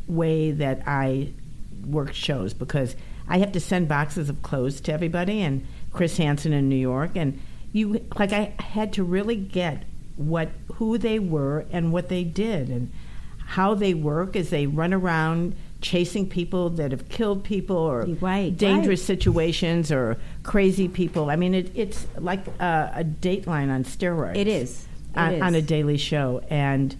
way 0.06 0.50
that 0.52 0.82
I 0.86 1.32
work 1.86 2.14
shows 2.14 2.54
because 2.54 2.96
I 3.28 3.38
have 3.38 3.52
to 3.52 3.60
send 3.60 3.88
boxes 3.88 4.30
of 4.30 4.42
clothes 4.42 4.80
to 4.82 4.92
everybody, 4.92 5.42
and 5.42 5.66
Chris 5.92 6.16
Hansen 6.16 6.52
in 6.52 6.68
New 6.68 6.76
York, 6.76 7.10
and 7.16 7.40
you 7.72 8.06
like 8.16 8.32
I 8.32 8.54
had 8.58 8.92
to 8.94 9.04
really 9.04 9.36
get 9.36 9.84
what 10.16 10.48
who 10.74 10.98
they 10.98 11.18
were 11.18 11.66
and 11.70 11.92
what 11.92 12.08
they 12.08 12.24
did 12.24 12.68
and 12.68 12.90
how 13.56 13.74
they 13.74 13.94
work 13.94 14.36
as 14.36 14.50
they 14.50 14.66
run 14.66 14.92
around 14.92 15.54
chasing 15.80 16.28
people 16.28 16.68
that 16.70 16.90
have 16.90 17.08
killed 17.08 17.42
people 17.44 17.76
or 17.76 18.04
Right, 18.20 18.54
dangerous 18.56 19.00
right. 19.00 19.06
situations 19.06 19.90
or 19.92 20.16
crazy 20.42 20.88
people. 20.88 21.30
I 21.30 21.36
mean, 21.36 21.54
it, 21.54 21.70
it's 21.74 22.06
like 22.18 22.46
a, 22.60 22.92
a 22.96 23.04
Dateline 23.04 23.70
on 23.70 23.84
steroids. 23.84 24.36
It 24.36 24.48
is. 24.48 24.86
It 25.14 25.18
on, 25.18 25.34
is. 25.34 25.42
on 25.42 25.54
a 25.54 25.62
daily 25.62 25.96
show, 25.96 26.42
and 26.50 26.94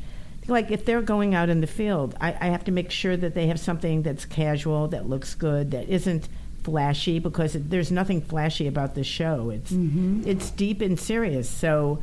like 0.46 0.70
if 0.70 0.84
they're 0.86 1.02
going 1.02 1.34
out 1.34 1.50
in 1.50 1.60
the 1.60 1.66
field, 1.66 2.14
I, 2.20 2.28
I 2.40 2.46
have 2.46 2.64
to 2.64 2.72
make 2.72 2.90
sure 2.90 3.16
that 3.16 3.34
they 3.34 3.48
have 3.48 3.60
something 3.60 4.02
that's 4.02 4.24
casual, 4.24 4.88
that 4.88 5.06
looks 5.08 5.34
good, 5.34 5.72
that 5.72 5.88
isn't 5.90 6.26
flashy 6.64 7.18
because 7.18 7.54
it, 7.56 7.68
there's 7.68 7.90
nothing 7.92 8.20
flashy 8.22 8.66
about 8.66 8.94
the 8.94 9.04
show. 9.04 9.50
It's 9.50 9.70
Mm-hmm. 9.72 10.22
it's 10.26 10.50
deep 10.50 10.80
and 10.80 10.98
serious. 10.98 11.48
So, 11.50 12.02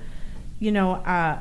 you 0.59 0.71
know, 0.71 0.91
uh, 0.93 1.39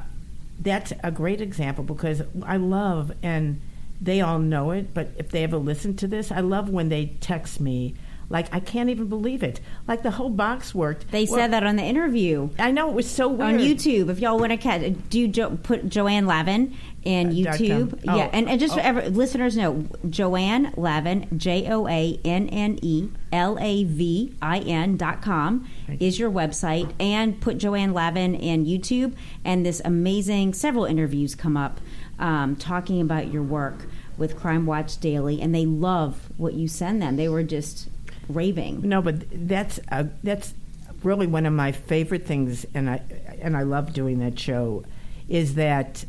that's 0.60 0.92
a 1.02 1.10
great 1.10 1.40
example 1.40 1.84
because 1.84 2.22
I 2.42 2.56
love 2.56 3.12
and 3.22 3.60
they 4.00 4.20
all 4.20 4.38
know 4.38 4.70
it. 4.70 4.94
But 4.94 5.10
if 5.16 5.30
they 5.30 5.44
ever 5.44 5.56
listen 5.56 5.96
to 5.96 6.06
this, 6.06 6.30
I 6.30 6.40
love 6.40 6.68
when 6.68 6.88
they 6.88 7.16
text 7.20 7.60
me. 7.60 7.94
Like 8.34 8.52
I 8.52 8.58
can't 8.60 8.90
even 8.90 9.06
believe 9.06 9.42
it. 9.44 9.60
Like 9.86 10.02
the 10.02 10.10
whole 10.10 10.28
box 10.28 10.74
worked. 10.74 11.10
They 11.12 11.24
Well, 11.24 11.36
said 11.36 11.52
that 11.52 11.62
on 11.64 11.76
the 11.76 11.84
interview. 11.84 12.50
I 12.58 12.72
know 12.72 12.88
it 12.90 12.94
was 12.94 13.08
so 13.08 13.28
weird 13.28 13.54
on 13.54 13.58
YouTube. 13.60 14.08
If 14.10 14.18
y'all 14.18 14.38
want 14.40 14.50
to 14.50 14.56
catch, 14.58 14.92
do 15.08 15.28
jo- 15.28 15.56
put 15.62 15.88
Joanne 15.88 16.26
Lavin 16.26 16.76
in 17.04 17.28
Uh, 17.28 17.30
YouTube. 17.30 17.90
com. 18.04 18.16
Yeah, 18.18 18.26
Oh, 18.26 18.30
and, 18.32 18.48
and 18.48 18.58
just 18.58 18.72
oh. 18.74 18.78
for 18.78 18.82
ever, 18.82 19.08
listeners 19.08 19.56
know, 19.56 19.84
Joanne 20.10 20.72
Lavin, 20.76 21.28
J 21.36 21.70
O 21.70 21.86
A 21.86 22.18
N 22.24 22.48
N 22.48 22.78
E 22.82 23.08
L 23.32 23.56
A 23.60 23.84
V 23.84 24.32
I 24.42 24.58
N 24.58 24.96
dot 24.96 25.22
com 25.22 25.66
is 26.00 26.18
your 26.18 26.30
website, 26.30 26.92
and 26.98 27.40
put 27.40 27.58
Joanne 27.58 27.94
Lavin 27.94 28.34
in 28.34 28.66
YouTube, 28.66 29.12
and 29.44 29.64
this 29.64 29.80
amazing 29.84 30.54
several 30.54 30.86
interviews 30.86 31.34
come 31.36 31.56
up 31.56 31.80
um, 32.18 32.56
talking 32.56 33.00
about 33.00 33.32
your 33.32 33.42
work 33.44 33.86
with 34.16 34.36
Crime 34.36 34.64
Watch 34.66 34.98
Daily, 34.98 35.40
and 35.40 35.54
they 35.54 35.66
love 35.66 36.28
what 36.36 36.54
you 36.54 36.66
send 36.68 37.00
them. 37.02 37.16
They 37.16 37.28
were 37.28 37.42
just 37.42 37.88
raving. 38.28 38.88
No, 38.88 39.02
but 39.02 39.24
that's 39.30 39.80
uh, 39.90 40.04
that's 40.22 40.54
really 41.02 41.26
one 41.26 41.46
of 41.46 41.52
my 41.52 41.72
favorite 41.72 42.26
things, 42.26 42.66
and 42.74 42.88
I 42.88 43.02
and 43.40 43.56
I 43.56 43.62
love 43.62 43.92
doing 43.92 44.18
that 44.20 44.38
show, 44.38 44.84
is 45.28 45.54
that 45.54 46.04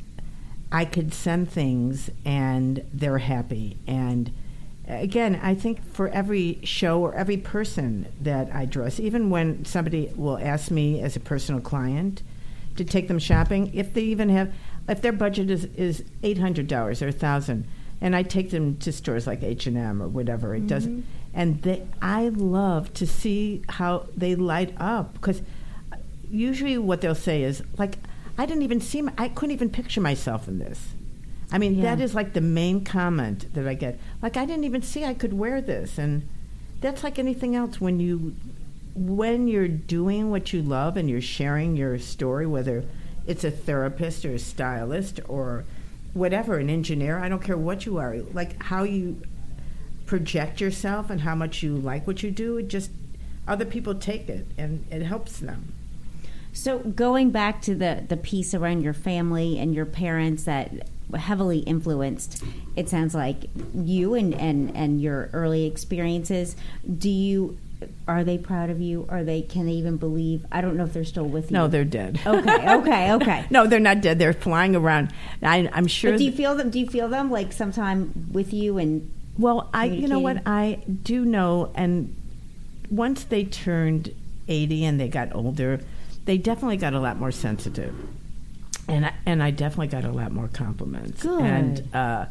I 0.71 0.85
could 0.85 1.13
send 1.13 1.49
things 1.49 2.09
and 2.25 2.83
they're 2.93 3.19
happy. 3.19 3.77
And 3.87 4.31
again, 4.87 5.39
I 5.41 5.55
think 5.55 5.83
for 5.93 6.09
every 6.09 6.59
show 6.63 7.01
or 7.01 7.13
every 7.13 7.37
person 7.37 8.07
that 8.21 8.53
I 8.53 8.65
dress, 8.65 8.99
even 8.99 9.29
when 9.29 9.65
somebody 9.65 10.11
will 10.15 10.37
ask 10.37 10.71
me 10.71 11.01
as 11.01 11.15
a 11.15 11.19
personal 11.19 11.61
client 11.61 12.23
to 12.75 12.83
take 12.83 13.07
them 13.07 13.19
shopping, 13.19 13.73
if 13.73 13.93
they 13.93 14.01
even 14.01 14.29
have, 14.29 14.53
if 14.89 15.01
their 15.01 15.13
budget 15.13 15.49
is 15.49 15.65
is 15.75 16.03
eight 16.23 16.37
hundred 16.39 16.67
dollars 16.67 17.01
or 17.01 17.07
a 17.07 17.13
thousand, 17.13 17.65
and 18.01 18.15
I 18.15 18.23
take 18.23 18.51
them 18.51 18.77
to 18.77 18.91
stores 18.91 19.25
like 19.27 19.43
H 19.43 19.67
and 19.67 19.77
M 19.77 20.01
or 20.01 20.07
whatever, 20.07 20.55
it 20.55 20.67
doesn't. 20.67 21.05
And 21.35 21.61
they, 21.63 21.85
I 22.01 22.29
love 22.29 22.93
to 22.95 23.05
see 23.05 23.61
how 23.69 24.07
they 24.15 24.35
light 24.35 24.73
up 24.79 25.13
because 25.13 25.41
usually 26.31 26.77
what 26.77 27.01
they'll 27.01 27.13
say 27.13 27.43
is 27.43 27.61
like, 27.77 27.97
I 28.37 28.45
didn't 28.45 28.63
even 28.63 28.79
see, 28.81 29.01
my, 29.01 29.13
I 29.17 29.27
couldn't 29.29 29.53
even 29.53 29.69
picture 29.69 30.01
myself 30.01 30.47
in 30.47 30.59
this. 30.59 30.93
I 31.51 31.57
mean, 31.57 31.75
Yeah. 31.75 31.95
that 31.95 32.01
is 32.03 32.15
like 32.15 32.33
the 32.33 32.41
main 32.41 32.83
comment 32.83 33.53
that 33.53 33.67
I 33.67 33.73
get. 33.75 33.99
Like, 34.21 34.35
I 34.37 34.45
didn't 34.45 34.63
even 34.63 34.81
see 34.81 35.05
I 35.05 35.13
could 35.13 35.33
wear 35.33 35.61
this, 35.61 35.97
and 35.97 36.27
that's 36.81 37.03
like 37.03 37.19
anything 37.19 37.55
else 37.55 37.79
when 37.79 37.99
you 37.99 38.35
when 38.95 39.47
you're 39.49 39.67
doing 39.67 40.31
what 40.31 40.53
you 40.53 40.61
love 40.61 40.95
and 40.95 41.09
you're 41.09 41.19
sharing 41.21 41.75
your 41.75 41.99
story, 41.99 42.47
whether 42.47 42.85
it's 43.27 43.43
a 43.43 43.51
therapist 43.51 44.23
or 44.23 44.31
a 44.33 44.39
stylist 44.39 45.19
or 45.27 45.65
whatever, 46.13 46.57
an 46.57 46.69
engineer, 46.69 47.19
I 47.19 47.27
don't 47.27 47.43
care 47.43 47.57
what 47.57 47.85
you 47.85 47.97
are, 47.97 48.15
like 48.33 48.61
how 48.63 48.83
you 48.83 49.21
project 50.05 50.61
yourself 50.61 51.09
and 51.09 51.21
how 51.21 51.35
much 51.35 51.63
you 51.63 51.75
like 51.75 52.05
what 52.07 52.21
you 52.23 52.31
do, 52.31 52.57
it 52.57 52.67
just 52.67 52.91
other 53.47 53.65
people 53.65 53.95
take 53.95 54.29
it 54.29 54.45
and 54.57 54.85
it 54.91 55.01
helps 55.03 55.39
them. 55.39 55.73
So 56.53 56.79
going 56.79 57.31
back 57.31 57.61
to 57.63 57.75
the 57.75 58.03
the 58.07 58.17
piece 58.17 58.53
around 58.53 58.81
your 58.81 58.93
family 58.93 59.59
and 59.59 59.73
your 59.75 59.85
parents 59.85 60.43
that 60.45 60.87
heavily 61.15 61.59
influenced 61.59 62.43
it 62.75 62.89
sounds 62.89 63.13
like 63.13 63.45
you 63.75 64.15
and 64.15 64.33
and 64.33 64.75
and 64.75 64.99
your 64.99 65.29
early 65.33 65.65
experiences 65.65 66.55
do 66.97 67.09
you 67.09 67.57
are 68.07 68.23
they 68.23 68.37
proud 68.39 68.71
of 68.71 68.81
you 68.81 69.05
are 69.07 69.23
they 69.23 69.41
can 69.41 69.67
they 69.67 69.73
even 69.73 69.97
believe 69.97 70.45
i 70.51 70.61
don't 70.61 70.75
know 70.75 70.83
if 70.83 70.93
they're 70.93 71.05
still 71.05 71.25
with 71.27 71.51
you 71.51 71.57
No, 71.57 71.67
they're 71.67 71.85
dead. 71.85 72.19
okay 72.25 72.73
okay 72.75 73.11
okay 73.13 73.45
no, 73.51 73.67
they're 73.67 73.79
not 73.79 74.01
dead. 74.01 74.17
They're 74.17 74.33
flying 74.33 74.75
around. 74.75 75.13
I, 75.43 75.69
I'm 75.71 75.85
sure. 75.87 76.11
but 76.11 76.17
do 76.17 76.23
you 76.25 76.31
feel 76.31 76.55
them 76.55 76.69
do 76.71 76.79
you 76.79 76.87
feel 76.87 77.07
them 77.07 77.29
like 77.29 77.53
sometime 77.53 78.29
with 78.33 78.51
you 78.51 78.77
and 78.79 79.09
Well, 79.37 79.69
I 79.73 79.85
you 79.85 80.07
know 80.07 80.19
what? 80.19 80.41
I 80.45 80.79
do 81.03 81.25
know, 81.25 81.71
and 81.75 82.15
once 82.89 83.25
they 83.25 83.43
turned 83.43 84.13
eighty 84.47 84.85
and 84.85 84.99
they 84.99 85.09
got 85.09 85.35
older, 85.35 85.81
they 86.25 86.37
definitely 86.37 86.77
got 86.77 86.93
a 86.93 86.99
lot 86.99 87.19
more 87.19 87.31
sensitive, 87.31 87.93
and 88.87 89.07
I, 89.07 89.13
and 89.25 89.43
I 89.43 89.51
definitely 89.51 89.87
got 89.87 90.05
a 90.05 90.11
lot 90.11 90.31
more 90.31 90.47
compliments. 90.47 91.21
Good. 91.21 91.41
And 91.41 91.95
uh, 91.95 92.25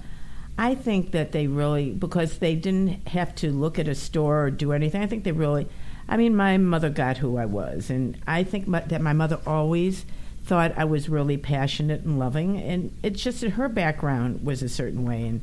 I 0.57 0.75
think 0.75 1.11
that 1.11 1.33
they 1.33 1.47
really 1.47 1.91
because 1.91 2.39
they 2.39 2.55
didn't 2.55 3.09
have 3.09 3.35
to 3.37 3.51
look 3.51 3.79
at 3.79 3.87
a 3.87 3.95
store 3.95 4.45
or 4.45 4.51
do 4.51 4.73
anything. 4.73 5.03
I 5.03 5.07
think 5.07 5.25
they 5.25 5.33
really. 5.33 5.69
I 6.09 6.17
mean, 6.19 6.37
my 6.37 6.59
mother 6.59 6.91
got 6.91 7.19
who 7.19 7.39
I 7.39 7.47
was, 7.47 7.89
and 7.91 8.19
I 8.27 8.45
think 8.45 8.69
my, 8.69 8.81
that 8.81 9.01
my 9.01 9.15
mother 9.15 9.41
always 9.47 10.05
thought 10.45 10.73
I 10.77 10.85
was 10.85 11.09
really 11.09 11.39
passionate 11.39 12.03
and 12.03 12.19
loving, 12.19 12.61
and 12.61 12.95
it's 13.03 13.23
just 13.23 13.41
that 13.41 13.51
her 13.53 13.69
background 13.69 14.45
was 14.45 14.63
a 14.63 14.69
certain 14.69 15.07
way, 15.07 15.27
and 15.27 15.41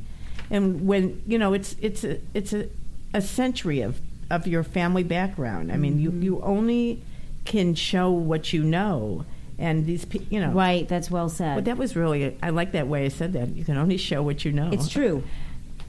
and 0.52 0.86
when 0.86 1.22
you 1.26 1.38
know 1.38 1.54
it's 1.54 1.74
it's 1.80 2.04
a 2.04 2.20
it's 2.34 2.52
a, 2.52 2.68
a 3.12 3.20
century 3.20 3.80
of 3.80 4.00
of 4.30 4.46
your 4.46 4.62
family 4.62 5.02
background. 5.02 5.72
I 5.72 5.76
mean, 5.76 5.98
you 5.98 6.12
you 6.12 6.40
only 6.42 7.02
can 7.44 7.74
show 7.74 8.10
what 8.10 8.52
you 8.52 8.62
know, 8.62 9.24
and 9.58 9.84
these 9.84 10.06
you 10.30 10.40
know. 10.40 10.52
right 10.52 10.88
that's 10.88 11.10
well 11.10 11.28
said 11.28 11.56
But 11.56 11.64
that 11.64 11.76
was 11.76 11.96
really 11.96 12.36
I 12.42 12.50
like 12.50 12.72
that 12.72 12.86
way 12.86 13.06
I 13.06 13.08
said 13.08 13.32
that. 13.32 13.48
You 13.48 13.64
can 13.64 13.76
only 13.76 13.96
show 13.96 14.22
what 14.22 14.44
you 14.44 14.52
know. 14.52 14.70
it's 14.72 14.88
true 14.88 15.24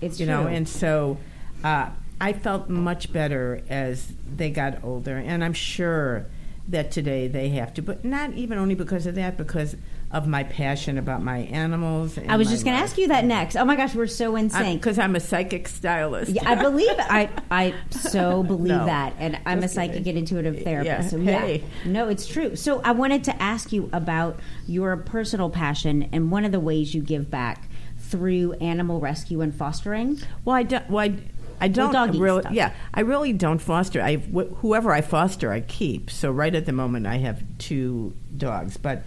it's 0.02 0.20
you 0.20 0.26
true 0.26 0.36
know, 0.36 0.48
and 0.48 0.68
so 0.68 1.18
uh, 1.64 1.90
I 2.20 2.34
felt 2.34 2.70
much 2.70 3.14
better 3.14 3.62
as 3.70 4.12
they 4.36 4.50
got 4.50 4.84
older, 4.84 5.18
and 5.18 5.44
I'm 5.44 5.54
sure 5.54 6.26
that 6.68 6.92
today 6.92 7.28
they 7.28 7.50
have 7.50 7.74
to, 7.76 7.82
but 7.82 8.04
not 8.06 8.34
even 8.34 8.58
only 8.58 8.76
because 8.76 9.06
of 9.06 9.16
that, 9.16 9.38
because 9.38 9.76
of 10.14 10.28
my 10.28 10.44
passion 10.44 10.98
about 10.98 11.22
my 11.24 11.40
animals. 11.40 12.18
i 12.30 12.38
was 12.38 12.48
just 12.50 12.64
going 12.64 12.78
to 12.78 12.82
ask 12.82 12.98
you 12.98 13.08
that 13.10 13.26
next 13.26 13.56
oh 13.56 13.66
my 13.66 13.76
gosh 13.76 13.94
we're 13.96 14.08
so 14.08 14.36
in 14.36 14.50
sync 14.50 14.80
because 14.80 14.98
I'm 15.00 15.16
a 15.16 15.20
psychic 15.20 15.68
stylist. 15.68 16.32
Yeah, 16.32 16.50
I 16.50 16.56
believe. 16.56 16.90
I 16.98 17.30
I 17.52 17.74
so 17.90 18.44
believe 18.44 18.70
No. 18.78 18.86
that, 18.86 19.16
and 19.20 19.40
I'm 19.46 19.64
a 19.64 19.68
psychic 19.68 20.04
kidding. 20.06 20.18
intuitive 20.18 20.62
therapist. 20.64 20.86
Yeah, 21.04 21.08
So 21.10 21.18
yeah, 21.18 21.40
hey. 21.40 21.64
no, 21.86 22.08
it's 22.08 22.28
true. 22.28 22.56
So 22.56 22.80
I 22.84 22.92
wanted 22.92 23.24
to 23.26 23.42
ask 23.42 23.72
you 23.74 23.90
about 23.92 24.40
your 24.68 24.96
personal 24.98 25.50
passion 25.50 26.10
and 26.14 26.32
one 26.32 26.46
of 26.46 26.52
the 26.52 26.60
ways 26.60 26.94
you 26.94 27.02
give 27.02 27.30
back 27.32 27.68
through 27.98 28.54
animal 28.54 29.00
rescue 29.00 29.42
and 29.42 29.54
fostering. 29.54 30.20
Well, 30.46 30.56
I 30.56 30.64
don't. 30.64 30.90
Well, 30.90 31.04
I, 31.06 31.18
I 31.60 31.68
don't 31.70 32.18
really. 32.20 32.42
stuff. 32.42 32.54
Yeah, 32.54 32.74
I 32.94 33.02
really 33.02 33.34
don't 33.34 33.60
foster. 33.60 34.02
I 34.02 34.18
wh- 34.18 34.54
whoever 34.58 34.92
I 34.92 35.02
foster, 35.02 35.52
I 35.52 35.62
keep. 35.62 36.10
So 36.12 36.30
right 36.32 36.54
at 36.54 36.66
the 36.66 36.74
moment, 36.74 37.08
I 37.08 37.18
have 37.18 37.42
two 37.58 38.14
dogs, 38.38 38.78
but 38.78 39.04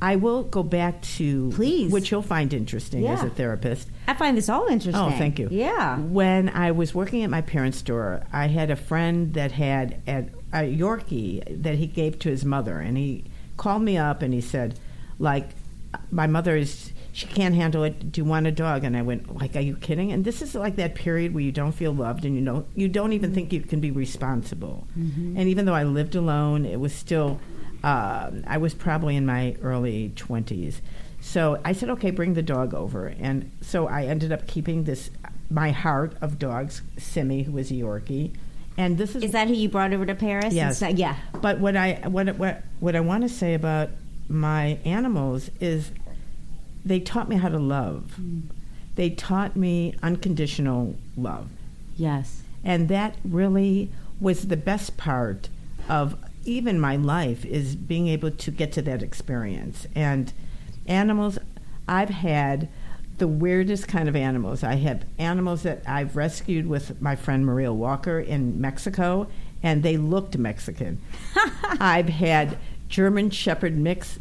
I 0.00 0.16
will 0.16 0.42
go 0.42 0.62
back 0.62 1.00
to 1.02 1.50
Please. 1.54 1.90
which 1.90 2.10
you'll 2.10 2.20
find 2.22 2.52
interesting 2.52 3.06
as 3.06 3.22
a 3.22 3.30
therapist. 3.30 3.88
I 4.06 4.14
find 4.14 4.36
this 4.36 4.48
all 4.48 4.66
interesting. 4.66 5.02
Oh, 5.02 5.10
thank 5.10 5.38
you. 5.38 5.48
Yeah. 5.50 5.98
When 5.98 6.50
I 6.50 6.70
was 6.72 6.94
working 6.94 7.22
at 7.22 7.30
my 7.30 7.40
parents' 7.40 7.78
store, 7.78 8.22
I 8.32 8.48
had 8.48 8.70
a 8.70 8.76
friend 8.76 9.32
that 9.34 9.52
had 9.52 10.02
a, 10.06 10.26
a 10.52 10.62
Yorkie 10.62 11.62
that 11.62 11.76
he 11.76 11.86
gave 11.86 12.18
to 12.20 12.28
his 12.28 12.44
mother, 12.44 12.78
and 12.78 12.98
he 12.98 13.24
called 13.56 13.82
me 13.82 13.96
up 13.96 14.20
and 14.20 14.34
he 14.34 14.40
said, 14.42 14.78
like, 15.18 15.50
my 16.10 16.26
mother 16.26 16.56
is 16.56 16.92
she 17.12 17.26
can't 17.26 17.54
handle 17.54 17.82
it. 17.84 18.12
Do 18.12 18.20
you 18.20 18.26
want 18.26 18.46
a 18.46 18.52
dog? 18.52 18.84
And 18.84 18.94
I 18.94 19.00
went, 19.00 19.34
like, 19.34 19.56
are 19.56 19.60
you 19.60 19.76
kidding? 19.76 20.12
And 20.12 20.26
this 20.26 20.42
is 20.42 20.54
like 20.54 20.76
that 20.76 20.94
period 20.94 21.32
where 21.32 21.42
you 21.42 21.52
don't 21.52 21.72
feel 21.72 21.94
loved 21.94 22.26
and 22.26 22.34
you 22.34 22.42
know 22.42 22.66
you 22.74 22.88
don't 22.88 23.14
even 23.14 23.32
think 23.32 23.50
you 23.50 23.62
can 23.62 23.80
be 23.80 23.90
responsible. 23.90 24.86
Mm-hmm. 24.98 25.38
And 25.38 25.48
even 25.48 25.64
though 25.64 25.74
I 25.74 25.84
lived 25.84 26.14
alone, 26.14 26.66
it 26.66 26.78
was 26.78 26.92
still 26.92 27.40
uh, 27.86 28.32
I 28.46 28.58
was 28.58 28.74
probably 28.74 29.14
in 29.16 29.24
my 29.24 29.56
early 29.62 30.12
twenties. 30.16 30.82
So 31.20 31.60
I 31.64 31.72
said, 31.72 31.88
okay, 31.90 32.10
bring 32.10 32.34
the 32.34 32.42
dog 32.42 32.74
over. 32.74 33.06
And 33.06 33.50
so 33.60 33.86
I 33.88 34.04
ended 34.04 34.32
up 34.32 34.46
keeping 34.46 34.84
this 34.84 35.10
my 35.50 35.70
heart 35.70 36.14
of 36.20 36.38
dogs, 36.38 36.82
Simi, 36.98 37.44
who 37.44 37.52
was 37.52 37.70
a 37.70 37.74
Yorkie. 37.74 38.32
And 38.76 38.98
this 38.98 39.14
is 39.14 39.22
Is 39.22 39.30
that 39.32 39.46
who 39.48 39.54
you 39.54 39.68
brought 39.68 39.92
over 39.92 40.04
to 40.04 40.14
Paris? 40.14 40.52
Yes. 40.52 40.72
Instead- 40.82 40.98
yeah. 40.98 41.16
but 41.40 41.60
what 41.60 41.76
I 41.76 42.00
what 42.08 42.36
what 42.36 42.62
what 42.80 42.96
I 42.96 43.00
want 43.00 43.22
to 43.22 43.28
say 43.28 43.54
about 43.54 43.90
my 44.28 44.78
animals 44.84 45.50
is 45.60 45.92
they 46.84 46.98
taught 47.00 47.28
me 47.28 47.36
how 47.36 47.48
to 47.48 47.58
love. 47.58 48.18
They 48.96 49.10
taught 49.10 49.54
me 49.56 49.94
unconditional 50.02 50.96
love. 51.16 51.48
Yes. 51.96 52.42
And 52.64 52.88
that 52.88 53.14
really 53.24 53.90
was 54.20 54.48
the 54.48 54.56
best 54.56 54.96
part 54.96 55.48
of 55.88 56.16
even 56.46 56.80
my 56.80 56.96
life 56.96 57.44
is 57.44 57.76
being 57.76 58.08
able 58.08 58.30
to 58.30 58.50
get 58.50 58.72
to 58.72 58.82
that 58.82 59.02
experience. 59.02 59.86
And 59.94 60.32
animals 60.86 61.38
I've 61.88 62.10
had 62.10 62.68
the 63.18 63.28
weirdest 63.28 63.88
kind 63.88 64.08
of 64.08 64.16
animals. 64.16 64.62
I 64.62 64.74
have 64.74 65.04
animals 65.18 65.62
that 65.62 65.82
I've 65.86 66.16
rescued 66.16 66.66
with 66.66 67.00
my 67.00 67.16
friend 67.16 67.46
Maria 67.46 67.72
Walker 67.72 68.20
in 68.20 68.60
Mexico 68.60 69.28
and 69.62 69.82
they 69.82 69.96
looked 69.96 70.36
Mexican. 70.36 71.00
I've 71.80 72.08
had 72.08 72.58
German 72.88 73.30
Shepherd 73.30 73.76
mix. 73.76 74.18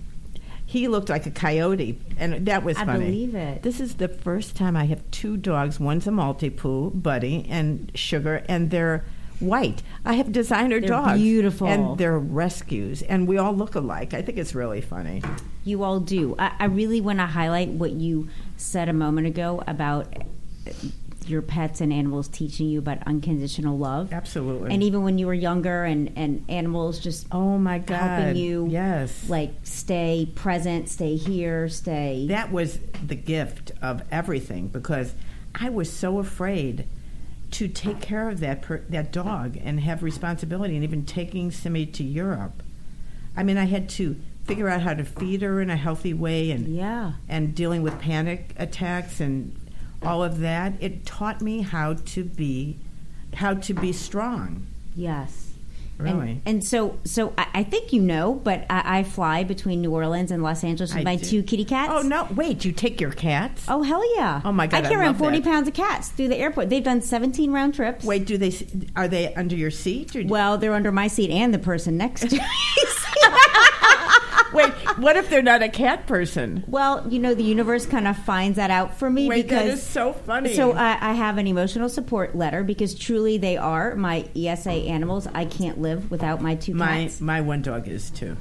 He 0.65 0.87
looked 0.87 1.09
like 1.09 1.25
a 1.25 1.31
coyote, 1.31 1.99
and 2.17 2.45
that 2.47 2.63
was 2.63 2.77
I 2.77 2.85
funny. 2.85 3.05
I 3.05 3.09
believe 3.09 3.35
it. 3.35 3.61
This 3.61 3.79
is 3.79 3.95
the 3.95 4.07
first 4.07 4.55
time 4.55 4.75
I 4.75 4.85
have 4.85 5.03
two 5.11 5.37
dogs. 5.37 5.79
One's 5.79 6.07
a 6.07 6.09
Maltipoo, 6.09 7.01
Buddy, 7.03 7.45
and 7.49 7.91
Sugar, 7.93 8.43
and 8.49 8.71
they're 8.71 9.05
white. 9.39 9.83
I 10.05 10.13
have 10.13 10.31
designer 10.31 10.79
They're 10.79 10.89
dogs. 10.89 11.19
beautiful. 11.19 11.67
And 11.67 11.97
they're 11.97 12.17
rescues, 12.19 13.01
and 13.01 13.27
we 13.27 13.37
all 13.37 13.53
look 13.55 13.75
alike. 13.75 14.13
I 14.13 14.21
think 14.21 14.37
it's 14.37 14.55
really 14.55 14.81
funny. 14.81 15.21
You 15.63 15.83
all 15.83 15.99
do. 15.99 16.35
I, 16.39 16.51
I 16.59 16.65
really 16.65 17.01
want 17.01 17.19
to 17.19 17.25
highlight 17.25 17.69
what 17.69 17.91
you 17.91 18.29
said 18.57 18.89
a 18.89 18.93
moment 18.93 19.27
ago 19.27 19.63
about 19.67 20.13
your 21.27 21.41
pets 21.41 21.81
and 21.81 21.91
animals 21.91 22.27
teaching 22.27 22.67
you 22.69 22.77
about 22.77 22.99
unconditional 23.07 23.77
love. 23.77 24.13
Absolutely. 24.13 24.71
And 24.71 24.83
even 24.83 25.03
when 25.03 25.17
you 25.17 25.25
were 25.25 25.33
younger 25.33 25.83
and, 25.83 26.11
and 26.15 26.45
animals 26.49 26.99
just 26.99 27.25
oh 27.31 27.57
my 27.57 27.79
God. 27.79 27.97
helping 27.97 28.35
you 28.35 28.67
Yes. 28.69 29.27
like 29.27 29.51
stay 29.63 30.29
present, 30.35 30.87
stay 30.87 31.15
here, 31.15 31.67
stay 31.67 32.27
that 32.29 32.51
was 32.51 32.77
the 33.05 33.15
gift 33.15 33.71
of 33.81 34.03
everything 34.11 34.67
because 34.67 35.15
I 35.55 35.69
was 35.69 35.91
so 35.91 36.19
afraid 36.19 36.85
to 37.55 37.67
take 37.67 38.01
care 38.01 38.29
of 38.29 38.39
that 38.41 38.61
per, 38.61 38.79
that 38.89 39.11
dog 39.11 39.57
and 39.63 39.79
have 39.79 40.03
responsibility 40.03 40.75
and 40.75 40.83
even 40.83 41.05
taking 41.05 41.51
Simi 41.51 41.85
to 41.85 42.03
Europe. 42.03 42.61
I 43.37 43.43
mean, 43.43 43.57
I 43.57 43.65
had 43.65 43.87
to 43.89 44.15
figure 44.45 44.67
out 44.69 44.81
how 44.81 44.93
to 44.93 45.03
feed 45.03 45.41
her 45.41 45.61
in 45.61 45.69
a 45.69 45.75
healthy 45.77 46.13
way 46.13 46.51
and 46.51 46.67
Yeah. 46.67 47.13
and 47.27 47.55
dealing 47.55 47.81
with 47.81 47.99
panic 47.99 48.53
attacks 48.57 49.19
and 49.19 49.55
all 50.03 50.23
of 50.23 50.39
that. 50.39 50.73
It 50.79 51.05
taught 51.05 51.41
me 51.41 51.61
how 51.61 51.93
to 51.93 52.23
be 52.23 52.77
how 53.35 53.53
to 53.55 53.73
be 53.73 53.91
strong. 53.91 54.67
Yes. 54.95 55.44
Really. 55.97 56.31
And, 56.31 56.41
and 56.45 56.63
so, 56.63 56.99
so 57.05 57.33
I, 57.37 57.47
I 57.53 57.63
think 57.63 57.93
you 57.93 58.01
know, 58.01 58.33
but 58.33 58.65
I, 58.69 58.99
I 58.99 59.03
fly 59.03 59.43
between 59.43 59.81
New 59.81 59.93
Orleans 59.93 60.31
and 60.31 60.43
Los 60.43 60.63
Angeles 60.63 60.93
with 60.93 61.01
I 61.01 61.03
my 61.03 61.15
do. 61.15 61.25
two 61.25 61.43
kitty 61.43 61.63
cats. 61.65 61.91
Oh 61.95 62.01
no! 62.01 62.27
Wait, 62.35 62.65
you 62.65 62.71
take 62.71 62.99
your 62.99 63.11
cats? 63.11 63.65
Oh 63.67 63.81
hell 63.81 64.03
yeah! 64.17 64.41
Oh, 64.43 64.51
my 64.51 64.67
God, 64.67 64.83
I 64.83 64.89
carry 64.89 65.01
around 65.01 65.15
forty 65.15 65.39
that. 65.39 65.49
pounds 65.49 65.67
of 65.67 65.73
cats 65.73 66.09
through 66.09 66.27
the 66.27 66.37
airport. 66.37 66.69
They've 66.69 66.83
done 66.83 67.01
seventeen 67.01 67.51
round 67.53 67.75
trips. 67.75 68.03
Wait, 68.03 68.25
do 68.25 68.37
they 68.37 68.53
are 68.95 69.07
they 69.07 69.33
under 69.35 69.55
your 69.55 69.71
seat 69.71 70.15
or 70.15 70.23
Well, 70.25 70.57
they're 70.57 70.73
under 70.73 70.91
my 70.91 71.07
seat 71.07 71.29
and 71.31 71.53
the 71.53 71.59
person 71.59 71.97
next 71.97 72.29
to 72.29 72.35
me. 72.35 72.41
Wait, 74.53 74.71
what 74.97 75.15
if 75.15 75.29
they're 75.29 75.41
not 75.41 75.61
a 75.61 75.69
cat 75.69 76.07
person? 76.07 76.63
well, 76.67 77.05
you 77.09 77.19
know, 77.19 77.33
the 77.33 77.43
universe 77.43 77.85
kind 77.85 78.07
of 78.07 78.17
finds 78.17 78.57
that 78.57 78.71
out 78.71 78.97
for 78.97 79.09
me 79.09 79.27
Wait, 79.27 79.43
because 79.43 79.65
that 79.65 79.73
is 79.73 79.83
so 79.83 80.13
funny. 80.13 80.55
So 80.55 80.73
I, 80.73 80.97
I 81.09 81.13
have 81.13 81.37
an 81.37 81.47
emotional 81.47 81.89
support 81.89 82.35
letter 82.35 82.63
because 82.63 82.95
truly 82.95 83.37
they 83.37 83.57
are 83.57 83.95
my 83.95 84.27
ESA 84.35 84.71
animals. 84.71 85.27
I 85.33 85.45
can't 85.45 85.79
live 85.81 86.11
without 86.11 86.41
my 86.41 86.55
two 86.55 86.73
my 86.73 87.03
cats. 87.03 87.21
my 87.21 87.41
one 87.41 87.61
dog 87.61 87.87
is 87.87 88.09
too. 88.11 88.37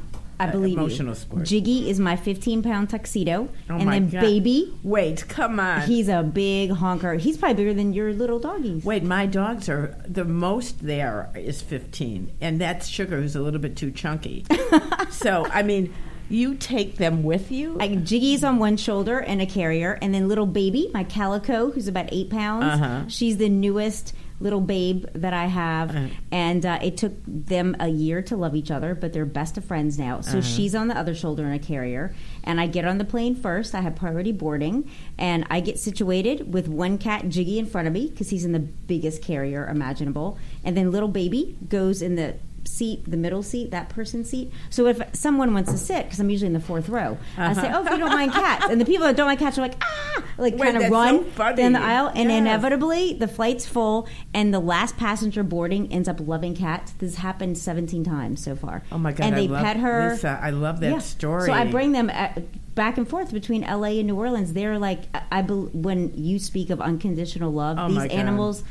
I 0.49 0.53
believe 0.53 0.79
emotional 0.79 1.11
you. 1.13 1.15
support. 1.15 1.45
Jiggy 1.45 1.89
is 1.91 1.99
my 2.01 2.17
15 2.17 2.63
pound 2.63 2.91
tuxedo, 2.91 3.49
Oh 3.71 3.75
and 3.77 3.85
my 3.87 3.99
then 3.99 4.11
God. 4.11 4.21
baby, 4.21 4.73
Wait, 4.83 5.27
come 5.29 5.59
on. 5.61 5.83
he's 5.83 6.09
a 6.09 6.23
big 6.23 6.71
honker. 6.71 7.15
He's 7.15 7.37
probably 7.37 7.55
bigger 7.57 7.75
than 7.75 7.93
your 7.93 8.13
little 8.13 8.39
doggies. 8.39 8.85
Wait, 8.85 9.03
my 9.03 9.27
dogs 9.27 9.69
are 9.69 9.97
the 10.09 10.25
most 10.25 10.85
there 10.85 11.31
is 11.35 11.63
fifteen, 11.63 12.33
and 12.41 12.61
that's 12.61 12.87
Sugar, 12.89 13.21
who's 13.21 13.37
a 13.37 13.41
little 13.41 13.61
bit 13.61 13.77
too 13.77 13.91
chunky. 13.91 14.45
so 15.11 15.47
I 15.51 15.63
mean, 15.63 15.93
you 16.31 16.55
take 16.55 16.97
them 16.97 17.23
with 17.23 17.51
you. 17.53 17.75
Like 17.75 18.03
Jiggy's 18.05 18.43
on 18.45 18.59
one 18.59 18.77
shoulder 18.77 19.19
and 19.21 19.43
a 19.43 19.47
carrier, 19.47 19.99
and 20.01 20.15
then 20.15 20.27
little 20.29 20.47
baby, 20.47 20.91
my 20.95 21.05
calico, 21.05 21.71
who's 21.71 21.89
about 21.89 22.09
eight 22.13 22.31
pounds. 22.31 22.65
Uh-huh. 22.65 23.09
She's 23.09 23.37
the 23.37 23.49
newest 23.49 24.15
little 24.45 24.61
babe 24.61 25.07
that 25.15 25.33
I 25.33 25.47
have, 25.47 25.91
Uh-huh. 25.91 26.07
and 26.31 26.65
uh, 26.65 26.79
it 26.83 26.97
took 26.97 27.15
them 27.27 27.75
a 27.81 27.89
year 27.89 28.23
to 28.23 28.37
love 28.37 28.55
each 28.55 28.71
other, 28.71 28.95
but 28.95 29.13
they're 29.13 29.25
best 29.27 29.57
of 29.59 29.65
friends 29.65 29.99
now. 29.99 30.21
So 30.21 30.39
Uh-huh. 30.39 30.43
she's 30.43 30.75
on 30.75 30.87
the 30.89 30.97
other 30.97 31.15
shoulder 31.15 31.45
in 31.47 31.53
a 31.53 31.59
carrier, 31.59 32.15
and 32.45 32.61
I 32.61 32.67
get 32.69 32.85
on 32.85 32.99
the 32.99 33.05
plane 33.05 33.35
first. 33.35 33.75
I 33.75 33.81
have 33.81 33.97
priority 33.97 34.31
boarding, 34.33 34.89
and 35.19 35.45
I 35.51 35.61
get 35.61 35.79
situated 35.79 36.53
with 36.53 36.69
one 36.69 36.99
cat, 36.99 37.29
Jiggy, 37.29 37.59
in 37.59 37.67
front 37.67 37.89
of 37.89 37.95
me 37.95 38.09
because 38.11 38.31
he's 38.31 38.45
in 38.45 38.53
the 38.53 38.61
biggest 38.93 39.23
carrier 39.23 39.67
imaginable, 39.67 40.39
and 40.63 40.77
then 40.77 40.93
little 40.93 41.09
baby 41.09 41.57
goes 41.69 42.03
in 42.03 42.15
the 42.17 42.35
seat, 42.67 43.09
the 43.11 43.17
middle 43.17 43.43
seat, 43.43 43.71
that 43.71 43.89
person's 43.89 44.31
seat. 44.31 44.51
So 44.71 44.87
if 44.87 45.01
someone 45.13 45.55
wants 45.55 45.71
to 45.73 45.79
sit, 45.79 46.05
because 46.05 46.21
I'm 46.21 46.31
usually 46.31 46.49
in 46.49 46.53
the 46.53 46.61
fourth 46.61 46.89
row, 46.89 47.19
I 47.37 47.53
say, 47.55 47.71
"Oh, 47.73 47.85
if 47.85 47.91
you 47.91 47.99
don't 47.99 48.11
mind 48.11 48.33
cats," 48.33 48.67
and 48.71 48.81
the 48.81 48.85
people 48.85 49.07
that 49.07 49.17
don't 49.17 49.27
like 49.27 49.39
cats 49.39 49.59
are 49.59 49.63
like, 49.63 49.77
"Ah!" 49.83 50.23
like 50.39 50.59
kind 50.59 50.77
of 50.77 50.91
run 50.91 51.25
so 51.37 51.53
down 51.55 51.73
the 51.73 51.81
aisle, 51.81 52.11
and 52.15 52.31
inevitably 52.31 53.15
the 53.15 53.29
flight's 53.29 53.67
full, 53.67 54.09
and 54.33 54.53
the 54.53 54.61
last 54.61 54.97
passenger 54.97 55.43
boarding 55.43 55.93
ends 55.93 56.09
up 56.09 56.19
loving 56.21 56.55
cats. 56.55 56.93
This 56.93 57.15
has 57.15 57.23
happened 57.23 57.59
17 57.59 58.05
times 58.05 58.43
so 58.43 58.55
far. 58.57 58.83
oh 58.93 58.99
my 58.99 59.13
god! 59.13 59.27
And 59.27 59.37
they 59.37 59.49
pet 59.49 59.77
her. 59.77 60.13
Lisa, 60.13 60.39
I 60.43 60.51
love 60.51 60.81
that 60.81 60.91
Yeah. 60.91 60.99
story. 60.99 61.47
So 61.47 61.53
I 61.53 61.65
bring 61.71 61.93
them 61.93 62.11
uh 62.13 62.29
back 62.75 62.99
and 62.99 63.09
forth 63.09 63.33
between 63.33 63.63
LA 63.63 63.99
and 64.01 64.07
New 64.09 64.17
Orleans. 64.17 64.53
They're 64.53 64.79
like, 64.79 65.03
I, 65.15 65.23
I 65.31 65.43
when 65.43 66.13
you 66.17 66.39
speak 66.39 66.71
of 66.71 66.81
unconditional 66.81 67.53
love, 67.53 67.77
Oh 67.79 67.89
these 67.89 68.11
animals 68.11 68.63
God. 68.63 68.71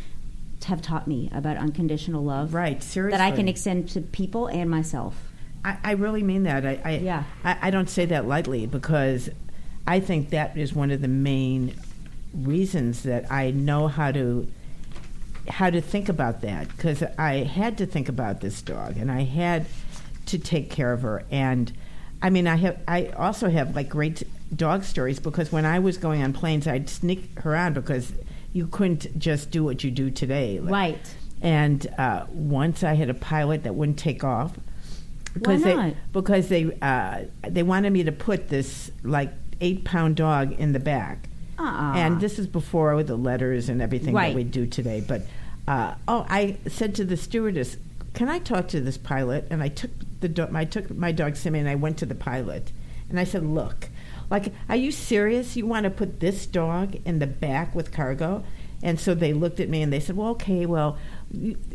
Have 0.65 0.81
taught 0.81 1.07
me 1.07 1.29
about 1.33 1.57
unconditional 1.57 2.23
love. 2.23 2.53
Right, 2.53 2.81
seriously. 2.81 3.17
That 3.17 3.23
I 3.23 3.35
can 3.35 3.47
extend 3.47 3.89
to 3.89 4.01
people 4.01 4.47
and 4.47 4.69
myself. 4.69 5.15
I, 5.65 5.77
I 5.83 5.91
really 5.91 6.23
mean 6.23 6.43
that. 6.43 6.65
I, 6.65 6.79
I 6.83 6.91
Yeah. 6.97 7.23
I, 7.43 7.57
I 7.63 7.71
don't 7.71 7.89
say 7.89 8.05
that 8.05 8.27
lightly 8.27 8.65
because 8.65 9.29
I 9.85 9.99
think 9.99 10.29
that 10.29 10.57
is 10.57 10.73
one 10.73 10.91
of 10.91 11.01
the 11.01 11.07
main 11.07 11.75
reasons 12.33 13.03
that 13.03 13.31
I 13.31 13.51
know 13.51 13.87
how 13.87 14.11
to 14.11 14.47
how 15.49 15.69
to 15.69 15.81
think 15.81 16.07
about 16.07 16.41
that 16.41 16.69
because 16.69 17.03
I 17.17 17.43
had 17.43 17.77
to 17.79 17.85
think 17.85 18.07
about 18.07 18.39
this 18.39 18.61
dog 18.61 18.95
and 18.97 19.11
I 19.11 19.23
had 19.23 19.65
to 20.27 20.39
take 20.39 20.71
care 20.71 20.93
of 20.93 21.01
her 21.01 21.25
and 21.29 21.71
I 22.21 22.29
mean 22.29 22.47
I 22.47 22.55
have 22.55 22.81
I 22.87 23.07
also 23.07 23.49
have 23.49 23.75
like 23.75 23.89
great 23.89 24.23
dog 24.55 24.83
stories 24.83 25.19
because 25.19 25.51
when 25.51 25.65
I 25.65 25.79
was 25.79 25.97
going 25.97 26.23
on 26.23 26.31
planes 26.31 26.65
I'd 26.65 26.89
sneak 26.89 27.39
her 27.39 27.55
on 27.55 27.73
because 27.73 28.13
you 28.53 28.67
couldn't 28.67 29.17
just 29.19 29.51
do 29.51 29.63
what 29.63 29.83
you 29.83 29.91
do 29.91 30.09
today 30.11 30.59
Like, 30.59 30.71
Right. 30.71 31.15
and 31.41 31.85
uh, 31.97 32.25
once 32.31 32.83
I 32.83 32.93
had 32.93 33.09
a 33.09 33.13
pilot 33.15 33.63
that 33.63 33.75
wouldn't 33.75 33.97
take 33.99 34.23
off 34.23 34.51
because 35.33 35.63
they 35.63 35.95
because 36.11 36.47
they 36.49 36.77
uh, 36.81 37.23
they 37.47 37.63
wanted 37.63 37.91
me 37.91 38.03
to 38.03 38.11
put 38.11 38.49
this 38.49 38.91
like 39.03 39.31
eight 39.61 39.83
pound 39.83 40.15
dog 40.15 40.51
in 40.53 40.73
the 40.73 40.79
back. 40.79 41.27
Uh-uh. 41.57 41.93
And 41.95 42.19
this 42.21 42.37
is 42.39 42.45
before 42.47 42.95
with 42.95 43.07
the 43.07 43.15
letters 43.17 43.69
and 43.69 43.81
everything 43.81 44.13
Right. 44.13 44.29
that 44.29 44.35
we 44.35 44.43
do 44.43 44.65
today. 44.67 45.03
But 45.07 45.23
uh, 45.67 45.95
oh, 46.07 46.25
I 46.29 46.57
said 46.67 46.93
to 46.95 47.05
the 47.05 47.17
stewardess, 47.17 47.77
"Can 48.13 48.29
I 48.29 48.37
talk 48.39 48.67
to 48.69 48.81
this 48.81 48.97
pilot?" 48.97 49.47
And 49.49 49.63
I 49.63 49.69
took 49.69 49.91
the 50.19 50.29
do- 50.29 50.47
I 50.53 50.65
took 50.65 50.91
my 50.95 51.11
dog 51.11 51.35
Simi 51.35 51.57
and 51.59 51.69
I 51.69 51.75
went 51.75 51.97
to 51.97 52.05
the 52.05 52.15
pilot, 52.15 52.71
and 53.09 53.19
I 53.19 53.23
said, 53.23 53.43
"Look, 53.43 53.89
like, 54.29 54.53
are 54.69 54.75
you 54.75 54.91
serious? 54.91 55.55
You 55.55 55.65
want 55.65 55.83
to 55.85 55.89
put 55.89 56.19
this 56.19 56.45
dog 56.45 56.95
in 57.05 57.19
the 57.19 57.27
back 57.27 57.73
with 57.75 57.91
cargo?" 57.91 58.43
And 58.81 58.99
so 58.99 59.13
they 59.13 59.33
looked 59.33 59.59
at 59.59 59.69
me 59.69 59.81
and 59.81 59.91
they 59.91 59.99
said, 59.99 60.17
"Well, 60.17 60.29
okay, 60.29 60.65
well, 60.65 60.97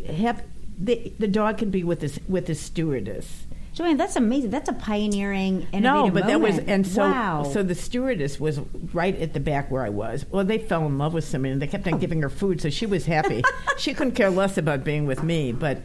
have 0.08 0.44
the 0.78 1.12
the 1.18 1.28
dog 1.28 1.58
can 1.58 1.70
be 1.70 1.84
with 1.84 2.00
this 2.00 2.18
with 2.28 2.46
the 2.46 2.54
stewardess." 2.54 3.46
Joanne, 3.78 3.96
that's 3.96 4.16
amazing. 4.16 4.50
That's 4.50 4.68
a 4.68 4.72
pioneering, 4.72 5.68
innovative 5.72 5.82
No, 5.82 6.10
but 6.10 6.26
that 6.26 6.40
was 6.40 6.58
and 6.58 6.84
so 6.84 7.02
wow. 7.02 7.44
so 7.44 7.62
the 7.62 7.76
stewardess 7.76 8.40
was 8.40 8.58
right 8.92 9.16
at 9.20 9.34
the 9.34 9.40
back 9.40 9.70
where 9.70 9.84
I 9.84 9.88
was. 9.88 10.26
Well, 10.30 10.44
they 10.44 10.58
fell 10.58 10.84
in 10.86 10.98
love 10.98 11.14
with 11.14 11.24
somebody 11.24 11.52
and 11.52 11.62
they 11.62 11.68
kept 11.68 11.86
on 11.86 12.00
giving 12.00 12.20
her 12.22 12.28
food, 12.28 12.60
so 12.60 12.70
she 12.70 12.86
was 12.86 13.06
happy. 13.06 13.44
she 13.78 13.94
couldn't 13.94 14.14
care 14.14 14.30
less 14.30 14.58
about 14.58 14.82
being 14.82 15.06
with 15.06 15.22
me, 15.22 15.52
but 15.52 15.78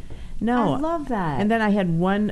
no, 0.43 0.73
I 0.73 0.77
love 0.77 1.07
that. 1.07 1.39
And 1.39 1.49
then 1.49 1.61
I 1.61 1.69
had 1.69 1.97
one 1.97 2.29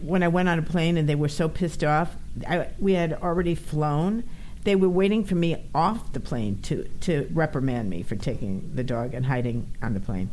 when 0.00 0.22
I 0.22 0.28
went 0.28 0.48
on 0.48 0.58
a 0.58 0.62
plane 0.62 0.96
and 0.96 1.06
they 1.06 1.14
were 1.14 1.28
so 1.28 1.48
pissed 1.48 1.84
off. 1.84 2.16
I, 2.48 2.68
we 2.78 2.94
had 2.94 3.12
already 3.12 3.54
flown. 3.54 4.24
They 4.64 4.74
were 4.74 4.88
waiting 4.88 5.24
for 5.24 5.34
me 5.34 5.62
off 5.74 6.14
the 6.14 6.20
plane 6.20 6.60
to 6.62 6.84
to 7.02 7.28
reprimand 7.32 7.90
me 7.90 8.02
for 8.02 8.16
taking 8.16 8.70
the 8.74 8.82
dog 8.82 9.12
and 9.12 9.26
hiding 9.26 9.70
on 9.82 9.92
the 9.92 10.00
plane. 10.00 10.30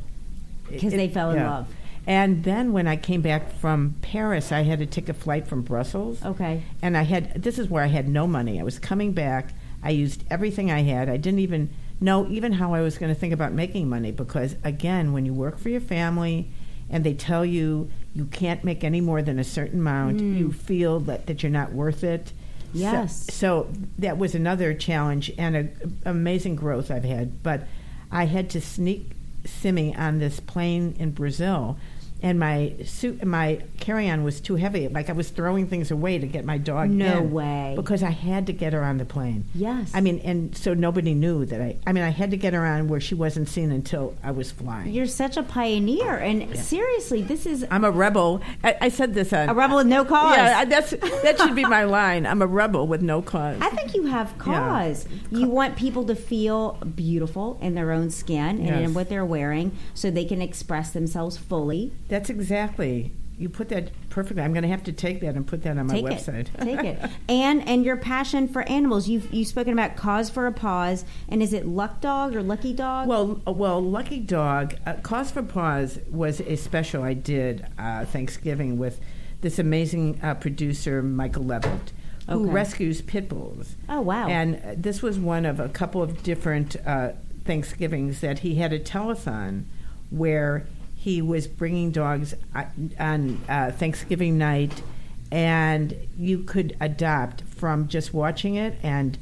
because 0.70 0.94
they 0.94 1.10
fell 1.10 1.32
in 1.32 1.38
yeah. 1.38 1.50
love. 1.52 1.68
And 2.08 2.44
then 2.46 2.72
when 2.72 2.88
I 2.88 2.96
came 2.96 3.22
back 3.22 3.54
from 3.56 3.96
Paris, 4.02 4.52
I 4.52 4.62
had 4.62 4.80
to 4.80 4.86
take 4.86 5.10
a 5.10 5.14
flight 5.14 5.48
from 5.48 5.62
Brussels. 5.62 6.24
Okay. 6.26 6.64
And 6.82 6.98
I 6.98 7.04
had 7.04 7.44
this 7.44 7.60
is 7.60 7.68
where 7.68 7.84
I 7.84 7.88
had 7.88 8.08
no 8.08 8.26
money. 8.26 8.60
I 8.60 8.64
was 8.64 8.80
coming 8.80 9.12
back. 9.12 9.54
I 9.84 9.90
used 9.90 10.24
everything 10.32 10.72
I 10.72 10.84
had. 10.84 11.10
I 11.10 11.18
didn't 11.18 11.40
even 11.40 11.70
know 12.00 12.26
even 12.30 12.54
how 12.54 12.74
I 12.74 12.82
was 12.82 12.98
going 12.98 13.14
to 13.14 13.20
think 13.20 13.34
about 13.34 13.52
making 13.52 13.90
money 13.90 14.12
because 14.12 14.56
again, 14.64 15.12
when 15.12 15.26
you 15.26 15.34
work 15.34 15.60
for 15.60 15.70
your 15.70 15.82
family 15.82 16.50
and 16.92 17.04
they 17.04 17.14
tell 17.14 17.44
you 17.44 17.90
you 18.14 18.26
can't 18.26 18.64
make 18.64 18.84
any 18.84 19.02
more 19.02 19.22
than 19.22 19.40
a 19.40 19.44
certain 19.44 19.80
amount, 19.80 20.20
hmm. 20.20 20.38
you 20.38 20.52
feel 20.52 21.00
that, 21.00 21.26
that 21.26 21.42
you're 21.42 21.52
not 21.52 21.72
worth 21.72 22.04
it. 22.04 22.34
Yes. 22.74 23.34
So, 23.34 23.70
that 24.00 24.18
was 24.18 24.36
another 24.36 24.74
challenge 24.74 25.32
and 25.38 25.56
a, 25.56 25.70
amazing 26.06 26.56
growth 26.56 26.92
I've 26.92 27.04
had. 27.04 27.42
But 27.42 27.68
I 28.12 28.26
had 28.26 28.50
to 28.52 28.62
sneak 28.62 29.12
Simi 29.46 29.96
on 29.96 30.20
this 30.20 30.40
plane 30.40 30.96
in 31.00 31.12
Brussels, 31.12 31.78
and 32.22 32.40
my 32.40 32.76
suit, 32.86 33.24
my 33.26 33.62
carry-on 33.80 34.24
was 34.24 34.40
too 34.40 34.56
heavy. 34.56 34.88
Like 34.88 35.10
I 35.10 35.14
was 35.14 35.30
throwing 35.30 35.68
things 35.68 35.92
away 35.92 36.20
to 36.20 36.28
get 36.28 36.46
my 36.46 36.58
dog. 36.58 36.90
No 36.90 37.18
in 37.18 37.32
way. 37.32 37.74
Because 37.76 38.04
I 38.04 38.12
had 38.12 38.48
to 38.48 38.54
get 38.54 38.74
her 38.74 38.84
on 38.84 38.98
the 38.98 39.06
plane. 39.06 39.46
Yes. 39.56 39.92
I 39.94 40.02
mean, 40.02 40.20
and 40.20 40.56
so 40.56 40.74
nobody 40.74 41.14
knew 41.14 41.46
that 41.46 41.62
I. 41.62 41.78
I 41.88 41.94
mean, 41.94 42.04
I 42.04 42.10
had 42.10 42.32
to 42.32 42.38
get 42.38 42.54
her 42.54 42.66
on 42.66 42.88
where 42.88 43.00
she 43.00 43.16
wasn't 43.16 43.50
seen 43.50 43.72
until 43.72 44.16
I 44.24 44.32
was 44.32 44.52
flying. 44.52 44.92
You're 44.94 45.06
such 45.06 45.38
a 45.38 45.44
pioneer, 45.44 46.16
and 46.16 46.56
seriously, 46.58 47.22
this 47.22 47.46
is 47.46 47.66
I'm 47.72 47.84
a 47.84 47.92
rebel. 47.92 48.42
I, 48.64 48.78
I 48.82 48.90
said 48.90 49.14
this 49.14 49.34
on 49.34 49.50
a 49.50 49.54
rebel 49.54 49.78
with 49.78 49.88
no 49.88 50.06
cause. 50.06 50.38
Yeah, 50.38 50.66
that's 50.66 50.92
that 50.92 51.40
should 51.40 51.56
be 51.56 51.66
my 51.66 51.84
line. 51.86 52.26
I'm 52.26 52.42
a 52.42 52.48
rebel 52.48 52.88
with 52.88 53.02
no 53.02 53.22
cause. 53.22 53.58
I 53.62 53.70
think 53.70 53.96
you 53.96 54.06
have 54.06 54.38
cause. 54.38 55.08
You 55.32 55.48
want 55.48 55.76
people 55.76 56.06
to 56.06 56.16
feel 56.16 56.74
beautiful 56.96 57.58
in 57.62 57.76
their 57.76 57.92
own 57.92 58.10
skin 58.10 58.60
and 58.60 58.84
in 58.84 58.94
what 58.94 59.10
they're 59.10 59.26
wearing 59.26 59.72
so 59.94 60.12
they 60.12 60.26
can 60.26 60.42
express 60.42 60.92
themselves 60.92 61.38
fully. 61.38 61.92
That's 62.12 62.30
exactly. 62.30 63.14
You 63.38 63.48
put 63.50 63.70
that 63.70 63.90
perfectly. 64.10 64.44
I'm 64.44 64.52
going 64.54 64.64
to 64.64 64.70
have 64.70 64.84
to 64.84 64.92
take 64.92 65.22
that 65.22 65.34
and 65.36 65.48
put 65.48 65.64
that 65.64 65.78
on 65.78 65.88
my 65.88 65.94
Take 65.96 66.06
website. 66.06 66.40
it. 66.42 66.50
Take 66.62 66.84
it. 66.84 67.00
And 67.30 67.68
and 67.68 67.86
your 67.86 67.96
passion 67.96 68.48
for 68.50 68.62
animals. 68.70 69.08
You've 69.08 69.34
you've 69.34 69.48
spoken 69.48 69.72
about 69.74 69.96
cause 69.96 70.30
for 70.30 70.46
a 70.46 70.52
pause. 70.52 71.06
And 71.30 71.42
is 71.42 71.54
it 71.54 71.66
luck 71.66 72.02
dog 72.02 72.36
or 72.36 72.44
lucky 72.44 72.74
dog? 72.74 73.08
Well, 73.08 73.42
uh, 73.48 73.54
well, 73.54 73.82
Lucky 73.82 74.20
Dog, 74.20 74.76
uh, 74.86 74.96
Cause 75.02 75.32
for 75.32 75.42
Paws 75.42 75.98
was 76.12 76.42
a 76.42 76.56
special 76.58 77.02
I 77.02 77.14
did 77.14 77.66
uh, 77.80 78.04
Thanksgiving 78.06 78.78
with 78.78 79.00
this 79.40 79.58
amazing 79.58 80.20
uh, 80.22 80.36
producer 80.36 81.02
Michael 81.02 81.46
Levitt, 81.46 81.94
who 82.30 82.44
Okay. 82.44 82.52
rescues 82.52 83.02
pit 83.02 83.28
bulls. 83.30 83.76
Oh, 83.90 84.02
wow. 84.02 84.28
And 84.28 84.58
uh, 84.58 84.76
this 84.78 85.02
was 85.02 85.18
one 85.18 85.46
of 85.46 85.60
a 85.60 85.70
couple 85.70 86.04
of 86.04 86.22
different 86.22 86.76
uh, 86.86 87.14
Thanksgivings 87.46 88.20
that 88.20 88.40
he 88.40 88.56
had 88.56 88.72
a 88.74 88.80
telethon 88.80 89.64
where 90.12 90.68
he 91.02 91.22
was 91.22 91.48
bringing 91.48 91.90
dogs 91.92 92.34
uh, 92.56 92.66
on 93.00 93.42
uh, 93.50 93.72
Thanksgiving 93.72 94.38
night, 94.38 94.84
and 95.32 95.96
you 96.18 96.40
could 96.40 96.76
adopt 96.80 97.42
from 97.42 97.88
just 97.88 98.14
watching 98.14 98.56
it 98.56 98.76
and. 98.84 99.18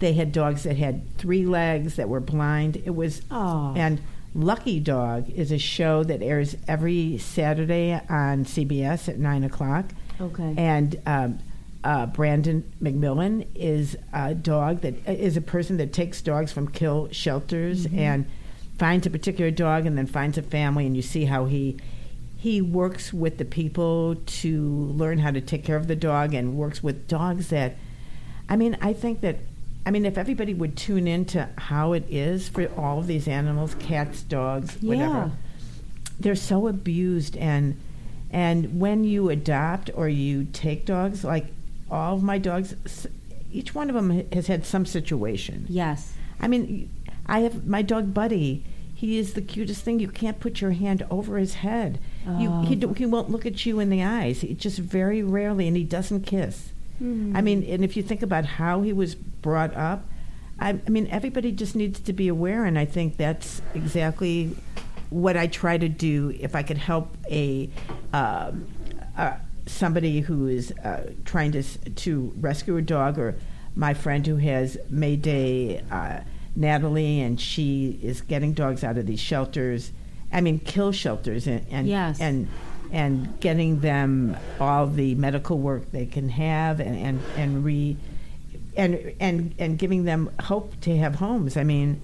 They 0.00 0.12
had 0.12 0.30
dogs 0.30 0.62
that 0.62 0.76
had 0.76 1.16
three 1.18 1.44
legs 1.44 1.96
that 1.96 2.08
were 2.08 2.20
blind. 2.20 2.76
It 2.84 2.94
was 2.94 3.20
Aw. 3.32 3.74
and 3.74 4.00
Lucky 4.32 4.78
Dog 4.78 5.28
is 5.28 5.50
a 5.50 5.58
show 5.58 6.04
that 6.04 6.22
airs 6.22 6.54
every 6.68 7.18
Saturday 7.18 7.94
on 8.08 8.44
CBS 8.44 9.08
at 9.08 9.18
nine 9.18 9.42
o'clock. 9.42 9.86
Okay. 10.20 10.54
And 10.56 11.00
um, 11.04 11.38
uh, 11.82 12.06
Brandon 12.06 12.62
McMillan 12.80 13.48
is 13.56 13.96
a 14.12 14.36
dog 14.36 14.82
that 14.82 14.94
is 15.08 15.36
a 15.36 15.40
person 15.40 15.78
that 15.78 15.92
takes 15.92 16.22
dogs 16.22 16.52
from 16.52 16.68
kill 16.68 17.08
shelters 17.10 17.88
Mm-hmm. 17.88 17.98
and 17.98 18.26
finds 18.78 19.06
a 19.06 19.10
particular 19.10 19.50
dog 19.50 19.86
and 19.86 19.98
then 19.98 20.06
finds 20.06 20.38
a 20.38 20.42
family, 20.42 20.86
and 20.86 20.96
you 20.96 21.02
see 21.02 21.24
how 21.24 21.46
he 21.46 21.76
he 22.36 22.62
works 22.62 23.12
with 23.12 23.38
the 23.38 23.44
people 23.44 24.14
to 24.14 24.62
learn 24.62 25.18
how 25.18 25.30
to 25.32 25.40
take 25.40 25.64
care 25.64 25.76
of 25.76 25.88
the 25.88 25.96
dog 25.96 26.34
and 26.34 26.56
works 26.56 26.82
with 26.82 27.08
dogs 27.08 27.48
that. 27.48 27.76
I 28.48 28.56
mean, 28.56 28.76
I 28.80 28.92
think 28.92 29.20
that. 29.22 29.38
I 29.86 29.90
mean, 29.90 30.04
if 30.04 30.18
everybody 30.18 30.52
would 30.52 30.76
tune 30.76 31.08
into 31.08 31.48
how 31.56 31.94
it 31.94 32.04
is 32.10 32.48
for 32.48 32.66
all 32.76 32.98
of 32.98 33.06
these 33.06 33.26
animals, 33.26 33.74
cats, 33.78 34.22
dogs, 34.22 34.76
whatever, 34.82 35.32
they're 36.20 36.34
so 36.34 36.68
abused 36.68 37.36
and 37.38 37.80
and 38.30 38.78
when 38.78 39.04
you 39.04 39.30
adopt 39.30 39.90
or 39.94 40.08
you 40.08 40.46
take 40.52 40.84
dogs, 40.84 41.24
like 41.24 41.46
all 41.90 42.16
of 42.16 42.22
my 42.22 42.36
dogs, 42.38 43.06
each 43.50 43.74
one 43.74 43.88
of 43.88 43.94
them 43.94 44.30
has 44.32 44.46
had 44.46 44.66
some 44.66 44.84
situation. 44.84 45.66
yes. 45.68 46.12
I 46.40 46.46
mean, 46.46 46.88
I 47.28 47.40
have 47.40 47.66
my 47.66 47.82
dog 47.82 48.14
Buddy. 48.14 48.64
He 48.94 49.18
is 49.18 49.34
the 49.34 49.42
cutest 49.42 49.84
thing. 49.84 50.00
You 50.00 50.08
can't 50.08 50.40
put 50.40 50.60
your 50.60 50.72
hand 50.72 51.06
over 51.08 51.38
his 51.38 51.54
head. 51.54 52.00
You, 52.40 52.62
he, 52.62 52.74
do, 52.74 52.92
he 52.94 53.06
won't 53.06 53.30
look 53.30 53.46
at 53.46 53.64
you 53.64 53.78
in 53.78 53.90
the 53.90 54.02
eyes. 54.02 54.40
He 54.40 54.54
just 54.54 54.78
very 54.78 55.22
rarely, 55.22 55.68
and 55.68 55.76
he 55.76 55.84
doesn't 55.84 56.22
kiss. 56.22 56.72
I 57.36 57.40
mean, 57.42 57.62
and 57.62 57.84
if 57.84 57.96
you 57.96 58.02
think 58.02 58.22
about 58.22 58.44
how 58.44 58.82
he 58.82 58.92
was 58.92 59.14
brought 59.14 59.72
up, 59.76 60.04
I, 60.58 60.70
I 60.84 60.90
mean, 60.90 61.06
everybody 61.12 61.52
just 61.52 61.76
needs 61.76 62.00
to 62.00 62.12
be 62.12 62.26
aware, 62.26 62.64
and 62.64 62.76
I 62.76 62.86
think 62.86 63.16
that's 63.16 63.62
exactly 63.72 64.56
what 65.10 65.36
I 65.36 65.46
try 65.46 65.78
to 65.78 65.88
do. 65.88 66.36
If 66.40 66.56
I 66.56 66.64
could 66.64 66.78
help 66.78 67.16
a 67.30 67.70
um, 68.12 68.66
uh, 69.16 69.36
somebody 69.66 70.20
who 70.20 70.48
is 70.48 70.72
uh, 70.82 71.12
trying 71.24 71.52
to 71.52 71.62
to 71.62 72.32
rescue 72.40 72.76
a 72.78 72.82
dog, 72.82 73.16
or 73.16 73.36
my 73.76 73.94
friend 73.94 74.26
who 74.26 74.36
has 74.36 74.76
Mayday 74.90 75.84
uh, 75.92 76.20
Natalie, 76.58 77.20
and 77.20 77.40
she 77.40 77.98
is 78.02 78.20
getting 78.20 78.52
dogs 78.52 78.82
out 78.84 78.98
of 78.98 79.06
these 79.06 79.20
shelters. 79.20 79.92
I 80.32 80.40
mean, 80.40 80.58
kill 80.58 80.92
shelters, 80.92 81.46
and 81.46 81.64
and 81.70 81.86
Yes. 81.88 82.20
and 82.20 82.48
and 82.92 83.38
getting 83.40 83.80
them 83.80 84.36
all 84.60 84.86
the 84.86 85.14
medical 85.14 85.58
work 85.58 85.90
they 85.92 86.04
can 86.06 86.28
have, 86.30 86.80
and 86.80 86.96
and 86.96 87.20
and 87.36 87.64
re 87.64 87.96
and 88.76 89.12
and 89.20 89.54
and 89.58 89.78
giving 89.78 90.04
them 90.04 90.30
hope 90.42 90.78
to 90.82 90.96
have 90.96 91.14
homes. 91.16 91.56
I 91.56 91.64
mean, 91.64 92.00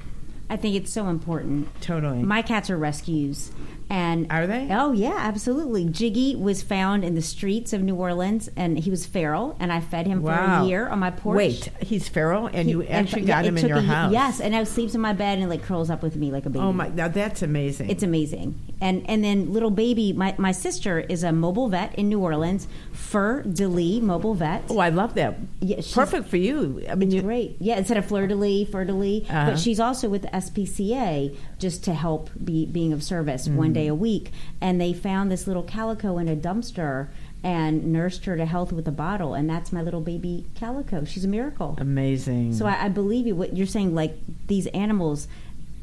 I 0.49 0.57
think 0.57 0.77
it's 0.77 0.93
so 0.93 1.09
important. 1.09 1.69
totally. 1.81 2.23
My 2.23 2.43
cats 2.43 2.71
are 2.71 2.77
rescues. 2.79 3.51
And 3.91 4.27
Are 4.31 4.47
they? 4.47 4.69
Oh 4.71 4.93
yeah, 4.93 5.17
absolutely. 5.19 5.85
Jiggy 5.85 6.35
was 6.37 6.63
found 6.63 7.05
in 7.05 7.15
the 7.15 7.23
streets 7.23 7.73
of 7.73 7.83
New 7.83 7.95
Orleans, 7.95 8.49
and 8.57 8.79
he 8.79 8.91
was 8.91 9.07
feral, 9.07 9.57
and 9.61 9.73
I 9.73 9.81
fed 9.81 10.07
him 10.07 10.23
for 10.23 10.33
a 10.33 10.65
year 10.65 10.89
on 10.89 10.99
my 10.99 11.11
porch. 11.11 11.37
Wait, 11.37 11.71
he's 11.81 12.09
feral, 12.09 12.47
and 12.47 12.67
He- 12.67 12.71
you 12.71 12.83
actually 12.85 13.23
yeah, 13.23 13.27
got 13.29 13.45
it 13.45 13.49
him 13.49 13.59
in 13.59 13.69
your 13.69 13.79
a 13.79 13.83
house. 13.83 14.13
Yes, 14.13 14.41
and 14.41 14.53
now 14.53 14.65
sleeps 14.65 14.95
in 14.95 15.01
my 15.01 15.13
bed 15.13 15.39
and 15.39 15.49
like 15.49 15.63
curls 15.63 15.91
up 15.91 16.03
with 16.03 16.17
me 16.17 16.31
like 16.31 16.47
a 16.47 16.51
baby. 16.51 16.65
Oh 16.65 16.73
my! 16.73 16.89
Now 16.89 17.09
that's 17.09 17.43
amazing. 17.43 17.91
It's 17.91 18.03
amazing. 18.03 18.59
And 18.81 19.09
and 19.09 19.23
then 19.23 19.53
little 19.53 19.71
baby, 19.71 20.13
my, 20.13 20.35
my 20.39 20.53
sister 20.53 21.01
is 21.01 21.23
a 21.23 21.33
mobile 21.33 21.69
vet 21.69 21.95
in 21.95 22.09
New 22.09 22.21
Orleans, 22.21 22.67
Fur 22.93 23.43
de 23.43 23.67
Lis 23.69 24.03
mobile 24.03 24.35
vet. 24.35 24.65
oh, 24.71 24.79
I 24.79 24.89
love 24.89 25.15
that. 25.15 25.37
Yeah, 25.61 25.81
Perfect 25.93 26.29
for 26.29 26.37
you. 26.37 26.85
I 26.91 26.95
mean, 26.95 27.11
you, 27.11 27.23
Great. 27.23 27.57
Yeah, 27.61 27.77
instead 27.79 27.97
of 27.97 28.07
Fleur 28.07 28.27
de 28.27 28.35
Lis, 28.35 28.69
Fleur 28.69 28.85
de 28.85 28.93
Lis. 28.93 29.25
Uh-huh. 29.29 29.51
But 29.51 29.59
she's 29.59 29.79
also 29.81 30.09
with 30.09 30.23
the 30.23 30.29
SPCA 30.29 31.35
just 31.59 31.85
to 31.85 31.95
help 31.95 32.31
be 32.45 32.67
being 32.67 32.93
of 32.93 33.03
service 33.03 33.49
one 33.49 33.71
Mm. 33.71 33.75
day 33.75 33.87
a 33.87 33.95
week. 33.95 34.33
And 34.61 34.81
they 34.81 34.93
found 34.93 35.31
this 35.31 35.47
little 35.47 35.63
calico 35.63 36.19
in 36.19 36.29
a 36.29 36.37
dumpster 36.37 37.09
and 37.43 37.93
nursed 37.93 38.25
her 38.25 38.37
to 38.37 38.47
health 38.47 38.73
with 38.73 38.89
a 38.89 38.93
bottle. 38.93 39.35
And 39.35 39.49
that's 39.49 39.73
my 39.73 39.83
little 39.83 40.01
baby 40.01 40.47
calico. 40.55 41.05
She's 41.05 41.25
a 41.25 41.29
miracle. 41.29 41.77
amazing. 41.79 42.55
So 42.55 42.67
I, 42.67 42.85
I 42.87 42.89
believe 42.89 43.27
you. 43.27 43.35
What 43.37 43.57
you're 43.57 43.67
saying, 43.67 43.95
like 43.95 44.17
these 44.47 44.67
animals 44.69 45.29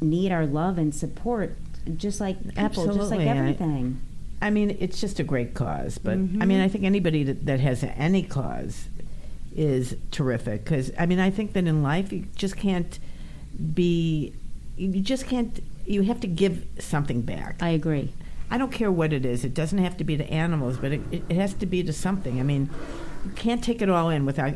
need 0.01 0.31
our 0.31 0.45
love 0.47 0.77
and 0.79 0.93
support, 0.93 1.55
just 1.97 2.19
like 2.19 2.37
people, 2.39 2.55
just 2.63 2.77
like 3.11 3.19
Absolutely. 3.21 3.29
I- 3.29 3.37
everything. 3.37 4.01
I 4.43 4.49
mean, 4.49 4.75
it's 4.79 4.99
just 4.99 5.19
a 5.19 5.23
great 5.23 5.53
cause. 5.53 5.99
But 5.99 6.17
Mm-hmm. 6.17 6.41
I 6.41 6.45
mean, 6.45 6.59
I 6.61 6.67
think 6.67 6.83
anybody 6.83 7.23
that, 7.25 7.45
that 7.45 7.59
has 7.59 7.83
any 7.83 8.23
cause 8.23 8.87
is 9.55 9.95
terrific. 10.09 10.63
Because 10.63 10.91
I 10.97 11.05
mean, 11.05 11.19
I 11.19 11.29
think 11.29 11.53
that 11.53 11.67
in 11.67 11.83
life 11.83 12.11
you 12.11 12.25
just 12.35 12.57
can't 12.57 12.97
be. 13.73 14.33
You 14.77 15.01
just 15.01 15.27
can't. 15.27 15.61
You 15.85 16.03
have 16.03 16.19
to 16.21 16.27
give 16.27 16.65
something 16.79 17.21
back. 17.21 17.57
I 17.61 17.69
agree. 17.69 18.13
I 18.49 18.57
don't 18.57 18.71
care 18.71 18.91
what 18.91 19.13
it 19.13 19.25
is. 19.25 19.45
It 19.45 19.53
doesn't 19.53 19.77
have 19.79 19.95
to 19.97 20.03
be 20.03 20.17
to 20.17 20.29
animals, 20.29 20.77
but 20.77 20.91
it, 20.91 21.01
it, 21.11 21.35
has 21.35 21.53
to 21.55 21.65
be 21.65 21.83
to 21.83 21.93
something. 21.93 22.39
I 22.39 22.43
mean, 22.43 22.69
you 23.25 23.31
can't 23.31 23.63
take 23.63 23.81
it 23.81 23.89
all 23.89 24.09
in 24.09 24.25
without, 24.25 24.55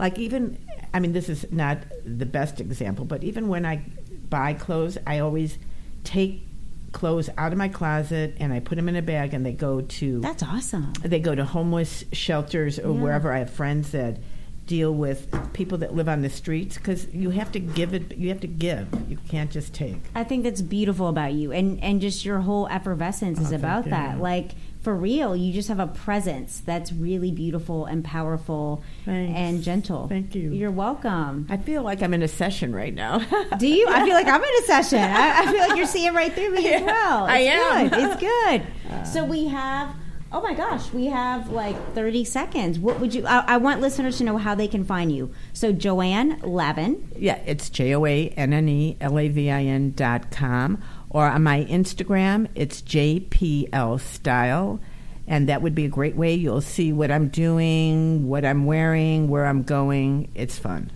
like, 0.00 0.18
even, 0.18 0.58
I 0.92 0.98
mean, 0.98 1.12
this 1.12 1.28
is 1.28 1.46
not 1.52 1.78
the 2.04 2.26
best 2.26 2.60
example, 2.60 3.04
but 3.04 3.22
even 3.22 3.46
when 3.46 3.64
I 3.64 3.84
buy 4.28 4.52
clothes, 4.52 4.98
I 5.06 5.20
always 5.20 5.58
take 6.02 6.42
clothes 6.90 7.30
out 7.38 7.52
of 7.52 7.58
my 7.58 7.68
closet 7.68 8.34
and 8.40 8.52
I 8.52 8.58
put 8.58 8.74
them 8.76 8.88
in 8.88 8.96
a 8.96 9.02
bag 9.02 9.32
and 9.32 9.46
they 9.46 9.52
go 9.52 9.80
to 9.80 10.20
That's 10.20 10.42
awesome. 10.42 10.92
they 11.04 11.20
go 11.20 11.34
to 11.34 11.44
homeless 11.44 12.04
shelters 12.12 12.78
or 12.80 12.94
Yeah. 12.94 13.02
wherever 13.02 13.32
I 13.32 13.38
have 13.40 13.50
friends 13.50 13.92
that 13.92 14.18
deal 14.66 14.92
with 14.92 15.28
people 15.52 15.78
that 15.78 15.94
live 15.94 16.08
on 16.08 16.22
the 16.22 16.30
streets 16.30 16.76
because 16.76 17.06
you 17.14 17.30
have 17.30 17.52
to 17.52 17.60
give 17.60 17.94
it 17.94 18.16
you 18.16 18.28
have 18.28 18.40
to 18.40 18.46
give 18.48 18.88
you 19.08 19.16
can't 19.28 19.50
just 19.50 19.72
take 19.72 19.96
I 20.14 20.24
think 20.24 20.42
that's 20.44 20.60
beautiful 20.62 21.08
about 21.08 21.32
you, 21.34 21.52
and 21.52 21.82
and 21.82 22.00
just 22.00 22.24
your 22.24 22.40
whole 22.40 22.66
effervescence 22.68 23.38
is 23.40 23.52
Oh, 23.52 23.56
about 23.56 23.84
that. 23.86 24.18
Like 24.20 24.52
for 24.82 24.94
real, 24.94 25.34
you 25.34 25.52
just 25.52 25.66
have 25.68 25.80
a 25.80 25.86
presence 25.88 26.60
that's 26.64 26.92
really 26.92 27.32
beautiful 27.32 27.86
and 27.86 28.04
powerful 28.04 28.82
Thanks. 29.04 29.32
and 29.36 29.62
gentle. 29.62 30.06
Thank 30.06 30.34
you. 30.36 30.52
You're 30.52 30.70
welcome. 30.70 31.46
I 31.50 31.56
feel 31.56 31.82
like 31.82 32.02
I'm 32.02 32.14
in 32.14 32.22
a 32.22 32.28
session 32.28 32.72
right 32.74 32.94
now 32.94 33.18
Do 33.58 33.66
you? 33.66 33.86
I 33.88 34.04
feel 34.04 34.14
like 34.14 34.28
I'm 34.28 34.42
in 34.42 34.50
a 34.62 34.66
session. 34.66 34.98
I, 35.00 35.40
I 35.42 35.50
feel 35.52 35.60
like 35.68 35.76
you're 35.76 35.86
seeing 35.86 36.14
right 36.14 36.32
through 36.32 36.50
me 36.50 36.72
as 36.72 36.82
well. 36.86 37.24
I 37.24 37.38
It's 37.38 37.50
am. 37.54 37.88
Good. 37.88 37.98
It's 38.02 38.20
good. 38.20 38.62
Uh. 38.90 39.02
so 39.02 39.24
we 39.24 39.46
have. 39.48 39.92
Oh 40.32 40.42
my 40.42 40.54
gosh, 40.54 40.92
we 40.92 41.06
have 41.06 41.50
like 41.50 41.76
30 41.94 42.24
seconds. 42.24 42.78
What 42.78 43.00
would 43.00 43.14
you? 43.14 43.26
I, 43.26 43.44
I 43.46 43.56
want 43.58 43.80
listeners 43.80 44.18
to 44.18 44.24
know 44.24 44.36
how 44.38 44.54
they 44.54 44.68
can 44.68 44.84
find 44.84 45.14
you. 45.14 45.32
So 45.52 45.72
Joanne 45.72 46.40
Lavin. 46.42 47.08
yeah 47.16 47.36
it's 47.46 47.70
j-o-a-n-n-e-l-a-v-i-n 47.70 49.92
dot 49.96 50.30
com 50.30 50.82
or 51.10 51.26
on 51.26 51.42
my 51.42 51.64
instagram 51.64 52.48
it's 52.54 52.82
jpl 52.82 54.00
style 54.00 54.80
and 55.26 55.48
that 55.48 55.62
would 55.62 55.74
be 55.74 55.84
a 55.84 55.88
great 55.88 56.16
way 56.16 56.34
you'll 56.34 56.60
see 56.60 56.92
what 56.92 57.10
i'm 57.10 57.28
doing 57.28 58.28
what 58.28 58.44
i'm 58.44 58.66
wearing 58.66 59.28
where 59.28 59.46
i'm 59.46 59.62
going 59.62 60.28
it's 60.34 60.58
fun 60.58 60.90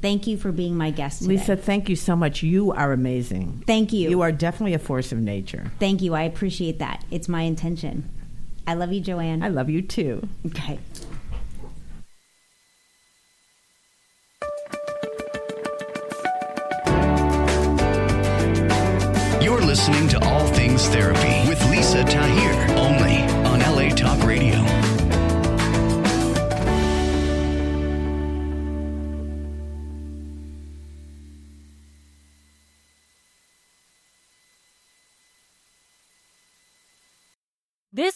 Thank 0.00 0.28
you 0.28 0.36
for 0.36 0.52
being 0.52 0.76
my 0.76 0.90
guest 0.90 1.22
today. 1.22 1.36
lisa 1.36 1.56
thank 1.56 1.88
you 1.88 1.96
so 1.96 2.14
much 2.14 2.42
you 2.42 2.72
are 2.72 2.92
amazing 2.92 3.62
Thank 3.66 3.92
you. 3.92 4.10
you 4.10 4.20
are 4.20 4.32
definitely 4.32 4.74
a 4.74 4.78
force 4.78 5.12
of 5.12 5.18
nature 5.18 5.70
Thank 5.78 6.02
you. 6.02 6.14
I 6.14 6.22
appreciate 6.22 6.78
that. 6.80 7.04
It's 7.10 7.28
my 7.28 7.42
intention. 7.42 8.08
I 8.68 8.74
love 8.74 8.92
you, 8.92 9.00
Joanne. 9.00 9.42
i 9.42 9.48
love 9.48 9.70
you 9.70 9.80
too 9.80 10.28
okay. 10.44 10.78
You're 19.40 19.62
listening 19.62 20.06
to 20.08 20.22
All 20.22 20.46
Things 20.48 20.86
Therapy 20.88 21.48
with 21.48 21.58
Lisa 21.70 22.04
Tahir, 22.04 22.76
only 22.76 23.07